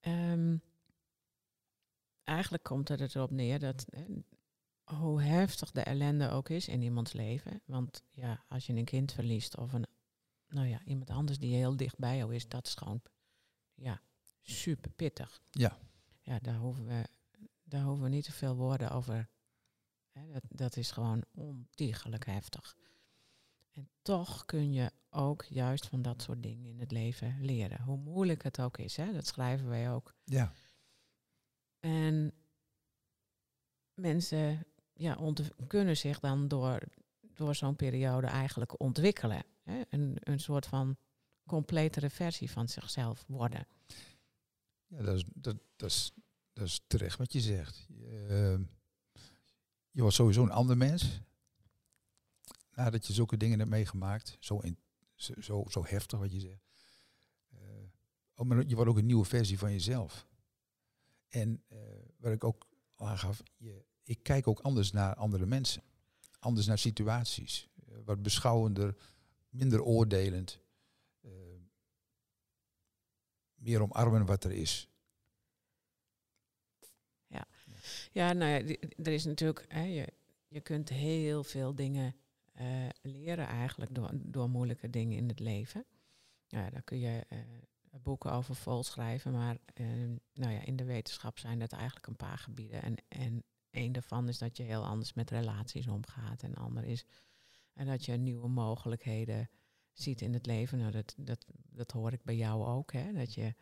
Ehm, 0.00 0.56
eigenlijk 2.24 2.62
komt 2.62 2.88
het 2.88 3.14
erop 3.14 3.30
neer 3.30 3.58
dat 3.58 3.84
hoe 4.84 5.22
heftig 5.22 5.70
de 5.70 5.80
ellende 5.82 6.30
ook 6.30 6.48
is 6.48 6.68
in 6.68 6.82
iemands 6.82 7.12
leven. 7.12 7.62
Want 7.64 8.02
ja, 8.10 8.44
als 8.48 8.66
je 8.66 8.72
een 8.72 8.84
kind 8.84 9.12
verliest 9.12 9.56
of 9.56 9.72
een, 9.72 9.86
nou 10.48 10.66
ja, 10.66 10.80
iemand 10.84 11.10
anders 11.10 11.38
die 11.38 11.54
heel 11.54 11.76
dicht 11.76 11.98
bij 11.98 12.16
jou 12.16 12.34
is, 12.34 12.48
dat 12.48 12.66
is 12.66 12.74
gewoon 12.74 13.02
ja, 13.74 14.00
super 14.42 14.90
pittig. 14.90 15.42
ja, 15.50 15.78
Ja, 16.22 16.38
daar 16.38 16.56
hoeven 16.56 16.86
we, 16.86 17.06
daar 17.62 17.82
hoeven 17.82 18.04
we 18.04 18.10
niet 18.10 18.24
te 18.24 18.32
veel 18.32 18.56
woorden 18.56 18.90
over. 18.90 19.28
Dat, 20.12 20.42
dat 20.48 20.76
is 20.76 20.90
gewoon 20.90 21.24
ontiegelijk 21.34 22.26
heftig. 22.26 22.76
En 23.72 23.88
toch 24.02 24.44
kun 24.44 24.72
je 24.72 24.90
ook 25.10 25.44
juist 25.44 25.86
van 25.86 26.02
dat 26.02 26.22
soort 26.22 26.42
dingen 26.42 26.70
in 26.70 26.80
het 26.80 26.90
leven 26.90 27.36
leren. 27.40 27.82
Hoe 27.82 27.96
moeilijk 27.96 28.42
het 28.42 28.60
ook 28.60 28.78
is, 28.78 28.96
hè? 28.96 29.12
dat 29.12 29.26
schrijven 29.26 29.68
wij 29.68 29.90
ook. 29.92 30.14
ja, 30.24 30.52
En 31.80 32.32
mensen 33.94 34.66
ja, 34.94 35.18
kunnen 35.66 35.96
zich 35.96 36.20
dan 36.20 36.48
door, 36.48 36.80
door 37.20 37.54
zo'n 37.54 37.76
periode 37.76 38.26
eigenlijk 38.26 38.80
ontwikkelen. 38.80 39.44
Hè? 39.62 39.82
Een, 39.88 40.16
een 40.20 40.40
soort 40.40 40.66
van 40.66 40.96
completere 41.46 42.10
versie 42.10 42.50
van 42.50 42.68
zichzelf 42.68 43.24
worden. 43.26 43.66
Ja 44.90 45.02
dat, 45.02 45.16
is, 45.16 45.24
dat, 45.34 45.56
dat, 45.76 45.90
is, 45.90 46.12
dat 46.52 46.66
is 46.66 46.80
terecht 46.86 47.18
wat 47.18 47.32
je 47.32 47.40
zegt. 47.40 47.86
Je, 47.88 48.64
je 49.90 50.00
wordt 50.00 50.16
sowieso 50.16 50.42
een 50.42 50.50
ander 50.50 50.76
mens. 50.76 51.20
Nadat 52.74 53.06
je 53.06 53.12
zulke 53.12 53.36
dingen 53.36 53.58
hebt 53.58 53.70
meegemaakt. 53.70 54.36
Zo, 54.40 54.58
in, 54.58 54.78
zo, 55.16 55.64
zo 55.68 55.84
heftig 55.84 56.18
wat 56.18 56.32
je 56.32 56.40
zegt. 56.40 56.64
Uh, 57.52 58.46
maar 58.46 58.66
je 58.66 58.74
wordt 58.74 58.90
ook 58.90 58.98
een 58.98 59.06
nieuwe 59.06 59.24
versie 59.24 59.58
van 59.58 59.72
jezelf. 59.72 60.26
En 61.28 61.62
uh, 61.72 61.78
wat 62.16 62.32
ik 62.32 62.44
ook 62.44 62.66
aangaf, 62.96 63.42
je, 63.56 63.84
ik 64.02 64.22
kijk 64.22 64.46
ook 64.48 64.60
anders 64.60 64.92
naar 64.92 65.14
andere 65.14 65.46
mensen. 65.46 65.82
Anders 66.38 66.66
naar 66.66 66.78
situaties. 66.78 67.68
Uh, 67.88 67.98
wat 68.04 68.22
beschouwender, 68.22 68.96
minder 69.48 69.82
oordelend. 69.82 70.60
Meer 73.60 73.82
omarmen 73.82 74.26
wat 74.26 74.44
er 74.44 74.52
is. 74.52 74.88
Ja, 77.26 77.46
ja 78.12 78.32
nou 78.32 78.50
ja, 78.50 78.76
er 78.96 79.12
is 79.12 79.24
natuurlijk, 79.24 79.64
hè, 79.68 79.82
je, 79.82 80.12
je 80.48 80.60
kunt 80.60 80.88
heel 80.88 81.44
veel 81.44 81.74
dingen 81.74 82.14
uh, 82.60 82.88
leren 83.02 83.46
eigenlijk 83.46 83.94
door, 83.94 84.10
door 84.12 84.50
moeilijke 84.50 84.90
dingen 84.90 85.16
in 85.16 85.28
het 85.28 85.40
leven. 85.40 85.84
Ja, 86.46 86.70
daar 86.70 86.82
kun 86.82 86.98
je 86.98 87.26
uh, 87.32 87.38
boeken 88.02 88.32
over 88.32 88.54
vol 88.54 88.82
schrijven, 88.82 89.32
maar 89.32 89.58
uh, 89.74 89.86
nou 90.34 90.52
ja, 90.52 90.64
in 90.64 90.76
de 90.76 90.84
wetenschap 90.84 91.38
zijn 91.38 91.58
dat 91.58 91.72
eigenlijk 91.72 92.06
een 92.06 92.16
paar 92.16 92.38
gebieden. 92.38 92.82
En, 92.82 92.94
en 93.08 93.44
een 93.70 93.92
daarvan 93.92 94.28
is 94.28 94.38
dat 94.38 94.56
je 94.56 94.62
heel 94.62 94.86
anders 94.86 95.12
met 95.12 95.30
relaties 95.30 95.86
omgaat. 95.86 96.42
En 96.42 96.54
ander 96.54 96.84
is 96.84 97.04
en 97.72 97.86
dat 97.86 98.04
je 98.04 98.12
nieuwe 98.12 98.48
mogelijkheden 98.48 99.50
ziet 100.02 100.20
in 100.20 100.32
het 100.32 100.46
leven. 100.46 100.78
Nou, 100.78 100.90
dat, 100.90 101.14
dat, 101.16 101.46
dat 101.70 101.90
hoor 101.90 102.12
ik 102.12 102.22
bij 102.22 102.36
jou 102.36 102.64
ook. 102.64 102.92
Hè? 102.92 103.12
Dat 103.12 103.34
je 103.34 103.54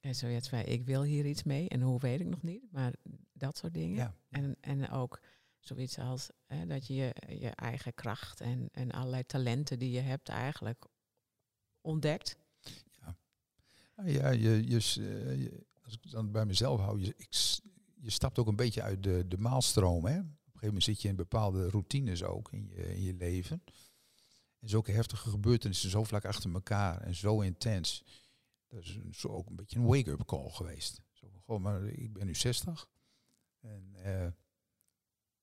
zoiets 0.00 0.48
van, 0.48 0.58
ik 0.58 0.84
wil 0.84 1.02
hier 1.02 1.26
iets 1.26 1.42
mee 1.42 1.68
en 1.68 1.80
hoe 1.80 2.00
weet 2.00 2.20
ik 2.20 2.26
nog 2.26 2.42
niet. 2.42 2.72
Maar 2.72 2.94
dat 3.32 3.56
soort 3.56 3.74
dingen. 3.74 3.96
Ja. 3.96 4.14
En, 4.28 4.56
en 4.60 4.90
ook 4.90 5.20
zoiets 5.58 5.98
als 5.98 6.30
hè, 6.46 6.66
dat 6.66 6.86
je, 6.86 7.14
je 7.28 7.48
eigen 7.48 7.94
kracht 7.94 8.40
en, 8.40 8.68
en 8.72 8.90
allerlei 8.90 9.26
talenten 9.26 9.78
die 9.78 9.90
je 9.90 10.00
hebt 10.00 10.28
eigenlijk 10.28 10.86
ontdekt. 11.80 12.36
Ja, 13.00 13.16
nou 13.96 14.10
ja 14.10 14.30
je, 14.30 14.68
je, 14.68 14.76
eh, 14.76 15.42
je, 15.42 15.66
als 15.82 15.92
ik 15.92 16.10
dan 16.10 16.30
bij 16.32 16.46
mezelf 16.46 16.80
hou, 16.80 17.00
je, 17.00 17.14
ik, 17.16 17.28
je 17.94 18.10
stapt 18.10 18.38
ook 18.38 18.46
een 18.46 18.56
beetje 18.56 18.82
uit 18.82 19.02
de, 19.02 19.24
de 19.28 19.38
maalstroom. 19.38 20.04
Hè? 20.04 20.18
Op 20.18 20.24
een 20.24 20.60
gegeven 20.60 20.66
moment 20.66 20.84
zit 20.84 21.02
je 21.02 21.08
in 21.08 21.16
bepaalde 21.16 21.68
routines 21.68 22.22
ook 22.22 22.52
in 22.52 22.66
je, 22.68 22.94
in 22.94 23.02
je 23.02 23.14
leven. 23.14 23.62
En 24.66 24.72
zulke 24.72 24.92
heftige 24.92 25.30
gebeurtenissen 25.30 25.90
zo 25.90 26.04
vlak 26.04 26.24
achter 26.24 26.52
elkaar 26.54 27.00
en 27.00 27.14
zo 27.14 27.40
intens. 27.40 28.04
Dat 28.68 28.82
is 28.82 28.98
zo 29.10 29.28
ook 29.28 29.46
een 29.46 29.56
beetje 29.56 29.78
een 29.78 29.86
wake-up 29.86 30.24
call 30.24 30.50
geweest. 30.50 31.00
Zo, 31.12 31.58
maar 31.58 31.84
ik 31.84 32.12
ben 32.12 32.26
nu 32.26 32.34
60. 32.34 32.88
En 33.60 33.94
uh, 34.06 34.26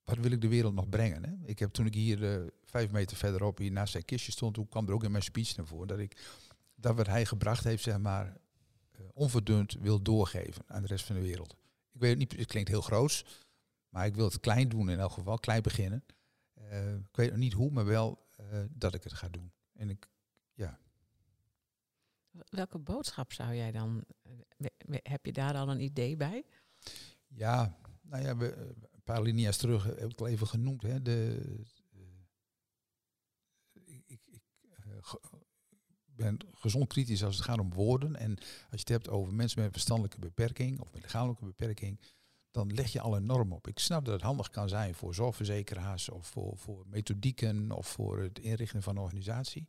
wat 0.04 0.18
wil 0.18 0.32
ik 0.32 0.42
de 0.42 0.48
wereld 0.48 0.74
nog 0.74 0.90
brengen? 0.90 1.24
Hè? 1.24 1.48
Ik 1.48 1.60
heb 1.60 1.72
toen 1.72 1.86
ik 1.86 1.94
hier 1.94 2.42
uh, 2.42 2.48
vijf 2.64 2.92
meter 2.92 3.18
verderop 3.18 3.58
hier 3.58 3.72
naast 3.72 3.92
zijn 3.92 4.06
kistje 4.06 4.32
stond, 4.32 4.54
toen 4.54 4.68
kwam 4.68 4.88
er 4.88 4.94
ook 4.94 5.04
in 5.04 5.12
mijn 5.12 5.24
speech 5.24 5.56
naar 5.56 5.66
voren 5.66 5.88
dat 5.88 6.00
ik 6.00 6.42
dat 6.76 6.96
wat 6.96 7.08
hij 7.08 7.26
gebracht 7.26 7.64
heeft, 7.64 7.84
zeg 7.84 7.98
maar, 7.98 8.26
uh, 8.26 9.06
onverdund 9.14 9.74
wil 9.74 10.02
doorgeven 10.02 10.64
aan 10.68 10.82
de 10.82 10.88
rest 10.88 11.06
van 11.06 11.16
de 11.16 11.22
wereld. 11.22 11.56
Ik 11.92 12.00
weet 12.00 12.10
het 12.10 12.20
niet, 12.20 12.40
het 12.40 12.48
klinkt 12.48 12.70
heel 12.70 12.82
groot, 12.82 13.26
maar 13.90 14.06
ik 14.06 14.16
wil 14.16 14.26
het 14.26 14.40
klein 14.40 14.70
doen 14.70 14.90
in 14.90 15.00
elk 15.00 15.12
geval, 15.12 15.38
klein 15.40 15.62
beginnen. 15.62 16.04
Ik 17.10 17.16
weet 17.16 17.30
nog 17.30 17.40
niet 17.40 17.54
hoe, 17.54 17.72
maar 17.72 17.86
wel 17.86 18.23
dat 18.70 18.94
ik 18.94 19.04
het 19.04 19.14
ga 19.14 19.30
doen. 19.30 19.52
En 19.74 19.90
ik, 19.90 20.10
ja. 20.54 20.80
Welke 22.50 22.80
boodschap 22.80 23.34
zou 23.34 23.56
jij 23.56 23.72
dan, 23.72 24.04
heb 24.88 25.26
je 25.26 25.34
daar 25.34 25.56
al 25.56 25.70
een 25.70 25.82
idee 25.82 26.16
bij? 26.16 26.46
Ja, 27.28 27.78
nou 28.02 28.24
ja, 28.24 28.38
we, 28.38 28.74
paar 29.04 29.22
linia's 29.22 29.58
terug 29.58 29.84
heb 29.84 30.12
ik 30.12 30.20
al 30.20 30.28
even 30.28 30.48
genoemd. 30.48 30.82
Hè, 30.82 31.02
de, 31.02 31.42
ik, 33.72 34.04
ik, 34.08 34.26
ik 34.26 34.42
ben 36.16 36.38
gezond 36.54 36.88
kritisch 36.88 37.24
als 37.24 37.36
het 37.36 37.46
gaat 37.46 37.60
om 37.60 37.74
woorden. 37.74 38.16
En 38.16 38.38
als 38.38 38.48
je 38.70 38.78
het 38.78 38.90
hebt 38.90 39.10
over 39.10 39.34
mensen 39.34 39.62
met 39.62 39.72
verstandelijke 39.72 40.20
beperking 40.20 40.80
of 40.80 40.92
met 40.92 41.02
lichamelijke 41.02 41.46
beperking, 41.46 42.00
dan 42.54 42.74
leg 42.74 42.92
je 42.92 43.02
al 43.02 43.16
een 43.16 43.26
norm 43.26 43.54
op. 43.54 43.68
Ik 43.68 43.80
snap 43.80 44.06
dat 44.06 44.14
het 44.14 44.24
handig 44.24 44.50
kan 44.50 44.70
zijn 44.70 44.96
voor 44.96 45.16
zorgverzekeraars 45.16 46.10
of 46.10 46.28
voor, 46.28 46.58
voor 46.58 46.84
methodieken 46.88 47.72
of 47.72 47.88
voor 47.88 48.20
het 48.20 48.40
inrichten 48.40 48.84
van 48.84 48.96
een 48.96 49.02
organisatie. 49.02 49.68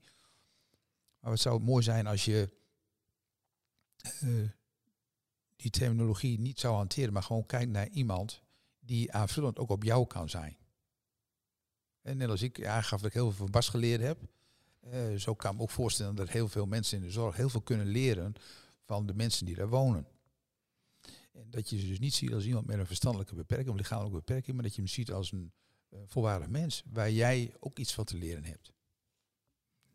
Maar 1.21 1.31
het 1.31 1.41
zou 1.41 1.61
mooi 1.61 1.83
zijn 1.83 2.07
als 2.07 2.25
je 2.25 2.51
uh, 4.23 4.49
die 5.57 5.71
terminologie 5.71 6.39
niet 6.39 6.61
zou 6.61 6.75
hanteren, 6.75 7.13
maar 7.13 7.23
gewoon 7.23 7.47
kijkt 7.47 7.71
naar 7.71 7.89
iemand 7.89 8.43
die 8.81 9.13
aanvullend 9.13 9.59
ook 9.59 9.71
op 9.71 9.83
jou 9.83 10.07
kan 10.07 10.29
zijn. 10.29 10.57
En 12.03 12.17
net 12.17 12.29
als 12.29 12.43
ik 12.43 12.67
aangaf 12.67 13.01
dat 13.01 13.09
ik 13.09 13.15
heel 13.15 13.29
veel 13.29 13.37
van 13.37 13.51
Bas 13.51 13.69
geleerd 13.69 14.01
heb, 14.01 14.19
uh, 14.93 15.15
zo 15.15 15.35
kan 15.35 15.51
ik 15.51 15.57
me 15.57 15.63
ook 15.63 15.71
voorstellen 15.71 16.15
dat 16.15 16.29
heel 16.29 16.49
veel 16.49 16.67
mensen 16.67 16.99
in 16.99 17.05
de 17.05 17.11
zorg 17.11 17.37
heel 17.37 17.49
veel 17.49 17.63
kunnen 17.63 17.87
leren 17.87 18.35
van 18.83 19.07
de 19.07 19.15
mensen 19.15 19.47
die 19.47 19.55
daar 19.55 19.69
wonen. 19.69 20.07
En 21.35 21.51
dat 21.51 21.71
je 21.71 21.79
ze 21.79 21.87
dus 21.87 21.99
niet 21.99 22.15
ziet 22.15 22.33
als 22.33 22.45
iemand 22.45 22.67
met 22.67 22.79
een 22.79 22.87
verstandelijke 22.87 23.35
beperking 23.35 23.71
of 23.71 23.77
lichamelijke 23.77 24.17
beperking, 24.19 24.55
maar 24.55 24.65
dat 24.65 24.75
je 24.75 24.81
hem 24.81 24.91
ziet 24.91 25.13
als 25.13 25.33
een 25.33 25.53
uh, 25.91 26.01
volwaardig 26.07 26.49
mens, 26.49 26.83
waar 26.87 27.11
jij 27.11 27.55
ook 27.61 27.79
iets 27.79 27.95
van 27.95 28.05
te 28.05 28.17
leren 28.17 28.45
hebt. 28.45 28.73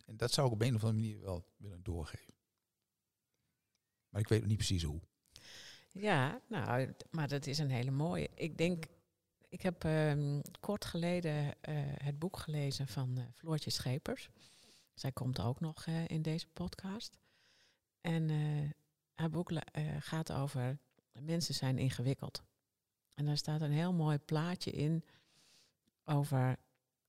En 0.06 0.18
dat 0.18 0.32
zou 0.32 0.48
ik 0.48 0.54
op 0.54 0.62
een 0.62 0.76
of 0.76 0.84
andere 0.84 1.02
manier 1.02 1.22
wel 1.22 1.46
willen 1.58 1.84
doorgeven. 1.84 2.34
Maar 4.10 4.22
ik 4.22 4.28
weet 4.28 4.40
nog 4.40 4.50
niet 4.50 4.58
precies 4.58 4.84
hoe. 4.84 5.02
Ja, 5.92 6.42
nou, 6.48 6.94
maar 7.12 7.28
dat 7.28 7.48
is 7.48 7.58
een 7.58 7.70
hele 7.70 7.92
mooie. 7.92 8.30
Ik 8.36 8.58
denk, 8.58 8.86
ik 9.50 9.62
heb 9.62 9.84
um, 9.84 10.42
kort 10.60 10.86
geleden 10.86 11.46
uh, 11.46 11.52
het 11.94 12.20
boek 12.20 12.38
gelezen 12.38 12.88
van 12.88 13.18
uh, 13.18 13.24
Floortje 13.34 13.70
Schepers. 13.70 14.30
Zij 14.94 15.12
komt 15.12 15.40
ook 15.40 15.60
nog 15.60 15.86
in 15.86 16.22
deze 16.22 16.48
podcast. 16.48 17.18
En 18.02 18.30
haar 19.14 19.30
boek 19.30 19.52
gaat 20.00 20.32
over 20.32 20.80
mensen 21.22 21.54
zijn 21.54 21.78
ingewikkeld. 21.78 22.44
En 23.14 23.26
daar 23.26 23.38
staat 23.38 23.62
een 23.62 23.72
heel 23.72 23.94
mooi 23.94 24.18
plaatje 24.18 24.72
in 24.72 25.04
over 26.04 26.58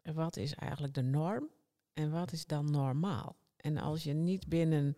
wat 0.03 0.37
is 0.37 0.55
eigenlijk 0.55 0.95
de 0.95 1.03
norm 1.03 1.51
en 1.93 2.11
wat 2.11 2.33
is 2.33 2.47
dan 2.47 2.71
normaal. 2.71 3.37
En 3.57 3.79
als 3.79 4.03
je 4.03 4.13
niet 4.13 4.49
binnen 4.49 4.97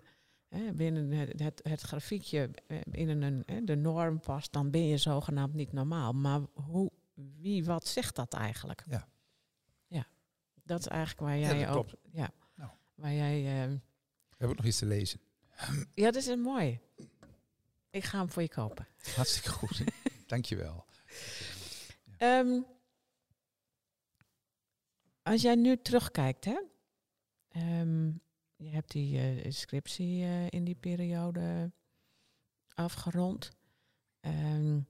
binnen 0.75 1.11
het, 1.11 1.41
het, 1.41 1.61
het, 1.63 1.81
grafiekje 1.81 2.51
eh, 2.67 2.79
in 2.91 3.09
een, 3.23 3.67
de 3.67 3.77
norm 3.77 4.21
past, 4.21 4.53
dan 4.53 4.71
ben 4.71 4.87
je 4.87 4.97
zogenaamd 4.97 5.55
niet 5.55 5.73
normaal. 5.73 6.13
Maar 6.13 6.41
hoe, 6.53 6.91
wie, 7.15 7.65
wat 7.65 7.87
zegt 7.87 8.17
dat 8.17 8.35
eigenlijk? 8.35 8.85
Ja. 8.89 9.09
Ja, 9.87 10.07
dat 10.63 10.81
is 10.81 10.87
eigenlijk 10.87 11.21
waar 11.21 11.39
jij 11.39 11.59
ja, 11.59 11.73
ook. 11.73 11.89
Ja, 12.11 12.31
nou. 12.55 12.71
waar 12.95 13.13
jij. 13.13 13.69
Uh, 13.69 13.79
Heb 14.37 14.51
ik 14.51 14.57
nog 14.57 14.67
iets 14.67 14.79
te 14.79 14.87
lezen? 14.87 15.21
Ja, 15.95 16.11
dat 16.11 16.27
is 16.27 16.37
mooi. 16.37 16.81
Ik 17.93 18.05
ga 18.05 18.19
hem 18.19 18.31
voor 18.31 18.43
je 18.43 18.49
kopen. 18.49 18.89
Hartstikke 19.15 19.49
goed. 19.49 19.85
Dankjewel. 20.27 20.85
Ja. 22.19 22.39
Um, 22.39 22.67
als 25.23 25.43
jij 25.43 25.55
nu 25.55 25.83
terugkijkt, 25.83 26.45
hè? 26.45 26.61
Um, 27.81 28.21
je 28.57 28.69
hebt 28.69 28.91
die 28.91 29.45
uh, 29.45 29.51
scriptie 29.51 30.23
uh, 30.25 30.47
in 30.49 30.65
die 30.65 30.75
periode 30.75 31.73
afgerond. 32.75 33.51
Um, 34.21 34.89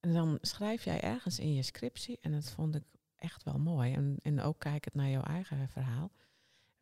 en 0.00 0.12
dan 0.12 0.38
schrijf 0.40 0.84
jij 0.84 1.00
ergens 1.00 1.38
in 1.38 1.54
je 1.54 1.62
scriptie, 1.62 2.18
en 2.20 2.32
dat 2.32 2.50
vond 2.50 2.74
ik 2.74 2.84
echt 3.16 3.42
wel 3.42 3.58
mooi, 3.58 3.92
en, 3.92 4.16
en 4.22 4.40
ook 4.40 4.58
kijkend 4.58 4.94
naar 4.94 5.08
jouw 5.08 5.22
eigen 5.22 5.68
verhaal. 5.68 6.10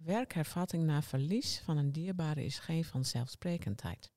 Werkhervatting 0.01 0.85
na 0.85 1.03
verlies 1.03 1.59
van 1.59 1.77
een 1.77 1.93
dierbare 1.93 2.45
is 2.45 2.59
geen 2.59 2.85
vanzelfsprekendheid. 2.85 4.13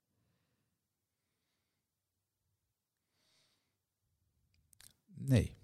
Nee. 5.05 5.57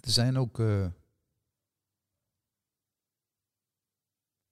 Er 0.00 0.10
zijn 0.10 0.36
ook 0.36 0.58
uh, 0.58 0.92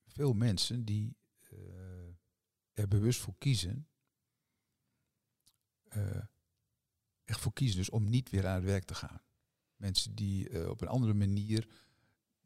veel 0.06 0.32
mensen 0.32 0.84
die 0.84 1.16
uh, 1.52 2.08
er 2.72 2.88
bewust 2.88 3.20
voor 3.20 3.34
kiezen, 3.38 3.88
uh, 5.96 6.24
echt 7.24 7.40
voor 7.40 7.52
kiezen 7.52 7.76
dus 7.76 7.90
om 7.90 8.04
niet 8.04 8.30
weer 8.30 8.46
aan 8.46 8.54
het 8.54 8.64
werk 8.64 8.84
te 8.84 8.94
gaan. 8.94 9.22
Mensen 9.76 10.14
die 10.14 10.70
op 10.70 10.80
een 10.80 10.88
andere 10.88 11.14
manier 11.14 11.83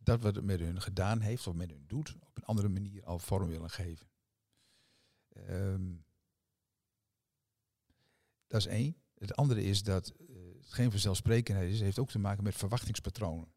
dat 0.09 0.23
wat 0.23 0.35
het 0.35 0.45
met 0.45 0.61
hun 0.61 0.81
gedaan 0.81 1.21
heeft 1.21 1.47
of 1.47 1.55
met 1.55 1.71
hun 1.71 1.85
doet, 1.87 2.17
op 2.21 2.37
een 2.37 2.45
andere 2.45 2.69
manier 2.69 3.05
al 3.05 3.19
vorm 3.19 3.49
willen 3.49 3.71
geven. 3.71 4.07
Um, 5.49 6.05
dat 8.47 8.61
is 8.61 8.67
één. 8.67 8.97
Het 9.15 9.37
andere 9.37 9.63
is 9.63 9.83
dat 9.83 10.07
het 10.07 10.67
geen 10.67 10.91
vanzelfsprekendheid 10.91 11.73
is, 11.73 11.81
heeft 11.81 11.99
ook 11.99 12.11
te 12.11 12.19
maken 12.19 12.45
met 12.45 12.57
verwachtingspatronen. 12.57 13.53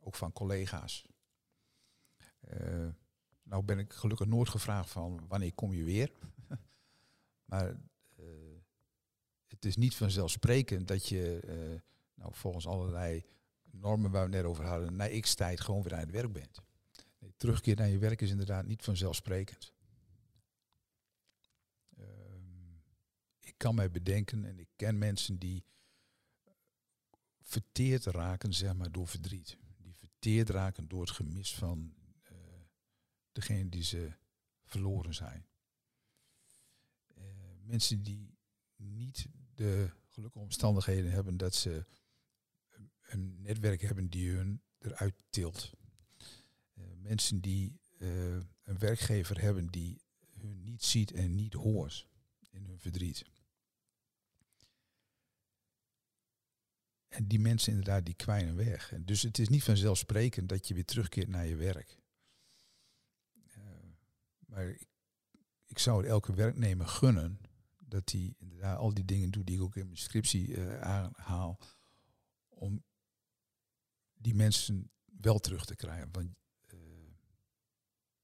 Ook 0.00 0.14
van 0.14 0.32
collega's. 0.32 1.04
Uh, 2.60 2.88
nou 3.42 3.62
ben 3.62 3.78
ik 3.78 3.92
gelukkig 3.92 4.26
nooit 4.26 4.48
gevraagd 4.48 4.90
van 4.90 5.26
wanneer 5.28 5.52
kom 5.54 5.72
je 5.72 5.84
weer. 5.84 6.12
maar 7.50 7.68
uh, 8.18 8.26
het 9.46 9.64
is 9.64 9.76
niet 9.76 9.94
vanzelfsprekend 9.94 10.88
dat 10.88 11.08
je 11.08 11.40
eh, 11.40 11.80
nou, 12.14 12.34
volgens 12.34 12.66
allerlei 12.66 13.24
normen 13.72 14.10
waar 14.10 14.24
we 14.24 14.30
net 14.30 14.44
over 14.44 14.64
hadden, 14.64 14.96
na 14.96 15.20
x 15.20 15.34
tijd 15.34 15.60
gewoon 15.60 15.82
weer 15.82 15.94
aan 15.94 16.00
het 16.00 16.10
werk 16.10 16.32
bent. 16.32 16.60
Nee, 17.18 17.34
terugkeer 17.36 17.76
naar 17.76 17.88
je 17.88 17.98
werk 17.98 18.20
is 18.20 18.30
inderdaad 18.30 18.66
niet 18.66 18.82
vanzelfsprekend. 18.82 19.72
Ehm, 21.96 22.74
ik 23.40 23.54
kan 23.56 23.74
mij 23.74 23.90
bedenken 23.90 24.44
en 24.44 24.58
ik 24.58 24.68
ken 24.76 24.98
mensen 24.98 25.38
die 25.38 25.64
verteerd 27.42 28.04
raken 28.04 28.52
zeg 28.52 28.74
maar, 28.74 28.92
door 28.92 29.08
verdriet. 29.08 29.56
Die 29.76 29.94
verteerd 29.94 30.50
raken 30.50 30.88
door 30.88 31.00
het 31.00 31.10
gemis 31.10 31.54
van 31.54 31.94
uh, 32.32 32.38
degene 33.32 33.68
die 33.68 33.82
ze 33.82 34.12
verloren 34.64 35.14
zijn. 35.14 35.46
Uh, 37.18 37.24
mensen 37.60 38.02
die 38.02 38.38
niet 38.76 39.26
de 39.54 39.90
gelukkige 40.08 40.44
omstandigheden 40.44 41.10
hebben 41.10 41.36
dat 41.36 41.54
ze 41.54 41.86
een 43.12 43.42
netwerk 43.42 43.80
hebben 43.80 44.08
die 44.08 44.30
hun 44.30 44.62
eruit 44.78 45.14
tilt. 45.30 45.72
Uh, 46.74 46.84
mensen 46.96 47.40
die 47.40 47.80
een 48.62 48.78
werkgever 48.78 49.40
hebben 49.40 49.66
die 49.66 50.02
hun 50.38 50.62
niet 50.62 50.84
ziet 50.84 51.12
en 51.12 51.34
niet 51.34 51.54
hoort 51.54 52.06
in 52.50 52.64
hun 52.64 52.78
verdriet. 52.78 53.24
En 57.08 57.26
die 57.26 57.40
mensen 57.40 57.72
inderdaad, 57.72 58.04
die 58.04 58.14
kwijnen 58.14 58.56
weg. 58.56 58.92
En 58.92 59.04
dus 59.04 59.22
het 59.22 59.38
is 59.38 59.48
niet 59.48 59.64
vanzelfsprekend 59.64 60.48
dat 60.48 60.68
je 60.68 60.74
weer 60.74 60.84
terugkeert 60.84 61.28
naar 61.28 61.46
je 61.46 61.56
werk. 61.56 61.98
Uh, 63.56 63.62
maar 64.38 64.68
ik, 64.68 64.88
ik, 65.66 65.78
zou 65.78 66.06
elke 66.06 66.34
werknemer 66.34 66.88
gunnen 66.88 67.40
dat 67.78 68.10
hij 68.10 68.34
inderdaad 68.38 68.78
al 68.78 68.94
die 68.94 69.04
dingen 69.04 69.30
doet 69.30 69.46
die 69.46 69.56
ik 69.56 69.62
ook 69.62 69.76
in 69.76 69.86
mijn 69.86 69.98
scriptie 69.98 70.60
aanhaal. 70.80 71.58
Om 72.48 72.84
die 74.22 74.34
mensen 74.34 74.90
wel 75.20 75.38
terug 75.38 75.64
te 75.64 75.76
krijgen. 75.76 76.08
Want 76.12 76.28
uh, 76.74 76.80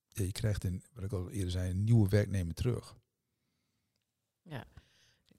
ja, 0.08 0.24
je 0.24 0.32
krijgt, 0.32 0.64
een, 0.64 0.84
wat 0.92 1.04
ik 1.04 1.12
al 1.12 1.30
eerder 1.30 1.50
zei, 1.50 1.70
een 1.70 1.84
nieuwe 1.84 2.08
werknemer 2.08 2.54
terug. 2.54 2.96
Ja, 4.42 4.64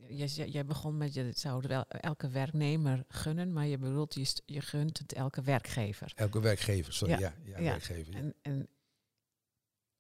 jij, 0.08 0.66
begon 0.66 0.98
met 0.98 1.14
je 1.14 1.32
zou 1.36 1.68
wel 1.68 1.88
elke 1.88 2.30
werknemer 2.30 3.06
gunnen, 3.08 3.54
maar 3.54 3.66
je 3.66 3.78
bedoelt 3.78 4.14
je, 4.14 4.42
je 4.46 4.62
gunt 4.62 4.98
het 4.98 5.14
elke 5.14 5.42
werkgever. 5.42 6.12
Elke 6.16 6.40
werkgever, 6.42 6.94
sorry, 6.94 7.20
ja, 7.20 7.34
ja, 7.44 7.60
werkgever. 7.62 8.16
En, 8.16 8.36
en, 8.42 8.68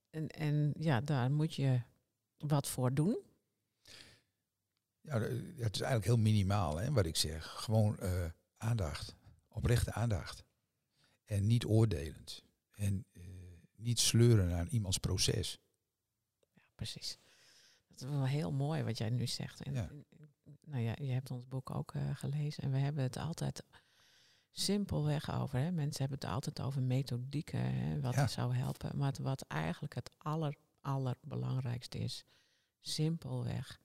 en, 0.09 0.27
en 0.27 0.73
ja, 0.79 1.01
daar 1.01 1.31
moet 1.31 1.55
je 1.55 1.81
wat 2.37 2.67
voor 2.67 2.93
doen. 2.93 3.17
Ja, 5.01 5.19
het 5.19 5.75
is 5.75 5.81
eigenlijk 5.81 6.05
heel 6.05 6.17
minimaal, 6.17 6.77
hè, 6.77 6.91
wat 6.91 7.05
ik 7.05 7.15
zeg. 7.15 7.45
Gewoon 7.45 7.97
uh, 8.01 8.25
aandacht, 8.57 9.15
oprechte 9.47 9.93
aandacht. 9.93 10.43
En 11.29 11.47
niet 11.47 11.65
oordelend. 11.65 12.43
En 12.71 13.05
uh, 13.13 13.23
niet 13.75 13.99
sleuren 13.99 14.57
aan 14.57 14.67
iemands 14.67 14.97
proces. 14.97 15.59
Ja, 16.53 16.63
precies. 16.75 17.17
Dat 17.87 18.01
is 18.01 18.15
wel 18.15 18.25
heel 18.25 18.51
mooi 18.51 18.83
wat 18.83 18.97
jij 18.97 19.09
nu 19.09 19.27
zegt. 19.27 19.63
En, 19.63 19.73
ja. 19.73 19.89
nou 20.65 20.83
ja, 20.83 20.95
je 21.01 21.11
hebt 21.11 21.31
ons 21.31 21.47
boek 21.47 21.69
ook 21.69 21.93
uh, 21.93 22.15
gelezen 22.15 22.63
en 22.63 22.71
we 22.71 22.77
hebben 22.77 23.03
het 23.03 23.17
altijd 23.17 23.63
simpelweg 24.51 25.31
over. 25.31 25.59
Hè. 25.59 25.71
Mensen 25.71 25.99
hebben 26.01 26.19
het 26.19 26.29
altijd 26.29 26.61
over 26.61 26.81
methodieken, 26.81 27.73
hè, 27.73 27.99
wat 27.99 28.15
ja. 28.15 28.27
zou 28.27 28.55
helpen. 28.55 28.97
Maar 28.97 29.13
wat 29.21 29.41
eigenlijk 29.41 29.95
het 29.95 30.11
aller, 30.17 30.55
allerbelangrijkste 30.81 31.97
is, 31.97 32.25
simpelweg 32.81 33.81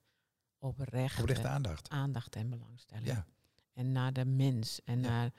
oprechte, 0.58 1.20
oprechte 1.20 1.48
aandacht. 1.48 1.88
aandacht 1.88 2.36
en 2.36 2.50
belangstelling. 2.50 3.06
Ja. 3.06 3.26
En 3.72 3.92
naar 3.92 4.12
de 4.12 4.24
mens. 4.24 4.82
En, 4.84 5.00
naar, 5.00 5.32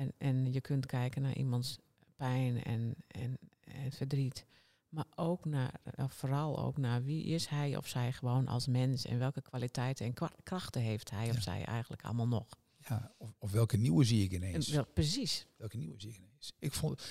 en, 0.00 0.12
en 0.18 0.52
je 0.52 0.60
kunt 0.60 0.86
kijken 0.86 1.22
naar 1.22 1.36
iemands 1.36 1.78
pijn 2.16 2.62
en, 2.62 2.94
en, 3.06 3.38
en 3.60 3.92
verdriet. 3.92 4.46
Maar 4.88 5.06
ook 5.14 5.44
naar, 5.44 5.80
eh, 5.84 6.08
vooral 6.08 6.58
ook 6.58 6.76
naar 6.76 7.04
wie 7.04 7.24
is 7.24 7.46
hij 7.46 7.76
of 7.76 7.86
zij 7.86 8.12
gewoon 8.12 8.46
als 8.46 8.66
mens 8.66 9.04
en 9.04 9.18
welke 9.18 9.42
kwaliteiten 9.42 10.06
en 10.06 10.30
krachten 10.42 10.80
heeft 10.82 11.10
hij 11.10 11.30
of 11.30 11.42
zij 11.42 11.64
eigenlijk 11.64 12.02
allemaal 12.02 12.28
nog. 12.28 12.46
Ja, 12.88 13.14
of, 13.18 13.34
of, 13.38 13.50
welke 13.50 13.76
nieuwe 13.76 14.04
zie 14.04 14.24
ik 14.24 14.32
ineens. 14.32 14.76
Precies. 14.94 15.46
Welke 15.56 15.76
nieuwe 15.76 16.00
zie 16.00 16.10
ik 16.10 16.16
ineens. 16.16 16.52
Ik 16.58 16.72
vond, 16.72 17.02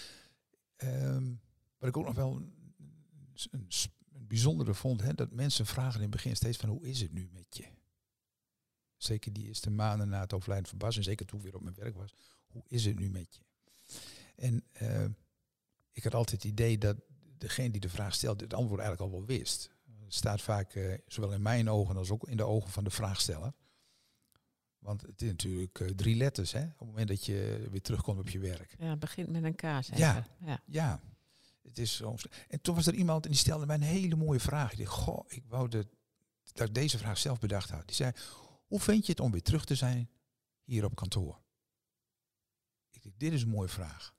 um, 0.78 1.40
wat 1.78 1.90
ik 1.90 1.98
ook 1.98 2.06
nog 2.06 2.16
wel 2.16 2.36
een, 2.36 2.54
een, 3.52 3.68
een 4.14 4.28
bijzondere 4.28 4.74
vond, 4.74 5.02
hè, 5.02 5.14
dat 5.14 5.32
mensen 5.32 5.66
vragen 5.66 5.96
in 5.96 6.02
het 6.02 6.12
begin 6.12 6.36
steeds 6.36 6.58
van 6.58 6.70
hoe 6.70 6.88
is 6.88 7.02
het 7.02 7.14
nu 7.14 7.30
met 7.32 7.58
je? 7.58 7.66
Zeker 9.00 9.34
die 9.34 9.48
eerste 9.48 9.70
maanden 9.70 10.10
na 10.10 10.20
het 10.20 10.34
overlijden 10.34 10.70
van 10.70 10.78
Bas 10.78 10.98
en 10.98 11.04
zeker 11.04 11.26
toen 11.26 11.40
ik 11.40 11.46
weer 11.46 11.56
op 11.56 11.62
mijn 11.62 11.76
werk 11.76 11.96
was. 11.96 12.14
Hoe 12.48 12.64
is 12.68 12.86
het 12.86 13.00
nu 13.00 13.10
met 13.10 13.36
je? 13.36 13.42
En 14.36 14.64
uh, 14.82 15.06
ik 15.92 16.04
had 16.04 16.14
altijd 16.14 16.44
het 16.44 16.52
idee 16.52 16.78
dat 16.78 16.98
degene 17.38 17.72
die 17.72 17.82
de 17.82 17.90
vraag 17.90 18.14
stelt 18.14 18.42
het 18.42 18.54
antwoord 18.54 18.82
eigenlijk 18.82 19.12
al 19.12 19.18
wel 19.18 19.28
wist. 19.28 19.72
Het 20.04 20.14
staat 20.14 20.42
vaak 20.42 20.76
uh, 20.76 20.94
zowel 21.08 21.34
in 21.34 21.42
mijn 21.42 21.70
ogen 21.70 21.98
als 21.98 22.12
ook 22.12 22.28
in 22.28 22.38
de 22.38 22.44
ogen 22.44 22.72
van 22.72 22.84
de 22.84 22.90
vraagsteller. 22.90 23.54
Want 24.80 25.02
het 25.02 25.22
is 25.22 25.30
natuurlijk 25.30 25.80
uh, 25.80 25.90
drie 25.90 26.16
letters, 26.16 26.52
hè? 26.52 26.64
Op 26.64 26.80
het 26.80 26.88
moment 26.88 27.08
dat 27.08 27.26
je 27.26 27.68
weer 27.72 27.82
terugkomt 27.82 28.20
op 28.20 28.30
je 28.30 28.40
werk. 28.40 28.76
Ja, 28.80 28.90
het 28.90 29.00
begint 29.00 29.30
met 29.30 29.44
een 29.44 29.56
K, 29.56 29.62
ja, 29.62 30.28
ja, 30.46 30.62
ja. 30.66 31.02
Het 31.62 31.78
is 31.78 31.96
zo. 31.96 32.16
En 32.48 32.62
toen 32.62 32.76
was 32.76 32.88
er 32.88 32.94
iemand 32.94 33.26
en 33.26 33.32
die 33.32 33.40
stelde 33.40 33.66
mij 33.66 33.76
een 33.76 33.82
hele 33.82 34.16
mooie 34.16 34.40
vraag. 34.40 34.72
Ik 34.72 34.78
dacht, 34.78 34.92
goh, 34.92 35.26
ik 35.28 35.44
wou 35.48 35.68
dat, 35.68 35.88
dat 36.54 36.68
ik 36.68 36.74
deze 36.74 36.98
vraag 36.98 37.18
zelf 37.18 37.40
bedacht 37.40 37.70
had. 37.70 37.88
Die 37.88 37.96
zei, 37.96 38.12
hoe 38.70 38.80
vind 38.80 39.06
je 39.06 39.12
het 39.12 39.22
om 39.22 39.32
weer 39.32 39.42
terug 39.42 39.66
te 39.66 39.76
zijn 39.76 40.10
hier 40.64 40.86
op 40.86 40.96
kantoor? 40.96 41.42
Ik 42.92 43.04
dacht, 43.04 43.20
dit 43.20 43.34
is 43.34 43.42
een 43.42 43.50
mooie 43.50 43.68
vraag. 43.68 44.16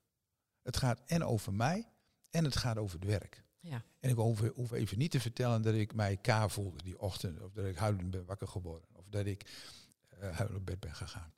Het 0.62 0.76
gaat 0.76 1.01
en 1.07 1.24
over 1.24 1.55
mij 1.55 1.88
en 2.30 2.44
het 2.44 2.57
gaat 2.57 2.76
over 2.76 2.98
het 2.98 3.09
werk. 3.09 3.44
Ja. 3.61 3.84
En 4.01 4.11
ik 4.11 4.16
hoef, 4.16 4.40
hoef, 4.40 4.72
even 4.72 4.98
niet 4.98 5.11
te 5.11 5.20
vertellen 5.20 5.62
dat 5.62 5.74
ik 5.74 5.94
mij 5.94 6.16
K 6.16 6.51
voelde 6.51 6.82
die 6.82 7.01
ochtend. 7.01 7.40
Of 7.40 7.53
dat 7.53 7.64
ik 7.64 7.76
huilend 7.76 8.11
ben 8.11 8.24
wakker 8.24 8.48
geworden. 8.48 8.88
Of 8.92 9.09
dat 9.09 9.26
ik 9.26 9.51
uh, 10.14 10.36
huilend 10.36 10.59
op 10.59 10.66
bed 10.66 10.80
ben 10.80 10.94
gegaan. 10.94 11.32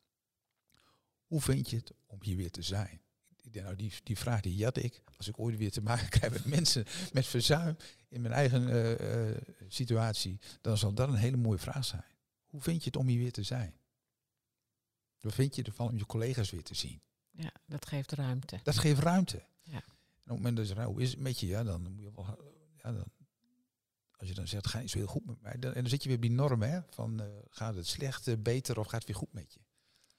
Hoe 1.26 1.40
vind 1.40 1.70
je 1.70 1.76
het 1.76 1.92
om 2.06 2.18
hier 2.22 2.36
weer 2.36 2.50
te 2.50 2.62
zijn? 2.62 3.00
Nou, 3.52 3.76
die, 3.76 3.92
die 4.02 4.18
vraag 4.18 4.40
die 4.40 4.54
jat 4.54 4.76
ik. 4.76 5.02
Als 5.16 5.28
ik 5.28 5.38
ooit 5.38 5.56
weer 5.56 5.70
te 5.70 5.82
maken 5.82 6.08
krijg 6.18 6.32
met 6.32 6.44
mensen 6.44 6.84
met 7.12 7.26
verzuim 7.26 7.76
in 8.08 8.20
mijn 8.20 8.34
eigen 8.34 8.68
uh, 8.68 9.30
uh, 9.30 9.36
situatie, 9.68 10.38
dan 10.60 10.78
zal 10.78 10.92
dat 10.92 11.08
een 11.08 11.14
hele 11.14 11.36
mooie 11.36 11.58
vraag 11.58 11.84
zijn. 11.84 12.11
Hoe 12.52 12.60
vind 12.60 12.78
je 12.78 12.86
het 12.86 12.96
om 12.96 13.06
hier 13.06 13.18
weer 13.18 13.32
te 13.32 13.42
zijn? 13.42 13.74
Wat 15.20 15.34
vind 15.34 15.56
je 15.56 15.62
ervan 15.62 15.88
om 15.88 15.96
je 15.96 16.06
collega's 16.06 16.50
weer 16.50 16.62
te 16.62 16.74
zien? 16.74 17.00
Ja, 17.30 17.52
dat 17.66 17.86
geeft 17.86 18.12
ruimte. 18.12 18.60
Dat 18.62 18.78
geeft 18.78 19.00
ruimte. 19.00 19.46
Ja 19.62 19.82
op 20.22 20.28
het 20.28 20.36
moment 20.36 20.56
dat 20.56 20.68
je 20.68 20.84
hoe 20.84 21.02
is 21.02 21.10
het 21.10 21.20
met 21.20 21.40
je, 21.40 21.46
ja, 21.46 21.62
dan 21.62 21.82
moet 21.82 22.02
je 22.02 22.10
wel, 22.14 22.26
ja, 22.82 22.92
dan, 22.92 23.04
als 24.16 24.28
je 24.28 24.34
dan 24.34 24.48
zegt, 24.48 24.66
ga 24.66 24.80
niet 24.80 24.90
zo 24.90 24.98
heel 24.98 25.06
goed 25.06 25.26
met 25.26 25.40
mij, 25.40 25.58
dan, 25.58 25.72
en 25.72 25.80
dan 25.80 25.90
zit 25.90 26.02
je 26.02 26.08
weer 26.08 26.16
op 26.16 26.22
die 26.22 26.32
norm, 26.32 26.62
hè, 26.62 26.80
van 26.90 27.20
uh, 27.22 27.26
gaat 27.50 27.74
het 27.74 27.86
slecht, 27.86 28.26
uh, 28.26 28.34
beter 28.38 28.78
of 28.78 28.86
gaat 28.86 28.98
het 28.98 29.06
weer 29.06 29.16
goed 29.16 29.32
met 29.32 29.52
je? 29.52 29.60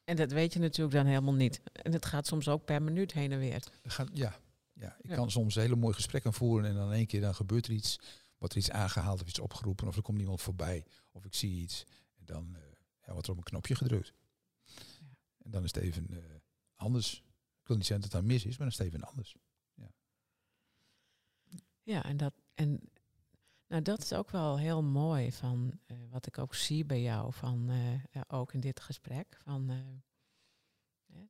En 0.04 0.16
dat 0.16 0.32
weet 0.32 0.54
je 0.54 0.60
natuurlijk 0.60 0.96
dan 0.96 1.06
helemaal 1.06 1.34
niet. 1.34 1.62
En 1.72 1.94
het 1.94 2.06
gaat 2.06 2.28
soms 2.28 2.48
ook 2.48 2.66
per 2.66 2.82
minuut 2.82 3.14
heen 3.14 3.32
en 3.32 3.40
weer. 3.40 3.64
Gaat, 3.84 4.10
ja, 4.14 4.40
ja, 4.74 4.98
ik 5.02 5.10
kan 5.10 5.32
soms 5.32 5.56
hele 5.56 5.76
mooie 5.76 5.94
gesprekken 5.94 6.34
voeren 6.34 6.70
en 6.70 6.76
dan 6.76 6.88
in 6.88 6.94
één 6.94 7.06
keer 7.06 7.22
dan 7.22 7.36
gebeurt 7.36 7.66
er 7.66 7.74
iets, 7.74 8.00
wordt 8.38 8.54
er 8.54 8.60
iets 8.60 8.72
aangehaald 8.72 9.22
of 9.22 9.28
iets 9.28 9.40
opgeroepen 9.40 9.88
of 9.88 9.96
er 9.96 10.02
komt 10.02 10.20
iemand 10.20 10.42
voorbij 10.42 10.86
of 11.12 11.26
ik 11.26 11.34
zie 11.34 11.62
iets 11.62 11.84
en 11.84 12.03
dan 12.26 12.56
uh, 12.56 12.62
ja, 13.06 13.12
wordt 13.12 13.28
er 13.28 13.34
op 13.34 13.38
een 13.38 13.44
knopje 13.44 13.76
gedrukt. 13.76 14.14
Ja. 14.64 14.74
En 15.38 15.52
dan 15.52 15.64
is 15.64 15.74
het 15.74 15.84
even 15.84 16.08
anders. 16.76 17.24
Ik 17.62 17.68
wil 17.68 17.78
niet 17.78 17.86
zeggen 17.86 18.10
dat 18.10 18.14
het 18.14 18.22
dan 18.22 18.32
mis 18.32 18.46
is, 18.46 18.58
maar 18.58 18.58
dan 18.58 18.68
is 18.68 18.78
het 18.78 18.88
even 18.88 19.08
anders. 19.08 19.36
Ja, 21.86 22.04
en 22.04 22.18
dat, 22.18 22.34
en, 22.54 22.90
nou, 23.68 23.82
dat 23.82 24.02
is 24.02 24.14
ook 24.14 24.30
wel 24.30 24.58
heel 24.58 24.84
mooi 24.84 25.32
van 25.32 25.80
uh, 25.88 25.98
wat 26.10 26.28
ik 26.28 26.38
ook 26.38 26.56
zie 26.56 26.86
bij 26.86 27.02
jou, 27.02 27.34
van, 27.34 27.70
uh, 27.70 28.22
ook 28.28 28.54
in 28.54 28.60
dit 28.60 28.80
gesprek. 28.80 29.38
Van, 29.44 29.72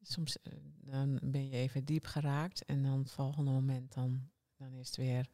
soms 0.01 0.37
dan 0.63 1.19
ben 1.23 1.47
je 1.47 1.55
even 1.55 1.85
diep 1.85 2.05
geraakt 2.05 2.65
en 2.65 2.83
dan 2.83 2.99
het 2.99 3.11
volgende 3.11 3.51
moment 3.51 3.93
dan, 3.93 4.29
dan 4.55 4.73
is 4.73 4.87
het 4.87 4.95
weer. 4.95 5.29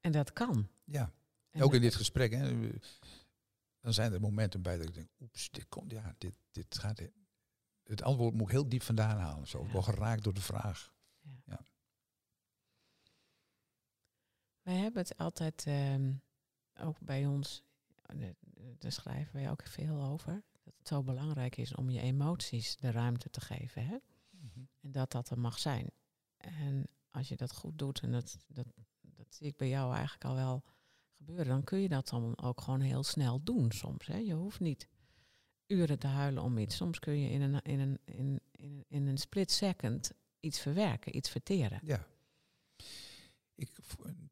En 0.00 0.12
dat 0.12 0.32
kan. 0.32 0.68
Ja, 0.84 1.12
en 1.50 1.62
ook 1.62 1.74
in 1.74 1.80
dit 1.80 1.94
gesprek. 1.94 2.32
Hè, 2.32 2.70
dan 3.80 3.92
zijn 3.92 4.12
er 4.12 4.20
momenten 4.20 4.62
bij 4.62 4.76
dat 4.76 4.88
ik 4.88 4.94
denk, 4.94 5.10
oeps, 5.20 5.50
dit 5.50 5.68
komt, 5.68 5.90
ja, 5.90 6.14
dit, 6.18 6.34
dit 6.50 6.78
gaat. 6.78 7.02
Het 7.82 8.02
antwoord 8.02 8.34
moet 8.34 8.46
ik 8.46 8.52
heel 8.52 8.68
diep 8.68 8.82
vandaan 8.82 9.18
halen. 9.18 9.46
Zo, 9.46 9.64
ja. 9.64 9.72
wel 9.72 9.82
geraakt 9.82 10.24
door 10.24 10.34
de 10.34 10.40
vraag. 10.40 10.92
Ja. 11.20 11.30
ja. 11.44 11.66
Wij 14.62 14.76
hebben 14.76 15.02
het 15.02 15.16
altijd, 15.16 15.66
ehm, 15.66 16.12
ook 16.80 17.00
bij 17.00 17.26
ons, 17.26 17.62
daar 18.78 18.92
schrijven 18.92 19.34
wij 19.34 19.50
ook 19.50 19.62
veel 19.62 20.02
over, 20.02 20.42
dat 20.62 20.74
het 20.78 20.88
zo 20.88 21.02
belangrijk 21.02 21.56
is 21.56 21.74
om 21.74 21.90
je 21.90 22.00
emoties 22.00 22.76
de 22.76 22.90
ruimte 22.90 23.30
te 23.30 23.40
geven. 23.40 23.86
Hè? 23.86 23.96
Mhm. 24.30 24.60
En 24.80 24.92
dat 24.92 25.10
dat 25.10 25.30
er 25.30 25.38
mag 25.38 25.58
zijn. 25.58 25.90
En 26.36 26.86
als 27.10 27.28
je 27.28 27.36
dat 27.36 27.52
goed 27.52 27.78
doet, 27.78 28.00
en 28.00 28.12
dat, 28.12 28.38
dat, 28.46 28.66
dat 29.00 29.34
zie 29.34 29.46
ik 29.46 29.56
bij 29.56 29.68
jou 29.68 29.92
eigenlijk 29.94 30.24
al 30.24 30.34
wel 30.34 30.64
gebeuren, 31.18 31.46
dan 31.46 31.64
kun 31.64 31.78
je 31.78 31.88
dat 31.88 32.08
dan 32.08 32.38
ook 32.38 32.60
gewoon 32.60 32.80
heel 32.80 33.02
snel 33.02 33.42
doen 33.42 33.70
soms. 33.70 34.06
Hè? 34.06 34.16
Je 34.16 34.34
hoeft 34.34 34.60
niet 34.60 34.88
uren 35.66 35.98
te 35.98 36.06
huilen 36.06 36.42
om 36.42 36.58
iets. 36.58 36.76
Soms 36.76 36.98
kun 36.98 37.20
je 37.20 37.30
in 37.30 37.40
een, 37.40 37.62
in 37.62 37.80
een, 37.80 37.98
in, 38.04 38.40
in, 38.50 38.84
in 38.88 39.06
een 39.06 39.18
split 39.18 39.50
second 39.50 40.12
iets 40.40 40.60
verwerken, 40.60 41.16
iets 41.16 41.30
verteren. 41.30 41.80
Ja. 41.82 42.06
Ik, 43.54 43.70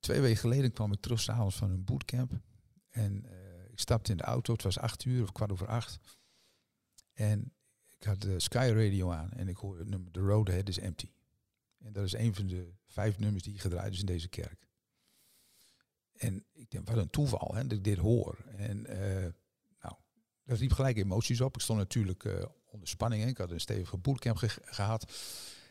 twee 0.00 0.20
weken 0.20 0.38
geleden 0.40 0.72
kwam 0.72 0.92
ik 0.92 1.00
terug 1.00 1.20
s'avonds 1.20 1.56
van 1.56 1.70
een 1.70 1.84
bootcamp. 1.84 2.40
En 2.90 3.24
eh, 3.24 3.70
ik 3.70 3.78
stapte 3.78 4.10
in 4.10 4.16
de 4.16 4.22
auto, 4.22 4.52
het 4.52 4.62
was 4.62 4.78
acht 4.78 5.04
uur 5.04 5.22
of 5.22 5.32
kwart 5.32 5.52
over 5.52 5.66
acht. 5.66 5.98
En 7.12 7.52
ik 7.98 8.04
had 8.04 8.20
de 8.20 8.40
Sky 8.40 8.70
Radio 8.74 9.10
aan 9.10 9.30
en 9.30 9.48
ik 9.48 9.56
hoorde 9.56 9.78
het 9.78 9.88
nummer 9.88 10.12
The 10.12 10.20
Roadhead 10.20 10.68
is 10.68 10.78
Empty. 10.78 11.10
En 11.78 11.92
dat 11.92 12.04
is 12.04 12.12
een 12.12 12.34
van 12.34 12.46
de 12.46 12.72
vijf 12.86 13.18
nummers 13.18 13.42
die 13.42 13.58
gedraaid 13.58 13.92
is 13.92 14.00
in 14.00 14.06
deze 14.06 14.28
kerk. 14.28 14.65
En 16.16 16.44
ik 16.52 16.70
denk, 16.70 16.88
wat 16.88 16.96
een 16.96 17.10
toeval 17.10 17.54
hè, 17.54 17.62
dat 17.62 17.78
ik 17.78 17.84
dit 17.84 17.98
hoor. 17.98 18.38
En 18.56 18.78
uh, 18.78 19.26
nou, 19.80 19.94
dat 20.44 20.58
riep 20.58 20.72
gelijk 20.72 20.96
emoties 20.96 21.40
op. 21.40 21.54
Ik 21.54 21.60
stond 21.60 21.78
natuurlijk 21.78 22.24
uh, 22.24 22.44
onder 22.64 22.88
spanning. 22.88 23.22
Hè. 23.22 23.28
Ik 23.28 23.38
had 23.38 23.50
een 23.50 23.60
stevige 23.60 23.96
bootcamp 23.96 24.36
ge 24.36 24.48
gehad. 24.64 25.12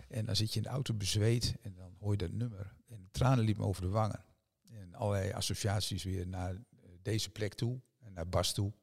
En 0.08 0.26
dan 0.26 0.36
zit 0.36 0.54
je 0.54 0.58
in 0.58 0.64
de 0.64 0.70
auto 0.70 0.94
bezweet 0.94 1.56
en 1.62 1.76
dan 1.76 1.96
hoor 2.00 2.12
je 2.12 2.18
dat 2.18 2.32
nummer. 2.32 2.76
En 2.88 3.02
de 3.02 3.12
tranen 3.12 3.46
liepen 3.46 3.64
over 3.64 3.82
de 3.82 3.88
wangen. 3.88 4.26
En 4.70 4.94
allerlei 4.94 5.32
associaties 5.32 6.04
weer 6.04 6.28
naar 6.28 6.56
deze 7.02 7.30
plek 7.30 7.54
toe 7.54 7.82
en 8.00 8.14
naar 8.14 8.30
Bas 8.30 8.54
toe. 8.54 8.74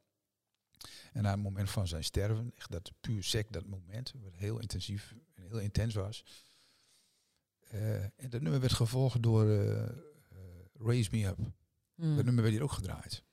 En 1.12 1.22
na 1.22 1.30
het 1.30 1.42
moment 1.42 1.70
van 1.70 1.88
zijn 1.88 2.04
sterven, 2.04 2.52
echt 2.56 2.70
dat 2.70 2.92
puur 3.00 3.22
sec, 3.22 3.52
dat 3.52 3.66
moment, 3.66 4.12
wat 4.22 4.34
heel 4.34 4.60
intensief 4.60 5.14
en 5.34 5.42
heel 5.42 5.60
intens 5.60 5.94
was. 5.94 6.24
En 8.16 8.30
dat 8.30 8.40
nummer 8.40 8.60
werd 8.60 8.72
gevolgd 8.72 9.22
door 9.22 9.46
Raise 10.84 11.08
Me 11.12 11.26
Up. 11.26 11.38
Hmm. 11.94 12.16
Dat 12.16 12.24
nummer 12.24 12.42
werd 12.42 12.54
hier 12.54 12.62
ook 12.62 12.72
gedraaid. 12.72 13.24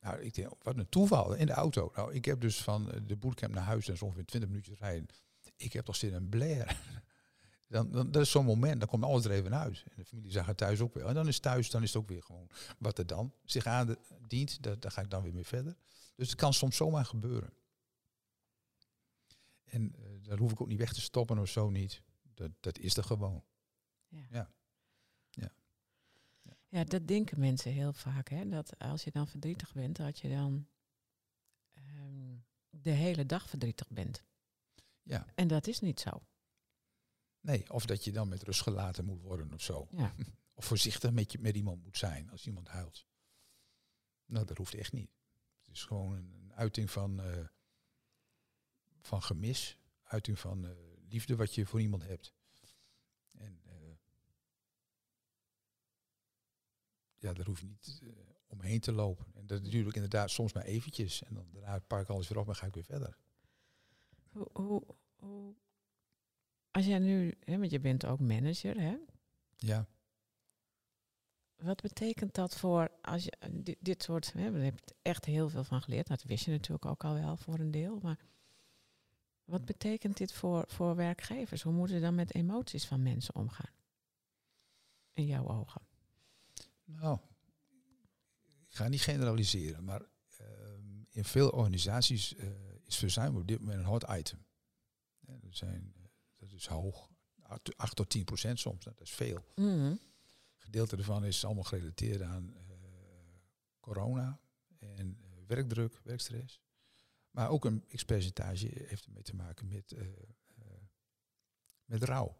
Nou, 0.00 0.20
ik 0.20 0.34
denk, 0.34 0.52
wat 0.62 0.76
een 0.76 0.88
toeval 0.88 1.34
in 1.34 1.46
de 1.46 1.52
auto. 1.52 1.92
Nou, 1.94 2.14
ik 2.14 2.24
heb 2.24 2.40
dus 2.40 2.62
van 2.62 3.02
de 3.06 3.16
bootcamp 3.16 3.54
naar 3.54 3.64
huis, 3.64 3.88
en 3.88 3.96
zo 3.96 4.04
ongeveer 4.04 4.24
20 4.24 4.50
minuutjes 4.50 4.78
rijden. 4.78 5.06
Ik 5.56 5.72
heb 5.72 5.84
toch 5.84 5.96
zin 5.96 6.08
in 6.08 6.14
een 6.14 6.28
Blair. 6.28 6.76
Dan, 7.66 7.90
dan, 7.90 8.10
dat 8.10 8.22
is 8.22 8.30
zo'n 8.30 8.44
moment, 8.44 8.78
dan 8.80 8.88
komt 8.88 9.04
alles 9.04 9.24
er 9.24 9.30
even 9.30 9.54
uit. 9.54 9.84
En 9.88 9.92
de 9.96 10.04
familie 10.04 10.30
zag 10.30 10.46
het 10.46 10.56
thuis 10.56 10.80
ook 10.80 10.94
weer. 10.94 11.06
En 11.06 11.14
dan 11.14 11.28
is 11.28 11.38
thuis, 11.38 11.70
dan 11.70 11.82
is 11.82 11.92
het 11.92 12.02
ook 12.02 12.08
weer 12.08 12.22
gewoon 12.22 12.50
wat 12.78 12.98
er 12.98 13.06
dan 13.06 13.32
zich 13.44 13.66
aandient. 13.66 14.62
Daar, 14.62 14.80
daar 14.80 14.90
ga 14.90 15.00
ik 15.00 15.10
dan 15.10 15.22
weer 15.22 15.34
mee 15.34 15.46
verder. 15.46 15.76
Dus 16.14 16.28
het 16.28 16.38
kan 16.38 16.52
soms 16.52 16.76
zomaar 16.76 17.04
gebeuren. 17.04 17.52
En 19.64 19.94
uh, 19.98 20.06
daar 20.22 20.38
hoef 20.38 20.52
ik 20.52 20.60
ook 20.60 20.68
niet 20.68 20.78
weg 20.78 20.92
te 20.92 21.00
stoppen 21.00 21.38
of 21.38 21.48
zo 21.48 21.70
niet. 21.70 22.02
Dat, 22.34 22.50
dat 22.60 22.78
is 22.78 22.96
er 22.96 23.04
gewoon. 23.04 23.44
Ja. 24.08 24.26
Ja. 24.30 24.50
Ja. 25.30 25.52
Ja, 26.74 26.84
dat 26.84 27.06
denken 27.08 27.38
mensen 27.38 27.72
heel 27.72 27.92
vaak. 27.92 28.28
Hè? 28.28 28.48
Dat 28.48 28.78
als 28.78 29.04
je 29.04 29.10
dan 29.10 29.28
verdrietig 29.28 29.72
bent, 29.72 29.96
dat 29.96 30.18
je 30.18 30.28
dan 30.28 30.68
um, 31.74 32.44
de 32.70 32.90
hele 32.90 33.26
dag 33.26 33.48
verdrietig 33.48 33.90
bent. 33.90 34.24
Ja. 35.02 35.26
En 35.34 35.48
dat 35.48 35.66
is 35.66 35.80
niet 35.80 36.00
zo. 36.00 36.26
Nee, 37.40 37.72
of 37.72 37.86
dat 37.86 38.04
je 38.04 38.12
dan 38.12 38.28
met 38.28 38.42
rust 38.42 38.62
gelaten 38.62 39.04
moet 39.04 39.20
worden 39.20 39.52
of 39.52 39.62
zo. 39.62 39.88
Ja. 39.90 40.14
of 40.54 40.64
voorzichtig 40.64 41.12
met, 41.12 41.32
je, 41.32 41.38
met 41.38 41.56
iemand 41.56 41.82
moet 41.82 41.98
zijn 41.98 42.30
als 42.30 42.46
iemand 42.46 42.68
huilt. 42.68 43.06
Nou, 44.24 44.46
dat 44.46 44.56
hoeft 44.56 44.74
echt 44.74 44.92
niet. 44.92 45.10
Het 45.64 45.74
is 45.74 45.84
gewoon 45.84 46.12
een, 46.12 46.32
een 46.32 46.54
uiting 46.54 46.90
van, 46.90 47.26
uh, 47.26 47.46
van 49.00 49.22
gemis, 49.22 49.78
uiting 50.02 50.38
van 50.38 50.64
uh, 50.64 50.70
liefde 51.08 51.36
wat 51.36 51.54
je 51.54 51.66
voor 51.66 51.80
iemand 51.80 52.02
hebt. 52.02 52.34
En 53.30 53.60
uh, 53.66 53.72
ja, 57.24 57.32
daar 57.32 57.46
hoef 57.46 57.60
je 57.60 57.66
niet 57.66 58.02
omheen 58.46 58.80
te 58.80 58.92
lopen. 58.92 59.26
En 59.34 59.46
dat 59.46 59.62
natuurlijk 59.62 59.94
inderdaad 59.94 60.30
soms 60.30 60.52
maar 60.52 60.64
eventjes. 60.64 61.22
En 61.22 61.34
dan 61.34 61.46
daarna 61.52 61.78
pak 61.78 62.00
ik 62.00 62.08
alles 62.08 62.28
weer 62.28 62.38
op 62.38 62.48
en 62.48 62.56
ga 62.56 62.66
ik 62.66 62.74
weer 62.74 62.84
verder. 62.84 63.16
Hoe, 64.32 64.48
hoe, 64.52 64.82
hoe 65.16 65.54
als 66.70 66.86
jij 66.86 66.98
nu, 66.98 67.34
hè, 67.40 67.58
want 67.58 67.70
je 67.70 67.80
bent 67.80 68.06
ook 68.06 68.20
manager, 68.20 68.80
hè? 68.80 68.96
Ja. 69.56 69.86
Wat 71.56 71.82
betekent 71.82 72.34
dat 72.34 72.56
voor 72.56 72.90
als 73.00 73.24
je 73.24 73.32
dit, 73.50 73.76
dit 73.80 74.02
soort, 74.02 74.32
hè, 74.32 74.50
we 74.50 74.58
hebben 74.58 74.82
echt 75.02 75.24
heel 75.24 75.48
veel 75.48 75.64
van 75.64 75.82
geleerd. 75.82 76.06
Dat 76.06 76.22
wist 76.22 76.44
je 76.44 76.50
natuurlijk 76.50 76.84
ook 76.84 77.04
al 77.04 77.14
wel 77.14 77.36
voor 77.36 77.58
een 77.58 77.70
deel. 77.70 77.98
Maar 78.02 78.18
wat 79.44 79.64
betekent 79.64 80.16
dit 80.16 80.32
voor, 80.32 80.64
voor 80.68 80.96
werkgevers? 80.96 81.62
Hoe 81.62 81.72
moeten 81.72 81.96
ze 81.96 82.02
dan 82.02 82.14
met 82.14 82.34
emoties 82.34 82.86
van 82.86 83.02
mensen 83.02 83.34
omgaan? 83.34 83.72
In 85.12 85.26
jouw 85.26 85.48
ogen. 85.48 85.82
Nou, 86.96 87.18
ik 88.68 88.76
ga 88.76 88.88
niet 88.88 89.02
generaliseren, 89.02 89.84
maar 89.84 90.02
uh, 90.40 90.46
in 91.10 91.24
veel 91.24 91.50
organisaties 91.50 92.34
uh, 92.34 92.46
is 92.84 92.96
verzuim 92.96 93.36
op 93.36 93.48
dit 93.48 93.60
moment 93.60 93.78
een 93.78 93.84
hot 93.84 94.04
item. 94.08 94.44
Ja, 95.20 95.32
er 95.32 95.56
zijn 95.56 95.94
dat 96.36 96.52
is 96.52 96.66
hoog. 96.66 97.12
8 97.76 97.96
tot 97.96 98.10
10 98.10 98.24
procent 98.24 98.60
soms, 98.60 98.84
dat 98.84 99.00
is 99.00 99.10
veel. 99.10 99.44
Mm 99.54 99.64
-hmm. 99.64 99.98
Gedeelte 100.56 100.96
ervan 100.96 101.24
is 101.24 101.44
allemaal 101.44 101.64
gerelateerd 101.64 102.22
aan 102.22 102.54
uh, 102.56 102.62
corona 103.80 104.40
en 104.78 105.18
werkdruk, 105.46 106.00
werkstress. 106.02 106.60
Maar 107.30 107.48
ook 107.48 107.64
een 107.64 107.84
x-percentage 107.94 108.70
heeft 108.86 109.04
ermee 109.04 109.22
te 109.22 109.34
maken 109.34 109.68
met, 109.68 109.92
uh, 109.92 110.06
met 111.84 112.02
rouw. 112.02 112.36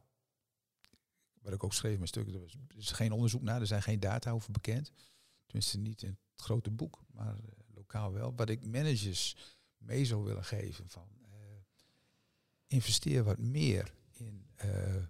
Wat 1.44 1.52
ik 1.52 1.64
ook 1.64 1.74
schreef 1.74 1.92
in 1.92 1.98
mijn 1.98 2.08
stuk, 2.08 2.28
er, 2.28 2.76
is 2.76 2.90
geen 2.90 3.12
onderzoek 3.12 3.42
naar, 3.42 3.60
er 3.60 3.66
zijn 3.66 3.82
geen 3.82 4.00
data 4.00 4.30
over 4.30 4.52
bekend. 4.52 4.92
Tenminste 5.46 5.78
niet 5.78 6.02
in 6.02 6.18
het 6.32 6.40
grote 6.40 6.70
boek, 6.70 7.04
maar 7.12 7.36
lokaal 7.74 8.12
wel. 8.12 8.34
Wat 8.34 8.48
ik 8.48 8.66
managers 8.66 9.36
mee 9.76 10.04
zou 10.04 10.24
willen 10.24 10.44
geven 10.44 10.88
van 10.88 11.08
investeer 12.66 13.24
wat 13.24 13.38
meer 13.38 13.94
in 14.12 14.46
uh, 14.64 15.04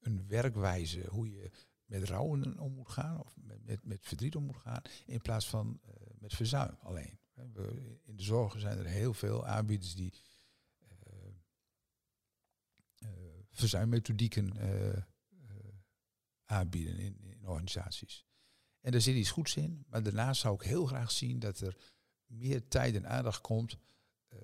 een 0.00 0.26
werkwijze, 0.28 1.06
hoe 1.08 1.30
je 1.30 1.50
met 1.84 2.08
rouwen 2.08 2.58
om 2.58 2.72
moet 2.72 2.88
gaan, 2.88 3.20
of 3.20 3.36
met, 3.36 3.64
met, 3.64 3.84
met 3.84 3.98
verdriet 4.02 4.36
om 4.36 4.44
moet 4.44 4.56
gaan, 4.56 4.82
in 5.06 5.20
plaats 5.20 5.48
van 5.48 5.80
met 6.18 6.34
verzuim 6.34 6.76
alleen. 6.82 7.18
We, 7.32 7.98
in 8.04 8.16
de 8.16 8.22
zorg 8.22 8.60
zijn 8.60 8.78
er 8.78 8.86
heel 8.86 9.14
veel 9.14 9.46
aanbieders 9.46 9.94
die 9.94 10.12
verzuimmethodieken 13.60 14.56
aanbieden 16.44 16.98
in, 16.98 17.20
in 17.20 17.46
organisaties. 17.46 18.24
En 18.80 18.92
daar 18.92 19.00
zit 19.00 19.16
iets 19.16 19.30
goeds 19.30 19.56
in, 19.56 19.84
maar 19.88 20.02
daarnaast 20.02 20.40
zou 20.40 20.54
ik 20.54 20.62
heel 20.62 20.86
graag 20.86 21.10
zien 21.10 21.38
dat 21.38 21.60
er 21.60 21.76
meer 22.26 22.68
tijd 22.68 22.94
en 22.94 23.08
aandacht 23.08 23.40
komt 23.40 23.78
uh, 24.28 24.38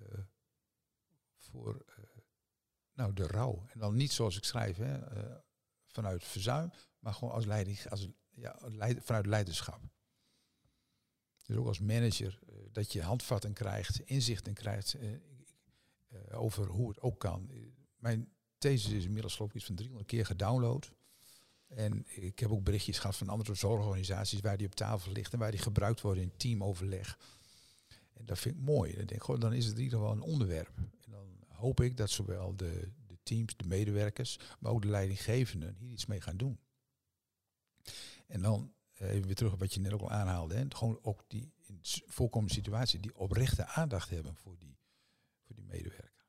voor 1.37 1.85
uh, 1.89 2.05
nou, 2.93 3.13
de 3.13 3.27
rouw. 3.27 3.67
En 3.69 3.79
dan 3.79 3.97
niet 3.97 4.13
zoals 4.13 4.37
ik 4.37 4.45
schrijf, 4.45 4.77
hè, 4.77 5.17
uh, 5.17 5.37
vanuit 5.87 6.25
verzuim, 6.25 6.71
maar 6.99 7.15
gewoon 7.15 7.35
als 7.35 7.45
leiding, 7.45 7.87
als, 7.89 8.09
ja, 8.31 8.59
leid, 8.61 9.05
vanuit 9.05 9.27
leiderschap. 9.27 9.81
Dus 11.45 11.57
ook 11.57 11.67
als 11.67 11.81
manager, 11.81 12.39
dat 12.73 12.93
je 12.93 13.03
handvatten 13.03 13.53
krijgt, 13.53 14.01
inzichten 14.01 14.55
krijgt 14.55 14.97
over 16.31 16.67
hoe 16.67 16.89
het 16.89 17.01
ook 17.01 17.21
kan. 17.21 17.51
Mijn 17.97 18.36
thesis 18.59 18.93
is 18.93 19.05
inmiddels 19.05 19.35
geloof 19.35 19.51
ik 19.51 19.57
iets 19.57 19.67
van 19.67 19.75
300 19.75 20.09
keer 20.09 20.27
gedownload. 20.27 20.93
En 21.67 22.05
ik 22.07 22.39
heb 22.39 22.51
ook 22.51 22.65
berichtjes 22.65 22.99
gehad 22.99 23.17
van 23.17 23.29
andere 23.29 23.55
zorgorganisaties 23.55 24.41
waar 24.41 24.57
die 24.57 24.67
op 24.67 24.75
tafel 24.75 25.13
ligt 25.13 25.33
en 25.33 25.39
waar 25.39 25.51
die 25.51 25.61
gebruikt 25.61 26.01
worden 26.01 26.23
in 26.23 26.37
teamoverleg. 26.37 27.19
En 28.13 28.27
dat 28.27 28.39
vind 28.39 28.57
ik 28.57 28.63
mooi. 28.63 28.97
Dan 28.97 29.07
denk 29.07 29.25
ik, 29.25 29.41
dan 29.41 29.53
is 29.53 29.67
het 29.67 29.77
in 29.77 29.83
ieder 29.83 29.99
geval 29.99 30.15
een 30.15 30.23
onderwerp. 30.23 30.73
En 30.77 31.11
dan 31.11 31.27
hoop 31.49 31.81
ik 31.81 31.97
dat 31.97 32.11
zowel 32.11 32.57
de, 32.57 32.93
de 33.07 33.19
teams, 33.23 33.57
de 33.57 33.67
medewerkers, 33.67 34.39
maar 34.59 34.73
ook 34.73 34.83
de 34.83 34.89
leidinggevenden 34.89 35.75
hier 35.79 35.91
iets 35.91 36.07
mee 36.07 36.21
gaan 36.21 36.37
doen. 36.37 36.59
En 38.27 38.43
dan 38.43 38.75
even 38.99 39.27
weer 39.27 39.35
terug 39.35 39.53
op 39.53 39.61
wat 39.61 39.75
je 39.75 39.81
net 39.81 39.93
ook 39.93 40.01
al 40.01 40.11
aanhaalde. 40.11 40.55
Hè. 40.55 40.65
Gewoon 40.69 40.99
ook 41.03 41.25
die 41.27 41.53
in 41.63 41.81
voorkomende 42.07 42.55
situatie, 42.55 43.01
die 43.01 43.17
oprechte 43.17 43.67
aandacht 43.67 44.11
hebben 44.11 44.37
voor 44.37 44.59
die, 44.59 44.79
voor 45.41 45.55
die 45.55 45.65
medewerker. 45.65 46.27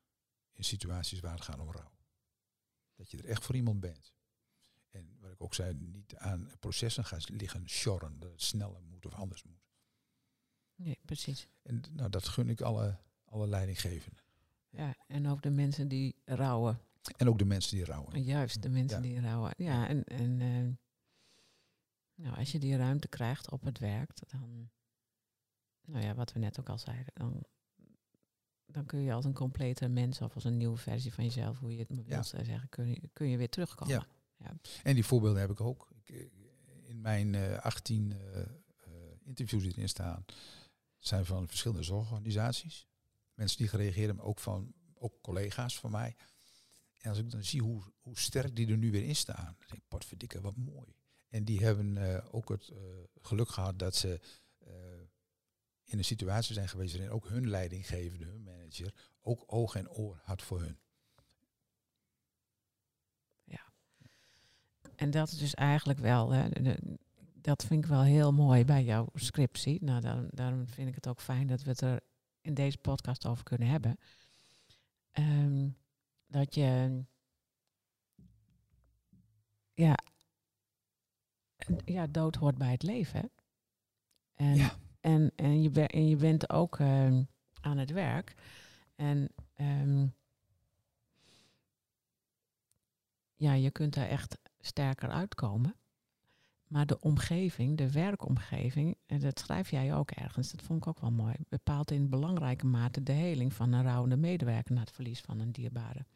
In 0.52 0.64
situaties 0.64 1.20
waar 1.20 1.34
het 1.34 1.44
gaat 1.44 1.58
om 1.58 1.72
rouw. 1.72 1.97
Dat 2.98 3.10
je 3.10 3.18
er 3.18 3.24
echt 3.24 3.44
voor 3.44 3.56
iemand 3.56 3.80
bent. 3.80 4.12
En 4.90 5.16
wat 5.20 5.32
ik 5.32 5.42
ook 5.42 5.54
zei, 5.54 5.74
niet 5.74 6.16
aan 6.16 6.50
processen 6.60 7.04
gaan 7.04 7.20
liggen 7.26 7.68
sjorren, 7.68 8.18
dat 8.18 8.30
het 8.30 8.42
sneller 8.42 8.82
moet 8.82 9.06
of 9.06 9.14
anders 9.14 9.42
moet. 9.42 9.66
Nee, 10.74 10.98
precies. 11.04 11.48
En 11.62 11.82
nou, 11.90 12.10
dat 12.10 12.28
gun 12.28 12.48
ik 12.48 12.60
alle, 12.60 12.98
alle 13.24 13.46
leidinggevenden. 13.46 14.22
Ja, 14.68 14.94
en 15.06 15.28
ook 15.28 15.42
de 15.42 15.50
mensen 15.50 15.88
die 15.88 16.16
rouwen. 16.24 16.80
En 17.16 17.28
ook 17.28 17.38
de 17.38 17.44
mensen 17.44 17.76
die 17.76 17.84
rouwen. 17.84 18.22
Juist, 18.22 18.62
de 18.62 18.68
mensen 18.68 19.02
ja. 19.02 19.08
die 19.08 19.20
rouwen. 19.20 19.52
Ja, 19.56 19.88
en, 19.88 20.04
en 20.04 20.40
uh, 20.40 20.74
nou, 22.14 22.36
als 22.36 22.52
je 22.52 22.58
die 22.58 22.76
ruimte 22.76 23.08
krijgt 23.08 23.50
op 23.50 23.62
het 23.62 23.78
werk, 23.78 24.10
dan, 24.30 24.70
nou 25.84 26.04
ja, 26.04 26.14
wat 26.14 26.32
we 26.32 26.38
net 26.38 26.60
ook 26.60 26.68
al 26.68 26.78
zeiden, 26.78 27.14
dan, 27.14 27.44
dan 28.72 28.86
kun 28.86 29.00
je 29.00 29.12
als 29.12 29.24
een 29.24 29.32
complete 29.34 29.88
mens 29.88 30.20
of 30.20 30.34
als 30.34 30.44
een 30.44 30.56
nieuwe 30.56 30.76
versie 30.76 31.12
van 31.12 31.24
jezelf, 31.24 31.58
hoe 31.58 31.72
je 31.72 31.78
het 31.78 31.88
wilt 31.88 32.06
ja. 32.06 32.22
zeggen, 32.22 32.68
kun 32.68 32.88
je, 32.88 33.08
kun 33.12 33.28
je 33.28 33.36
weer 33.36 33.48
terugkomen. 33.48 33.94
Ja. 33.94 34.06
ja. 34.36 34.56
En 34.82 34.94
die 34.94 35.04
voorbeelden 35.04 35.40
heb 35.40 35.50
ik 35.50 35.60
ook. 35.60 35.88
Ik, 36.04 36.30
in 36.82 37.00
mijn 37.00 37.34
uh, 37.34 37.58
18 37.58 38.10
uh, 38.10 38.42
interviews 39.24 39.62
die 39.62 39.72
erin 39.72 39.88
staan, 39.88 40.24
zijn 40.98 41.26
van 41.26 41.48
verschillende 41.48 41.82
zorgorganisaties. 41.82 42.86
Mensen 43.34 43.58
die 43.58 43.68
gereageerd 43.68 44.06
hebben, 44.06 44.24
ook 44.24 44.38
van 44.38 44.74
ook 44.94 45.20
collega's 45.20 45.78
van 45.78 45.90
mij. 45.90 46.16
En 46.98 47.10
als 47.10 47.18
ik 47.18 47.30
dan 47.30 47.44
zie 47.44 47.62
hoe, 47.62 47.82
hoe 48.00 48.18
sterk 48.18 48.56
die 48.56 48.68
er 48.68 48.76
nu 48.76 48.90
weer 48.90 49.04
in 49.04 49.16
staan, 49.16 49.44
dan 49.44 49.54
denk 49.58 49.72
ik, 49.72 49.88
potverdikke, 49.88 50.40
wat 50.40 50.56
mooi. 50.56 50.94
En 51.28 51.44
die 51.44 51.60
hebben 51.60 51.96
eh, 51.96 52.34
ook 52.34 52.48
het 52.48 52.72
geluk 53.22 53.48
gehad 53.48 53.78
dat 53.78 53.96
ze 53.96 54.20
in 55.88 55.98
een 55.98 56.04
situatie 56.04 56.54
zijn 56.54 56.68
geweest 56.68 56.92
waarin 56.92 57.12
ook 57.12 57.28
hun 57.28 57.48
leidinggevende, 57.48 58.24
hun 58.24 58.42
manager, 58.42 58.94
ook 59.20 59.44
oog 59.46 59.74
en 59.74 59.90
oor 59.90 60.20
had 60.22 60.42
voor 60.42 60.60
hun. 60.60 60.78
Ja. 63.44 63.72
En 64.96 65.10
dat 65.10 65.28
is 65.28 65.38
dus 65.38 65.54
eigenlijk 65.54 65.98
wel, 65.98 66.30
hè, 66.30 66.48
de, 66.48 66.98
dat 67.34 67.64
vind 67.64 67.84
ik 67.84 67.90
wel 67.90 68.02
heel 68.02 68.32
mooi 68.32 68.64
bij 68.64 68.84
jouw 68.84 69.08
scriptie. 69.14 69.84
Nou, 69.84 70.00
daarom, 70.00 70.28
daarom, 70.30 70.66
vind 70.66 70.88
ik 70.88 70.94
het 70.94 71.08
ook 71.08 71.20
fijn 71.20 71.46
dat 71.46 71.62
we 71.62 71.70
het 71.70 71.80
er 71.80 72.00
in 72.40 72.54
deze 72.54 72.78
podcast 72.78 73.26
over 73.26 73.44
kunnen 73.44 73.68
hebben. 73.68 73.98
Um, 75.12 75.76
dat 76.26 76.54
je 76.54 77.02
ja, 79.74 79.98
ja, 81.84 82.06
dood 82.06 82.34
hoort 82.36 82.58
bij 82.58 82.70
het 82.70 82.82
leven. 82.82 83.30
En, 84.34 84.54
ja. 84.54 84.78
En, 85.00 85.32
en, 85.36 85.62
je, 85.62 85.86
en 85.86 86.08
je 86.08 86.16
bent 86.16 86.50
ook 86.50 86.78
uh, 86.78 87.18
aan 87.60 87.78
het 87.78 87.90
werk. 87.90 88.34
En 88.96 89.28
um, 89.60 90.14
ja, 93.34 93.52
je 93.52 93.70
kunt 93.70 93.94
daar 93.94 94.08
echt 94.08 94.38
sterker 94.60 95.08
uitkomen. 95.08 95.74
Maar 96.66 96.86
de 96.86 97.00
omgeving, 97.00 97.76
de 97.76 97.92
werkomgeving, 97.92 98.96
en 99.06 99.20
dat 99.20 99.38
schrijf 99.38 99.70
jij 99.70 99.94
ook 99.94 100.10
ergens, 100.10 100.50
dat 100.50 100.62
vond 100.62 100.80
ik 100.80 100.86
ook 100.86 101.00
wel 101.00 101.10
mooi, 101.10 101.34
bepaalt 101.48 101.90
in 101.90 102.08
belangrijke 102.08 102.66
mate 102.66 103.02
de 103.02 103.12
heling 103.12 103.52
van 103.52 103.72
een 103.72 103.82
rouwende 103.82 104.16
medewerker 104.16 104.74
na 104.74 104.80
het 104.80 104.90
verlies 104.90 105.20
van 105.20 105.40
een 105.40 105.52
dierbare. 105.52 106.06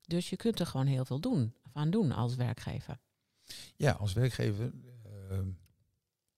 Dus 0.00 0.30
je 0.30 0.36
kunt 0.36 0.60
er 0.60 0.66
gewoon 0.66 0.86
heel 0.86 1.04
veel 1.04 1.20
doen, 1.20 1.54
van 1.72 1.90
doen 1.90 2.12
als 2.12 2.34
werkgever. 2.34 2.98
Ja, 3.76 3.92
als 3.92 4.12
werkgever 4.12 4.72
uh, 5.30 5.38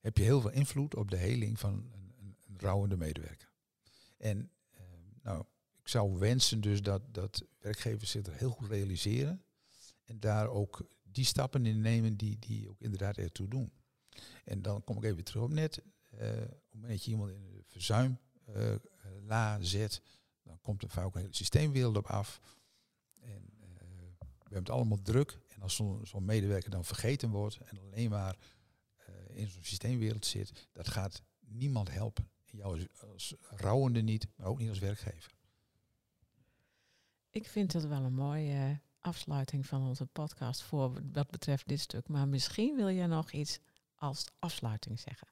heb 0.02 0.16
je 0.16 0.22
heel 0.22 0.40
veel 0.40 0.50
invloed 0.50 0.94
op 0.94 1.10
de 1.10 1.16
heling 1.16 1.58
van 1.58 1.72
een, 1.72 2.12
een, 2.18 2.36
een 2.46 2.58
rouwende 2.58 2.96
medewerker. 2.96 3.50
En 4.16 4.50
uh, 4.74 4.80
nou, 5.22 5.44
ik 5.80 5.88
zou 5.88 6.18
wensen 6.18 6.60
dus 6.60 6.82
dat, 6.82 7.02
dat 7.14 7.44
werkgevers 7.58 8.10
zich 8.10 8.26
er 8.26 8.34
heel 8.34 8.50
goed 8.50 8.68
realiseren 8.68 9.42
en 10.04 10.20
daar 10.20 10.48
ook 10.48 10.86
die 11.02 11.24
stappen 11.24 11.66
in 11.66 11.80
nemen 11.80 12.16
die, 12.16 12.38
die 12.38 12.68
ook 12.68 12.80
inderdaad 12.80 13.16
ertoe 13.16 13.48
doen. 13.48 13.72
En 14.44 14.62
dan 14.62 14.84
kom 14.84 14.96
ik 14.96 15.04
even 15.04 15.24
terug 15.24 15.42
op 15.42 15.50
net. 15.50 15.78
Uh, 15.78 16.28
op 16.30 16.48
het 16.48 16.72
moment 16.72 16.92
dat 16.92 17.04
je 17.04 17.10
iemand 17.10 17.30
in 17.30 17.42
de 17.42 17.62
verzuim 17.66 18.18
uh, 18.56 18.74
la 19.26 19.62
zet, 19.62 20.02
dan 20.42 20.60
komt 20.60 20.82
er 20.82 20.88
vaak 20.88 21.14
een 21.14 21.20
hele 21.20 21.34
systeemwereld 21.34 21.96
op 21.96 22.06
af. 22.06 22.40
En 23.20 23.42
uh, 23.60 23.68
we 24.18 24.26
hebben 24.42 24.58
het 24.58 24.70
allemaal 24.70 25.02
druk. 25.02 25.38
En 25.48 25.62
als 25.62 25.74
zo'n 25.74 26.06
zo 26.06 26.20
medewerker 26.20 26.70
dan 26.70 26.84
vergeten 26.84 27.30
wordt 27.30 27.56
en 27.56 27.78
alleen 27.78 28.10
maar 28.10 28.36
in 29.34 29.48
zo'n 29.48 29.64
systeemwereld 29.64 30.26
zit, 30.26 30.68
dat 30.72 30.88
gaat 30.88 31.22
niemand 31.40 31.90
helpen. 31.90 32.30
En 32.44 32.56
jou 32.58 32.72
als, 32.72 33.08
als 33.10 33.34
rouwende 33.40 34.00
niet, 34.00 34.28
maar 34.36 34.46
ook 34.46 34.58
niet 34.58 34.68
als 34.68 34.78
werkgever. 34.78 35.32
Ik 37.30 37.46
vind 37.46 37.72
dat 37.72 37.84
wel 37.84 38.02
een 38.02 38.14
mooie 38.14 38.80
afsluiting 38.98 39.66
van 39.66 39.82
onze 39.82 40.06
podcast 40.06 40.62
voor 40.62 41.12
wat 41.12 41.30
betreft 41.30 41.68
dit 41.68 41.80
stuk. 41.80 42.08
Maar 42.08 42.28
misschien 42.28 42.76
wil 42.76 42.88
je 42.88 43.06
nog 43.06 43.32
iets 43.32 43.58
als 43.94 44.24
afsluiting 44.38 45.00
zeggen. 45.00 45.28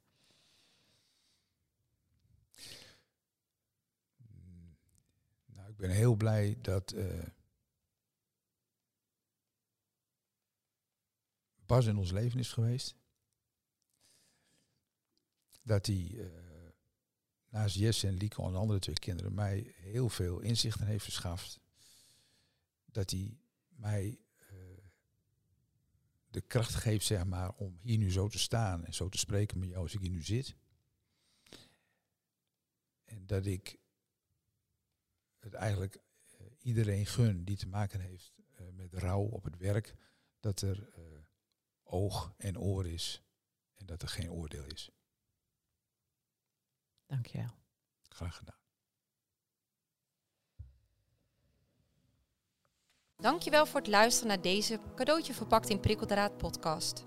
Nou, 5.45 5.69
ik 5.69 5.77
ben 5.77 5.89
heel 5.89 6.15
blij 6.15 6.57
dat 6.61 6.93
uh, 6.93 7.23
Bas 11.65 11.85
in 11.85 11.97
ons 11.97 12.11
leven 12.11 12.39
is 12.39 12.53
geweest. 12.53 12.95
Dat 15.61 15.85
hij 15.85 16.09
uh, 16.11 16.29
naast 17.49 17.75
Jesse 17.75 18.07
en 18.07 18.13
Lieke 18.13 18.41
en 18.41 18.51
de 18.51 18.57
andere 18.57 18.79
twee 18.79 18.95
kinderen 18.95 19.33
mij 19.33 19.73
heel 19.75 20.09
veel 20.09 20.39
inzichten 20.39 20.85
heeft 20.85 21.03
verschaft. 21.03 21.59
Dat 22.85 23.09
hij 23.09 23.37
mij 23.67 24.19
uh, 24.51 24.77
de 26.29 26.41
kracht 26.41 26.73
geeft, 26.75 27.05
zeg 27.05 27.25
maar, 27.25 27.53
om 27.55 27.77
hier 27.81 27.97
nu 27.97 28.11
zo 28.11 28.27
te 28.27 28.39
staan 28.39 28.85
en 28.85 28.93
zo 28.93 29.09
te 29.09 29.17
spreken 29.17 29.59
met 29.59 29.69
jou 29.69 29.81
als 29.81 29.93
ik 29.93 29.99
hier 29.99 30.09
nu 30.09 30.23
zit. 30.23 30.55
En 33.03 33.25
dat 33.25 33.45
ik 33.45 33.79
het 35.39 35.53
eigenlijk 35.53 35.95
uh, 35.95 36.47
iedereen 36.59 37.05
gun 37.05 37.43
die 37.43 37.57
te 37.57 37.67
maken 37.67 37.99
heeft 37.99 38.33
met 38.73 38.93
rouw 38.93 39.21
op 39.21 39.43
het 39.43 39.57
werk, 39.57 39.95
dat 40.39 40.61
er 40.61 40.89
oog 41.83 42.33
en 42.37 42.59
oor 42.59 42.87
is 42.87 43.23
en 43.75 43.85
dat 43.85 44.01
er 44.01 44.07
geen 44.07 44.31
oordeel 44.31 44.65
is. 44.65 44.91
Dankjewel. 47.11 47.49
Graag 48.09 48.35
gedaan. 48.35 48.55
Dankjewel 53.17 53.65
voor 53.65 53.79
het 53.79 53.89
luisteren 53.89 54.27
naar 54.27 54.41
deze 54.41 54.79
cadeautje 54.95 55.33
verpakt 55.33 55.69
in 55.69 55.79
prikkeldraad 55.79 56.37
podcast. 56.37 57.05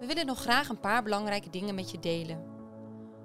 We 0.00 0.06
willen 0.06 0.26
nog 0.26 0.40
graag 0.40 0.68
een 0.68 0.80
paar 0.80 1.02
belangrijke 1.02 1.50
dingen 1.50 1.74
met 1.74 1.90
je 1.90 1.98
delen. 1.98 2.44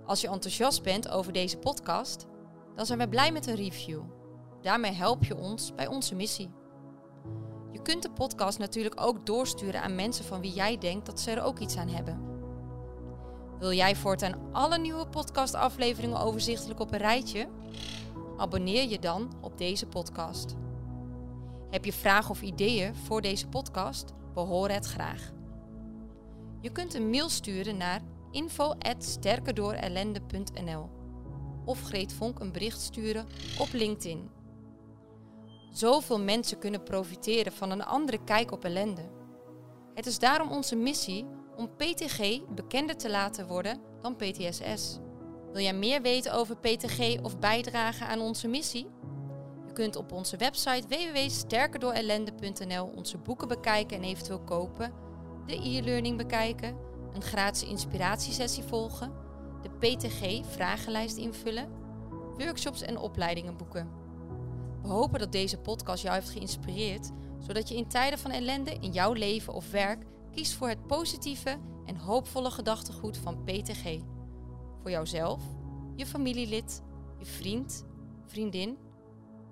Als 0.06 0.22
je 0.22 0.28
enthousiast 0.28 0.84
bent 0.84 1.08
over 1.10 1.34
deze 1.34 1.58
podcast, 1.58 2.26
dan 2.76 2.86
zijn 2.86 3.00
we 3.00 3.10
blij 3.10 3.32
met 3.32 3.48
een 3.48 3.56
review. 3.56 4.04
Daarmee 4.62 4.92
help 4.92 5.24
je 5.24 5.36
ons 5.36 5.76
bij 5.76 5.88
onze 5.88 6.16
missie. 6.16 6.52
Je 7.72 7.82
kunt 7.82 8.04
de 8.04 8.12
podcast 8.12 8.60
natuurlijk 8.60 9.02
ook 9.02 9.26
doorsturen 9.26 9.82
aan 9.82 9.96
mensen 9.96 10.26
van 10.26 10.42
wie 10.42 10.54
jij 10.54 10.78
denkt 10.78 11.06
dat 11.06 11.20
ze 11.20 11.32
er 11.32 11.44
ook 11.44 11.60
iets 11.60 11.78
aan 11.78 11.90
hebben. 11.90 12.29
Wil 13.60 13.74
jij 13.74 13.96
voortaan 13.96 14.52
alle 14.52 14.78
nieuwe 14.78 15.08
podcastafleveringen 15.08 16.20
overzichtelijk 16.20 16.80
op 16.80 16.92
een 16.92 17.00
rijtje? 17.00 17.48
Abonneer 18.38 18.90
je 18.90 19.00
dan 19.00 19.32
op 19.42 19.58
deze 19.58 19.86
podcast. 19.86 20.56
Heb 21.70 21.86
je 21.86 21.94
vragen 21.94 22.30
of 22.30 22.42
ideeën 22.42 22.96
voor 22.96 23.22
deze 23.22 23.48
podcast? 23.48 24.14
Behoor 24.34 24.70
het 24.70 24.86
graag. 24.86 25.32
Je 26.62 26.72
kunt 26.72 26.94
een 26.94 27.10
mail 27.10 27.30
sturen 27.30 27.78
naar 27.78 28.02
info@sterkerdoorellende.nl 28.32 30.90
of 31.66 31.82
Greet 31.82 32.14
Vonk 32.14 32.40
een 32.40 32.52
bericht 32.52 32.82
sturen 32.82 33.28
op 33.60 33.68
LinkedIn. 33.72 34.30
Zoveel 35.72 36.20
mensen 36.20 36.60
kunnen 36.60 36.84
profiteren 36.84 37.52
van 37.52 37.72
een 37.72 37.84
andere 37.84 38.24
kijk 38.24 38.52
op 38.52 38.66
ellende. 38.66 39.10
Het 39.94 40.06
is 40.06 40.20
daarom 40.20 40.52
onze 40.52 40.76
missie 40.76 41.26
om 41.60 41.70
PTG 41.76 42.42
bekender 42.56 42.98
te 42.98 43.10
laten 43.10 43.48
worden 43.48 43.82
dan 44.02 44.16
PTSS. 44.16 45.00
Wil 45.52 45.62
jij 45.62 45.74
meer 45.74 46.02
weten 46.02 46.34
over 46.34 46.58
PTG 46.58 47.22
of 47.22 47.40
bijdragen 47.40 48.08
aan 48.08 48.20
onze 48.20 48.48
missie? 48.48 48.88
kunt 49.80 49.96
op 49.96 50.12
onze 50.12 50.38
website 50.38 50.88
www.sterkerdoorellende.nl 50.88 52.92
onze 52.96 53.18
boeken 53.18 53.48
bekijken 53.48 53.98
en 53.98 54.04
eventueel 54.04 54.40
kopen, 54.40 54.94
de 55.46 55.56
e-learning 55.56 56.18
bekijken, 56.18 56.78
een 57.14 57.22
gratis 57.22 57.64
inspiratiesessie 57.64 58.64
volgen, 58.64 59.14
de 59.62 59.70
PTG 59.70 60.48
vragenlijst 60.48 61.18
invullen, 61.18 61.70
workshops 62.38 62.82
en 62.82 62.98
opleidingen 62.98 63.58
boeken. 63.58 63.90
We 64.82 64.88
hopen 64.88 65.20
dat 65.20 65.32
deze 65.32 65.58
podcast 65.58 66.04
jou 66.04 66.16
heeft 66.16 66.30
geïnspireerd, 66.30 67.10
zodat 67.40 67.70
je 67.70 67.76
in 67.76 67.88
tijden 67.88 68.20
van 68.20 68.32
ellende 68.32 68.78
in 68.80 68.92
jouw 68.92 69.14
leven 69.14 69.54
of 69.54 69.72
werk 69.72 70.04
kiest 70.40 70.54
voor 70.54 70.70
het 70.70 70.88
positieve 70.88 71.60
en 71.86 71.96
hoopvolle 71.96 72.52
gedachtegoed 72.52 73.18
van 73.18 73.44
PTG. 73.44 74.00
Voor 74.82 74.92
jouzelf, 74.92 75.44
je 75.96 76.06
familielid, 76.06 76.84
je 77.18 77.26
vriend, 77.26 77.86
vriendin 78.26 78.78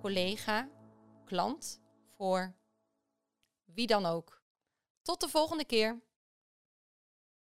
collega, 0.02 0.70
klant, 1.26 1.82
voor 2.18 2.56
wie 3.66 3.88
dan 3.88 4.06
ook. 4.06 4.42
Tot 5.02 5.22
de 5.22 5.30
volgende 5.30 5.66
keer. 5.66 6.02